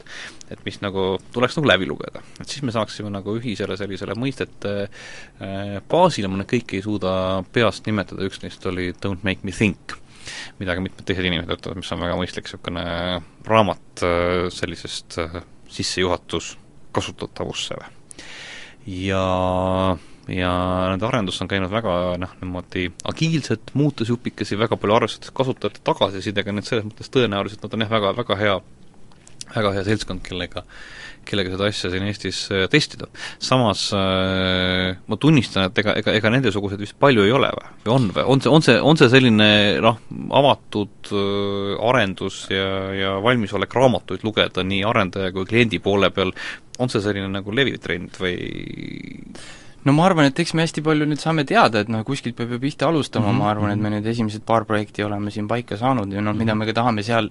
et 0.53 0.61
mis 0.67 0.77
nagu 0.85 1.17
tuleks 1.33 1.57
nagu 1.57 1.69
läbi 1.69 1.87
lugeda. 1.89 2.21
et 2.41 2.49
siis 2.49 2.63
me 2.63 2.73
saaksime 2.73 3.11
nagu 3.11 3.37
ühisele 3.39 3.77
sellisele 3.81 4.15
mõistete 4.15 4.75
äh, 4.85 5.81
baasile, 5.91 6.29
ma 6.29 6.41
nüüd 6.41 6.51
kõiki 6.53 6.79
ei 6.79 6.85
suuda 6.85 7.45
peast 7.53 7.87
nimetada, 7.87 8.25
üks 8.25 8.43
neist 8.43 8.67
oli 8.67 8.93
Don't 8.93 9.25
make 9.25 9.41
me 9.43 9.53
think, 9.53 9.97
mida 10.61 10.77
ka 10.77 10.85
mitmed 10.85 11.09
teised 11.09 11.25
inimesed 11.25 11.57
ütlevad, 11.59 11.81
mis 11.81 11.93
on 11.93 12.05
väga 12.05 12.19
mõistlik 12.21 12.49
niisugune 12.49 12.85
raamat 13.49 14.05
äh, 14.05 14.47
sellisest 14.53 15.19
äh, 15.21 15.41
sissejuhatus 15.69 16.55
kasutatavusse 16.95 17.79
või. 17.81 17.93
ja 18.87 19.25
ja 20.33 20.53
nende 20.93 21.07
arendus 21.09 21.41
on 21.45 21.51
käinud 21.51 21.73
väga 21.73 22.17
noh, 22.21 22.35
niimoodi 22.41 22.89
agiilselt, 23.11 23.75
muutes 23.77 24.09
jupikesi, 24.13 24.59
väga 24.61 24.79
palju 24.81 24.97
arvestades 24.97 25.35
kasutajate 25.37 25.85
tagasisidega, 25.85 26.55
nii 26.55 26.65
et 26.65 26.71
selles 26.71 26.87
mõttes 26.89 27.13
tõenäoliselt 27.13 27.65
nad 27.65 27.77
on 27.77 27.85
jah, 27.85 27.93
väga, 27.93 28.13
väga 28.23 28.39
hea, 28.41 28.59
väga 29.55 29.75
hea 29.77 29.89
seltskond, 29.91 30.25
kellega 30.25 30.65
kellega 31.25 31.55
seda 31.55 31.69
asja 31.71 31.91
siin 31.93 32.05
Eestis 32.09 32.41
äh, 32.53 32.67
testida. 32.71 33.09
samas 33.43 33.87
äh, 33.97 34.97
ma 35.09 35.19
tunnistan, 35.21 35.69
et 35.69 35.81
ega, 35.81 35.95
ega, 36.01 36.15
ega 36.19 36.33
nendesuguseid 36.35 36.81
vist 36.81 36.99
palju 37.01 37.25
ei 37.25 37.33
ole 37.35 37.51
või, 37.57 37.73
või 37.85 37.95
on 37.95 38.09
või, 38.13 38.27
on 38.35 38.45
see, 38.45 38.53
on 38.53 38.67
see, 38.67 38.77
on 38.93 39.01
see 39.01 39.11
selline 39.13 39.49
noh, 39.85 40.01
avatud 40.41 41.13
äh, 41.13 41.75
arendus 41.89 42.45
ja, 42.53 42.69
ja 42.97 43.17
valmisolek 43.25 43.75
raamatuid 43.77 44.25
lugeda 44.27 44.65
nii 44.67 44.85
arendaja 44.89 45.33
kui 45.35 45.49
kliendi 45.49 45.81
poole 45.85 46.13
peal, 46.15 46.35
on 46.79 46.93
see 46.93 47.05
selline 47.05 47.31
nagu 47.33 47.55
leviv 47.57 47.81
trend 47.83 48.21
või 48.21 48.37
no 49.85 49.93
ma 49.93 50.07
arvan, 50.09 50.29
et 50.31 50.39
eks 50.41 50.55
me 50.57 50.65
hästi 50.65 50.85
palju 50.85 51.09
nüüd 51.09 51.23
saame 51.23 51.45
teada, 51.49 51.85
et 51.85 51.91
noh, 51.93 52.05
kuskilt 52.07 52.37
peab 52.39 52.55
ju 52.55 52.61
pihta 52.63 52.89
alustama 52.89 53.29
mm, 53.29 53.35
-hmm. 53.35 53.43
ma 53.43 53.51
arvan, 53.51 53.75
et 53.75 53.83
me 53.83 53.91
nüüd 53.91 54.07
esimesed 54.07 54.45
paar 54.47 54.65
projekti 54.65 55.05
oleme 55.05 55.31
siin 55.31 55.49
paika 55.49 55.77
saanud 55.77 56.13
ja 56.13 56.21
noh, 56.21 56.35
mida 56.35 56.55
mhm. 56.55 56.59
me 56.59 56.67
ka 56.67 56.81
tahame 56.81 57.03
seal 57.03 57.31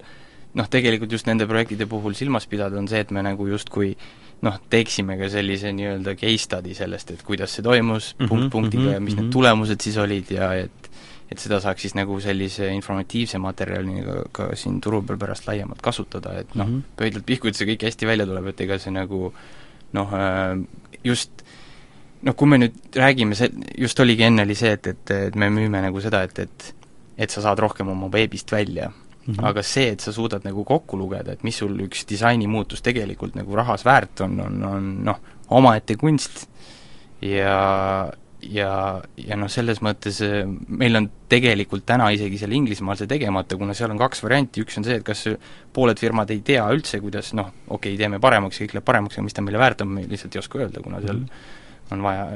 noh, 0.54 0.70
tegelikult 0.70 1.12
just 1.12 1.28
nende 1.28 1.48
projektide 1.50 1.88
puhul 1.90 2.14
silmas 2.14 2.48
pidada, 2.48 2.78
on 2.78 2.88
see, 2.88 3.00
et 3.00 3.12
me 3.12 3.24
nagu 3.26 3.48
justkui 3.48 3.96
noh, 4.44 4.60
teeksime 4.70 5.18
ka 5.18 5.30
sellise 5.30 5.72
nii-öelda 5.74 6.16
case 6.20 6.44
study 6.46 6.74
sellest, 6.78 7.12
et 7.12 7.24
kuidas 7.24 7.56
see 7.56 7.64
toimus 7.64 8.14
mm 8.14 8.26
-hmm, 8.26 8.30
punkt 8.30 8.52
punktiga 8.52 8.84
mm 8.84 8.90
-hmm, 8.90 8.94
ja 8.94 9.00
mis 9.00 9.14
mm 9.14 9.18
-hmm. 9.18 9.22
need 9.22 9.30
mhm. 9.30 9.34
tulemused 9.34 9.82
siis 9.82 9.98
olid 9.98 10.32
ja 10.32 10.54
et 10.54 10.84
et 11.32 11.40
seda 11.40 11.60
saaks 11.60 11.82
siis 11.82 11.96
nagu 11.96 12.20
sellise 12.20 12.68
informatiivse 12.74 13.38
materjalina 13.42 14.04
ka, 14.04 14.24
ka 14.32 14.56
siin 14.56 14.82
turu 14.82 15.02
peal 15.02 15.18
pärast 15.18 15.48
laiemalt 15.48 15.82
kasutada, 15.82 16.40
et 16.40 16.56
noh 16.56 16.68
mm 16.68 16.76
-hmm., 16.76 16.98
pöidlalt 16.98 17.26
pihku, 17.26 17.48
et 17.48 17.56
see 17.56 17.68
kõik 17.68 17.86
hästi 17.88 18.08
välja 18.08 18.26
tuleb, 18.26 18.48
et 18.48 18.62
ega 18.62 18.78
see 18.78 18.92
nagu 18.92 19.34
noh, 19.94 20.14
äh, 20.14 20.60
just 21.04 21.43
noh, 22.24 22.36
kui 22.40 22.48
me 22.48 22.62
nüüd 22.62 22.96
räägime, 22.96 23.36
see 23.36 23.52
just 23.78 24.00
oligi 24.00 24.24
enne, 24.28 24.46
oli 24.48 24.56
see, 24.56 24.72
et, 24.78 24.88
et, 24.88 25.12
et 25.30 25.36
me 25.36 25.50
müüme 25.54 25.82
nagu 25.84 26.02
seda, 26.04 26.24
et, 26.28 26.40
et 26.40 26.72
et 27.18 27.30
sa 27.30 27.44
saad 27.46 27.62
rohkem 27.62 27.90
oma 27.94 28.10
veebist 28.12 28.52
välja 28.52 28.90
mm. 28.90 29.34
-hmm. 29.34 29.46
aga 29.46 29.64
see, 29.64 29.92
et 29.92 30.00
sa 30.00 30.12
suudad 30.12 30.42
nagu 30.44 30.64
kokku 30.64 30.98
lugeda, 30.98 31.32
et 31.32 31.44
mis 31.44 31.58
sul 31.58 31.80
üks 31.80 32.06
disainimuutus 32.10 32.82
tegelikult 32.82 33.36
nagu 33.36 33.56
rahas 33.56 33.86
väärt 33.86 34.22
on, 34.22 34.40
on, 34.40 34.64
on 34.64 35.04
noh, 35.06 35.20
omaette 35.50 35.96
kunst 35.96 36.50
ja 37.22 38.12
ja, 38.44 39.02
ja 39.18 39.36
noh, 39.40 39.48
selles 39.48 39.80
mõttes 39.80 40.20
äh, 40.22 40.44
meil 40.68 40.96
on 40.96 41.10
tegelikult 41.30 41.86
täna 41.86 42.10
isegi 42.12 42.38
seal 42.38 42.52
Inglismaal 42.52 42.98
see 43.00 43.08
tegemata, 43.08 43.58
kuna 43.58 43.74
seal 43.74 43.92
on 43.92 43.98
kaks 43.98 44.24
varianti, 44.24 44.62
üks 44.62 44.78
on 44.78 44.84
see, 44.84 44.98
et 45.00 45.04
kas 45.04 45.24
pooled 45.74 46.00
firmad 46.00 46.30
ei 46.30 46.42
tea 46.42 46.66
üldse, 46.74 47.00
kuidas 47.00 47.34
noh, 47.34 47.54
okei 47.68 47.94
okay,, 47.94 47.98
teeme 47.98 48.20
paremaks 48.20 48.60
ja 48.60 48.66
kõik 48.66 48.74
läheb 48.74 48.86
paremaks, 48.86 49.16
aga 49.16 49.24
mis 49.24 49.34
ta 49.34 49.42
meile 49.42 49.62
väärt 49.62 49.82
on, 49.82 49.94
me 49.96 50.08
lihtsalt 50.08 50.36
ei 50.36 50.40
oska 50.40 50.60
öelda, 50.60 50.82
kuna 50.82 51.02
seal 51.02 51.20
mm 51.20 51.26
-hmm 51.26 51.62
on 51.92 52.04
vaja 52.04 52.28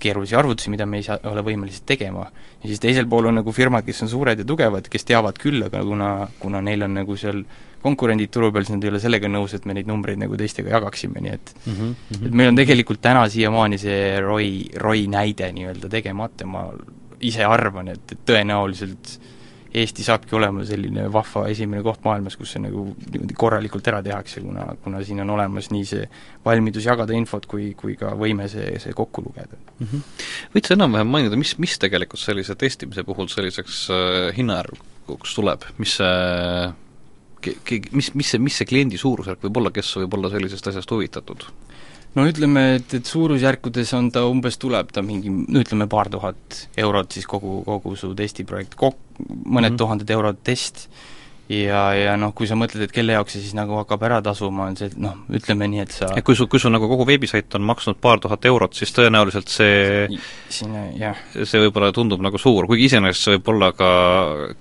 keerulisi 0.00 0.36
arvutusi, 0.36 0.70
mida 0.70 0.86
me 0.86 1.00
ei 1.00 1.06
saa, 1.06 1.18
ole 1.30 1.42
võimelised 1.46 1.84
tegema. 1.86 2.26
ja 2.62 2.68
siis 2.68 2.80
teisel 2.80 3.08
pool 3.08 3.28
on 3.30 3.40
nagu 3.40 3.52
firmad, 3.52 3.84
kes 3.86 4.02
on 4.06 4.12
suured 4.12 4.38
ja 4.38 4.46
tugevad, 4.46 4.88
kes 4.88 5.04
teavad 5.04 5.38
küll, 5.38 5.62
aga 5.66 5.82
kuna, 5.84 6.28
kuna 6.40 6.62
neil 6.64 6.86
on 6.88 6.94
nagu 7.00 7.16
seal 7.16 7.44
konkurendid 7.82 8.30
turu 8.32 8.50
peal, 8.52 8.66
siis 8.66 8.76
nad 8.76 8.84
ei 8.84 8.92
ole 8.92 9.00
sellega 9.00 9.28
nõus, 9.30 9.54
et 9.56 9.66
me 9.68 9.74
neid 9.76 9.88
numbreid 9.88 10.20
nagu 10.20 10.36
teistega 10.36 10.74
jagaksime, 10.74 11.20
nii 11.24 11.32
et 11.32 11.52
mm 11.64 11.74
-hmm. 11.76 12.26
et 12.26 12.32
meil 12.32 12.52
on 12.52 12.56
tegelikult 12.56 13.00
täna 13.00 13.28
siiamaani 13.28 13.78
see 13.78 14.20
ROI, 14.20 14.52
ROI 14.76 15.06
näide 15.06 15.52
nii-öelda 15.52 15.88
tegemata, 15.88 16.46
ma 16.46 16.66
ise 17.20 17.44
arvan, 17.44 17.88
et, 17.88 18.12
et 18.12 18.18
tõenäoliselt 18.26 19.18
Eesti 19.70 20.02
saabki 20.02 20.34
olema 20.34 20.64
selline 20.66 21.04
vahva 21.12 21.44
esimene 21.52 21.84
koht 21.86 22.02
maailmas, 22.02 22.34
kus 22.38 22.56
see 22.56 22.62
nagu 22.64 22.88
niimoodi 22.98 23.36
korralikult 23.38 23.86
ära 23.86 24.00
tehakse, 24.02 24.42
kuna, 24.42 24.64
kuna 24.82 25.02
siin 25.06 25.22
on 25.22 25.30
olemas 25.36 25.70
nii 25.70 25.84
see 25.86 26.08
valmidus 26.44 26.88
jagada 26.88 27.14
infot 27.14 27.46
kui, 27.50 27.68
kui 27.78 27.94
ka 28.00 28.16
võime 28.18 28.48
see, 28.50 28.72
see 28.82 28.96
kokku 28.98 29.22
lugeda 29.28 29.54
mm. 29.54 29.86
-hmm. 29.86 30.26
võid 30.56 30.66
sa 30.66 30.74
enam-vähem 30.74 31.14
mainida, 31.14 31.38
mis, 31.38 31.54
mis 31.62 31.78
tegelikult 31.78 32.22
sellise 32.22 32.58
testimise 32.58 33.06
puhul 33.06 33.30
selliseks 33.30 33.84
äh, 33.94 34.36
hinnajärguks 34.36 35.38
tuleb, 35.38 35.68
mis 35.78 35.94
see 36.00 36.72
ke-, 37.40 37.82
mis, 37.92 38.10
mis 38.14 38.34
see, 38.34 38.42
mis 38.42 38.58
see 38.58 38.68
kliendi 38.68 38.98
suurusjärk 39.00 39.46
võib 39.46 39.62
olla, 39.62 39.72
kes 39.74 39.92
võib 40.02 40.18
olla 40.18 40.30
sellisest 40.32 40.72
asjast 40.72 40.90
huvitatud? 40.90 41.46
No 42.16 42.26
ütleme, 42.26 42.64
et, 42.78 42.96
et 42.98 43.06
suurusjärkudes 43.06 43.94
on 43.98 44.10
ta 44.14 44.24
umbes, 44.28 44.58
tuleb 44.60 44.90
ta 44.94 45.04
mingi 45.06 45.30
no 45.30 45.62
ütleme, 45.62 45.88
paar 45.90 46.10
tuhat 46.12 46.66
eurot 46.80 47.16
siis 47.16 47.28
kogu, 47.30 47.60
kogu 47.66 47.94
su 47.98 48.12
testiprojekt, 48.18 48.76
kok-, 48.78 49.00
mõned 49.20 49.46
mm 49.46 49.64
-hmm. 49.64 49.80
tuhanded 49.84 50.14
eurod 50.16 50.42
test, 50.44 50.88
ja, 51.50 51.80
ja 51.94 52.14
noh, 52.20 52.32
kui 52.36 52.48
sa 52.48 52.56
mõtled, 52.58 52.84
et 52.86 52.92
kelle 52.94 53.14
jaoks 53.16 53.34
see 53.34 53.42
siis 53.42 53.54
nagu 53.58 53.74
hakkab 53.80 54.02
ära 54.06 54.20
tasuma, 54.24 54.68
on 54.70 54.78
see, 54.78 54.90
et 54.90 54.96
noh, 55.02 55.16
ütleme 55.34 55.66
nii, 55.70 55.82
et 55.82 55.94
sa 55.94 56.10
et 56.16 56.24
kui 56.26 56.38
su, 56.38 56.46
kui 56.50 56.62
sul 56.62 56.72
nagu 56.74 56.88
kogu 56.90 57.06
veebisait 57.08 57.54
on 57.58 57.66
maksnud 57.66 57.98
paar 58.02 58.22
tuhat 58.22 58.46
eurot, 58.50 58.76
siis 58.78 58.94
tõenäoliselt 58.94 59.50
see 59.50 60.08
sinna, 60.48 60.86
jah. 60.98 61.18
see 61.34 61.62
võib-olla 61.64 61.90
tundub 61.96 62.22
nagu 62.22 62.38
suur, 62.38 62.68
kuigi 62.70 62.86
iseenesest 62.90 63.26
see 63.26 63.38
võib 63.38 63.54
olla 63.54 63.72
ka 63.76 63.90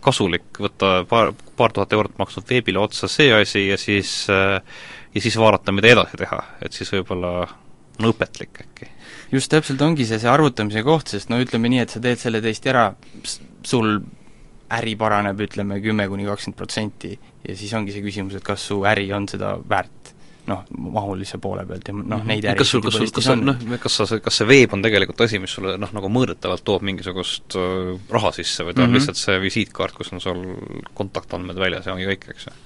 kasulik 0.05 0.61
võtta 0.65 1.03
paar, 1.09 1.33
paar 1.59 1.75
tuhat 1.75 1.93
eurot 1.93 2.17
maksnud 2.21 2.49
veebile 2.49 2.81
otsa 2.81 3.11
see 3.11 3.33
asi 3.37 3.67
ja 3.67 3.77
siis 3.77 4.23
äh, 4.33 4.57
ja 5.15 5.21
siis 5.21 5.37
vaadata, 5.39 5.73
mida 5.75 5.91
edasi 5.93 6.19
teha, 6.19 6.39
et 6.65 6.75
siis 6.75 6.91
võib-olla 6.93 7.33
on 7.99 8.09
õpetlik 8.11 8.61
äkki. 8.63 8.89
just 9.31 9.51
täpselt 9.51 9.81
ongi 9.81 10.05
see, 10.05 10.19
see 10.21 10.31
arvutamise 10.31 10.83
koht, 10.85 11.11
sest 11.11 11.29
no 11.29 11.39
ütleme 11.41 11.71
nii, 11.71 11.83
et 11.85 11.95
sa 11.95 12.01
teed 12.03 12.21
selle 12.21 12.41
testi 12.45 12.71
ära, 12.71 12.89
sul 13.67 13.97
äri 14.69 14.93
paraneb, 14.99 15.39
ütleme, 15.41 15.79
kümme 15.81 16.05
kuni 16.09 16.27
kakskümmend 16.29 16.57
protsenti 16.57 17.15
ja 17.17 17.57
siis 17.57 17.73
ongi 17.73 17.95
see 17.95 18.05
küsimus, 18.05 18.37
et 18.37 18.45
kas 18.45 18.67
su 18.69 18.83
äri 18.85 19.09
on 19.15 19.25
seda 19.29 19.55
väärt 19.69 20.13
noh, 20.49 20.63
mahulise 20.93 21.37
poole 21.41 21.65
pealt 21.69 21.89
ja 21.89 21.95
noh, 21.95 22.21
mhm. 22.21 22.29
neid 22.29 22.47
kas 22.57 22.71
sul, 22.73 22.83
kas 22.85 22.97
sul, 22.97 23.09
kas 23.13 23.27
sul, 23.27 23.43
noh, 23.45 23.59
kas 23.81 23.99
sa, 24.01 24.07
kas 24.23 24.39
see 24.41 24.47
veeb 24.49 24.73
on 24.75 24.83
tegelikult 24.85 25.25
asi, 25.25 25.41
mis 25.41 25.53
sulle 25.57 25.75
noh, 25.81 25.91
nagu 25.95 26.09
mõõdetavalt 26.13 26.65
toob 26.65 26.85
mingisugust 26.87 27.57
äh, 27.59 27.91
raha 28.13 28.33
sisse 28.39 28.65
või 28.65 28.73
ta 28.73 28.83
on 28.83 28.89
mm 28.89 28.95
-hmm. 28.95 28.97
lihtsalt 28.99 29.21
see 29.21 29.37
visiitkaart, 29.43 29.97
kus 29.97 30.13
on 30.15 30.23
sul 30.23 30.41
kontaktandmed 30.97 31.59
väljas 31.59 31.89
ja 31.89 31.93
ongi 31.93 32.09
kõik, 32.09 32.29
eks 32.33 32.49
ju? 32.49 32.57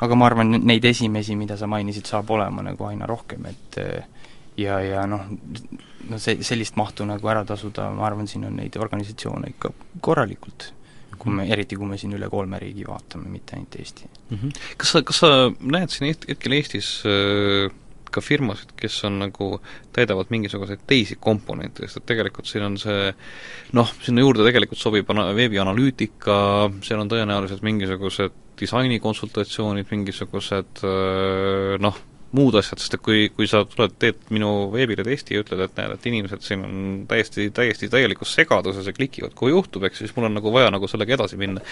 Aga 0.00 0.16
ma 0.16 0.26
arvan, 0.30 0.56
neid 0.64 0.84
esimesi, 0.88 1.36
mida 1.36 1.56
sa 1.60 1.68
mainisid, 1.70 2.08
saab 2.08 2.30
olema 2.36 2.64
nagu 2.64 2.88
aina 2.88 3.08
rohkem, 3.08 3.46
et 3.50 3.80
ja, 4.60 4.80
ja 4.84 5.06
noh, 5.08 5.26
no 6.10 6.20
see, 6.20 6.40
sellist 6.46 6.78
mahtu 6.80 7.06
nagu 7.08 7.32
ära 7.32 7.44
tasuda, 7.48 7.90
ma 7.96 8.06
arvan, 8.08 8.28
siin 8.30 8.46
on 8.48 8.56
neid 8.60 8.78
organisatsioone 8.80 9.54
ikka 9.54 9.72
korralikult, 10.04 10.70
kui 11.20 11.36
me, 11.36 11.46
eriti 11.52 11.76
kui 11.76 11.88
me 11.88 11.98
siin 12.00 12.16
üle 12.16 12.30
kolme 12.32 12.60
riigi 12.62 12.86
vaatame, 12.88 13.28
mitte 13.32 13.56
ainult 13.56 13.76
Eesti 13.76 14.08
mm. 14.08 14.36
-hmm. 14.36 14.58
Kas 14.80 14.96
sa, 14.96 15.02
kas 15.02 15.20
sa 15.20 15.30
näed 15.60 15.92
siin 15.92 16.14
hetkel 16.14 16.56
Eestis 16.56 17.02
äh, 17.04 17.68
ka 18.10 18.22
firmasid, 18.24 18.72
kes 18.78 19.04
on 19.04 19.18
nagu, 19.22 19.50
täidavad 19.94 20.30
mingisuguseid 20.34 20.82
teisi 20.86 21.16
komponente, 21.20 21.86
sest 21.86 22.00
et 22.00 22.06
tegelikult 22.12 22.48
siin 22.50 22.64
on 22.66 22.78
see 22.80 23.12
noh, 23.76 23.92
sinna 24.02 24.24
juurde 24.24 24.46
tegelikult 24.46 24.80
sobib 24.80 25.10
ana-, 25.12 25.30
veebianalüütika, 25.36 26.36
seal 26.86 27.04
on 27.04 27.12
tõenäoliselt 27.12 27.62
mingisugused 27.66 28.49
disainikonsultatsioonid, 28.60 29.88
mingisugused 29.90 30.84
noh, 31.80 32.00
muud 32.36 32.54
asjad, 32.60 32.78
sest 32.78 32.94
et 32.94 33.02
kui, 33.02 33.24
kui 33.34 33.48
sa 33.50 33.62
tuled, 33.66 33.96
teed 34.00 34.28
minu 34.34 34.68
veebile 34.70 35.02
testi 35.06 35.34
ja 35.34 35.42
ütled, 35.42 35.62
et 35.64 35.78
näed, 35.78 35.94
et 35.96 36.06
inimesed 36.10 36.44
siin 36.46 36.62
on 36.66 36.84
täiesti, 37.10 37.48
täiesti 37.54 37.88
täielikus 37.90 38.34
segaduses 38.38 38.86
ja 38.86 38.94
klikivad, 38.94 39.34
kuhu 39.38 39.50
juhtub, 39.56 39.88
eks 39.88 40.04
siis 40.04 40.14
mul 40.14 40.28
on 40.28 40.38
nagu 40.38 40.52
vaja 40.54 40.70
nagu 40.70 40.88
sellega 40.90 41.16
edasi 41.16 41.40
minna. 41.40 41.62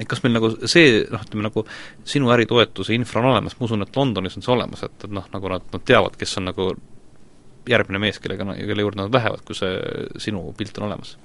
et 0.00 0.08
kas 0.08 0.22
meil 0.24 0.38
nagu 0.38 0.52
see, 0.64 1.02
noh, 1.12 1.24
ütleme 1.28 1.48
nagu 1.50 1.66
sinu 2.08 2.32
äritoetuse 2.32 2.96
infra 2.96 3.20
on 3.20 3.32
olemas, 3.34 3.58
ma 3.58 3.68
usun, 3.68 3.84
et 3.84 4.00
Londonis 4.00 4.40
on 4.40 4.46
see 4.46 4.56
olemas, 4.56 4.86
et, 4.88 4.96
et 5.04 5.16
noh, 5.20 5.28
nagu 5.34 5.52
nad, 5.52 5.68
nad 5.74 5.84
teavad, 5.92 6.16
kes 6.16 6.36
on 6.40 6.48
nagu 6.48 6.72
järgmine 7.68 8.00
mees, 8.00 8.20
kellega, 8.22 8.48
kelle 8.56 8.88
juurde 8.88 9.02
nad 9.02 9.12
lähevad, 9.12 9.44
kui 9.44 9.58
see 9.58 9.74
sinu 10.22 10.48
pilt 10.56 10.80
on 10.80 10.88
olemas 10.88 11.16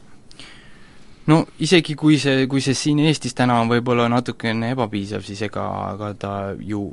no 1.28 1.46
isegi 1.60 1.96
kui 1.96 2.18
see, 2.22 2.48
kui 2.48 2.62
see 2.62 2.78
siin 2.78 3.00
Eestis 3.00 3.36
täna 3.38 3.60
on 3.62 3.70
võib-olla 3.72 4.08
natukene 4.10 4.72
ebapiisav, 4.76 5.24
siis 5.26 5.42
ega, 5.48 5.68
ega 5.94 6.14
ta 6.18 6.34
ju 6.58 6.90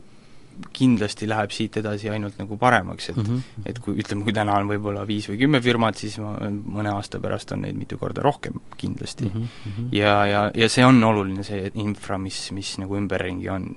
kindlasti 0.74 1.28
läheb 1.28 1.52
siit 1.54 1.76
edasi 1.80 2.10
ainult 2.10 2.38
nagu 2.40 2.56
paremaks, 2.58 3.10
et 3.10 3.16
mm 3.16 3.24
-hmm. 3.24 3.66
et 3.66 3.78
kui 3.78 3.94
ütleme, 4.02 4.24
kui 4.24 4.32
täna 4.32 4.56
on 4.58 4.68
võib-olla 4.68 5.06
viis 5.06 5.28
või 5.28 5.38
kümme 5.38 5.60
firmat, 5.62 5.96
siis 5.96 6.18
ma, 6.18 6.34
mõne 6.50 6.94
aasta 6.94 7.20
pärast 7.20 7.52
on 7.52 7.62
neid 7.62 7.76
mitu 7.76 7.98
korda 7.98 8.22
rohkem 8.22 8.60
kindlasti 8.76 9.24
mm. 9.24 9.30
-hmm. 9.66 9.88
ja, 9.92 10.26
ja, 10.26 10.50
ja 10.54 10.68
see 10.68 10.84
on 10.84 11.04
oluline, 11.04 11.44
see 11.44 11.70
infra, 11.74 12.18
mis, 12.18 12.50
mis 12.52 12.78
nagu 12.78 12.96
ümberringi 12.96 13.48
on. 13.48 13.76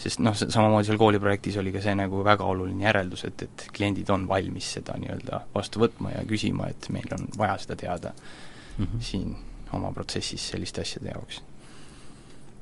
sest 0.00 0.18
noh, 0.18 0.32
samamoodi 0.34 0.86
seal 0.86 0.98
kooliprojektis 0.98 1.56
oli 1.56 1.72
ka 1.72 1.80
see 1.80 1.94
nagu 1.94 2.24
väga 2.24 2.44
oluline 2.44 2.84
järeldus, 2.84 3.24
et, 3.24 3.42
et 3.42 3.66
kliendid 3.76 4.08
on 4.10 4.28
valmis 4.28 4.72
seda 4.72 4.94
nii-öelda 4.96 5.40
vastu 5.54 5.80
võtma 5.80 6.10
ja 6.10 6.24
küsima, 6.24 6.70
et 6.70 6.88
meil 6.88 7.10
on 7.12 7.26
vaja 7.38 7.58
seda 7.58 7.76
teada 7.76 8.12
mm 8.78 8.84
-hmm. 8.84 9.00
siin 9.00 9.36
oma 9.76 9.92
protsessis 9.94 10.50
selliste 10.52 10.84
asjade 10.84 11.12
jaoks. 11.12 11.40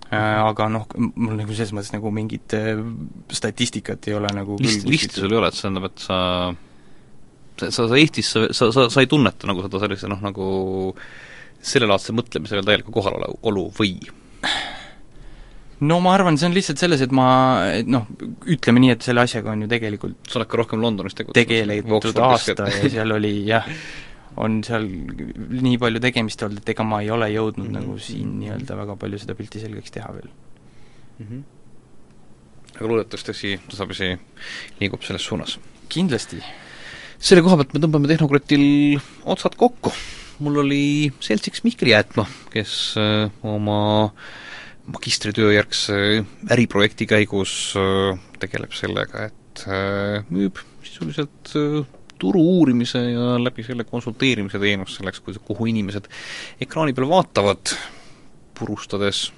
Äh, 0.09 0.39
aga 0.41 0.71
noh, 0.73 0.87
mul 0.97 1.37
nagu 1.37 1.53
selles 1.53 1.75
mõttes 1.77 1.93
nagu 1.93 2.11
mingit 2.15 2.55
äh, 2.57 2.81
statistikat 3.29 4.09
ei 4.09 4.17
ole 4.17 4.31
nagu 4.33 4.57
list, 4.63 4.87
listi 4.89 5.21
sul 5.21 5.35
ei 5.35 5.41
ole, 5.41 5.51
et 5.51 5.59
see 5.59 5.67
tähendab, 5.67 5.91
et 5.91 6.05
sa 6.05 6.19
sa, 7.59 7.71
sa, 7.71 7.89
sa 7.91 7.99
Eestis, 7.99 8.31
sa, 8.33 8.47
sa, 8.55 8.71
sa, 8.73 8.87
sa 8.93 9.03
ei 9.03 9.11
tunneta 9.11 9.49
nagu 9.51 9.65
seda 9.65 9.83
sellise 9.83 10.09
noh, 10.11 10.23
nagu 10.25 10.47
sellelaadse 11.59 12.15
mõtlemisega 12.17 12.65
täielikku 12.67 12.95
kohalolu 12.95 13.69
või? 13.77 13.97
no 15.85 16.01
ma 16.03 16.15
arvan, 16.17 16.39
see 16.39 16.49
on 16.49 16.57
lihtsalt 16.57 16.81
selles, 16.81 17.03
et 17.05 17.15
ma, 17.15 17.29
et 17.77 17.89
noh, 17.91 18.07
ütleme 18.51 18.83
nii, 18.83 18.97
et 18.97 19.07
selle 19.07 19.25
asjaga 19.27 19.53
on 19.55 19.65
ju 19.65 19.71
tegelikult 19.71 20.31
sa 20.31 20.41
oled 20.41 20.51
ka 20.51 20.61
rohkem 20.63 20.83
Londonis 20.83 21.19
tegutsenud? 21.19 21.39
tegeletud 21.39 22.23
aasta 22.27 22.71
ja 22.73 22.93
seal 22.97 23.15
oli 23.19 23.33
jah, 23.49 23.67
on 24.39 24.61
seal 24.67 24.87
nii 24.87 25.79
palju 25.83 26.03
tegemist 26.03 26.43
olnud, 26.47 26.63
et 26.63 26.73
ega 26.75 26.87
ma 26.87 27.01
ei 27.03 27.11
ole 27.15 27.31
jõudnud 27.33 27.67
mm 27.67 27.75
-hmm. 27.75 27.81
nagu 27.81 27.99
siin 28.03 28.37
nii-öelda 28.41 28.77
väga 28.79 28.97
palju 29.01 29.21
seda 29.23 29.35
pilti 29.39 29.63
selgeks 29.63 29.95
teha 29.95 30.13
veel 30.15 30.29
mm. 30.29 31.27
-hmm. 31.27 31.43
aga 32.77 32.91
loodetavasti 32.93 33.35
asi 33.35 33.61
tasapisi 33.71 34.13
liigub 34.81 35.03
selles 35.03 35.25
suunas. 35.25 35.59
kindlasti. 35.89 36.43
selle 37.19 37.43
koha 37.43 37.57
pealt 37.57 37.75
me 37.75 37.83
tõmbame 37.83 38.09
Tehnokratil 38.09 39.01
otsad 39.25 39.57
kokku. 39.57 39.93
mul 40.39 40.63
oli 40.63 41.13
seltsiks 41.21 41.65
Mihkel 41.65 41.89
Jäätma, 41.89 42.27
kes 42.51 42.95
äh, 42.97 43.31
oma 43.43 44.13
magistritöö 44.87 45.53
järgse 45.53 46.25
äriprojekti 46.51 47.07
käigus 47.07 47.75
äh, 47.77 48.19
tegeleb 48.39 48.73
sellega, 48.73 49.25
et 49.27 49.67
äh, 49.67 50.23
müüb 50.31 50.63
sisuliselt 50.83 51.57
turu 52.19 52.43
uurimise 52.59 53.03
ja 53.13 53.37
läbi 53.41 53.65
selle 53.67 53.87
konsulteerimise 53.89 54.61
teenust 54.63 54.99
selleks, 54.99 55.23
kuhu 55.45 55.69
inimesed 55.71 56.09
ekraani 56.65 56.95
peal 56.97 57.09
vaatavad, 57.11 57.75
purustades 58.59 59.29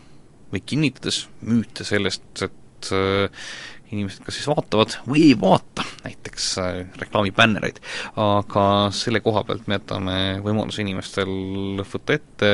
või 0.50 0.62
kinnitades 0.66 1.24
müüte 1.46 1.86
sellest, 1.86 2.46
et 2.46 2.90
äh, 2.96 3.44
inimesed 3.90 4.22
kas 4.24 4.38
siis 4.38 4.48
vaatavad 4.50 4.94
või 5.08 5.24
ei 5.28 5.36
vaata 5.38 5.84
näiteks 6.04 6.46
äh, 6.62 6.78
reklaamibännereid, 7.02 7.80
aga 8.22 8.64
selle 8.94 9.22
koha 9.24 9.42
pealt 9.46 9.66
me 9.68 9.78
jätame 9.78 10.18
võimaluse 10.44 10.84
inimestel 10.84 11.82
võtta 11.82 12.16
ette 12.16 12.52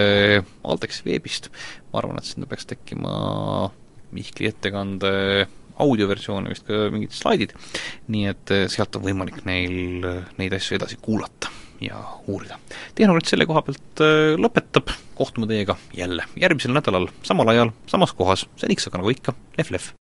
Altex 0.65 1.03
veebist, 1.07 1.51
ma 1.93 2.03
arvan, 2.03 2.21
et 2.21 2.33
sinna 2.33 2.49
peaks 2.51 2.69
tekkima 2.73 3.71
Mihkli 4.17 4.47
ettekande 4.49 5.11
audioversioon 5.83 6.49
ja 6.49 6.55
vist 6.55 6.67
ka 6.69 6.87
mingid 6.93 7.15
slaidid, 7.17 7.55
nii 8.13 8.33
et 8.33 8.55
äh, 8.55 8.67
sealt 8.73 8.97
on 8.99 9.07
võimalik 9.07 9.43
neil 9.49 10.09
neid 10.39 10.57
asju 10.57 10.79
edasi 10.79 10.99
kuulata 11.03 11.53
ja 11.81 12.01
uurida. 12.27 12.59
tehnokraat 12.95 13.29
selle 13.31 13.47
koha 13.49 13.63
pealt 13.67 14.03
äh, 14.05 14.35
lõpetab, 14.41 14.93
kohtume 15.19 15.49
teiega 15.51 15.77
jälle 15.97 16.25
järgmisel 16.41 16.75
nädalal, 16.77 17.11
samal 17.27 17.53
ajal, 17.53 17.75
samas 17.91 18.17
kohas, 18.17 18.47
seniks 18.61 18.89
aga 18.89 19.03
nagu 19.03 19.13
ikka, 19.13 19.37
lehv-lehv! 19.59 19.93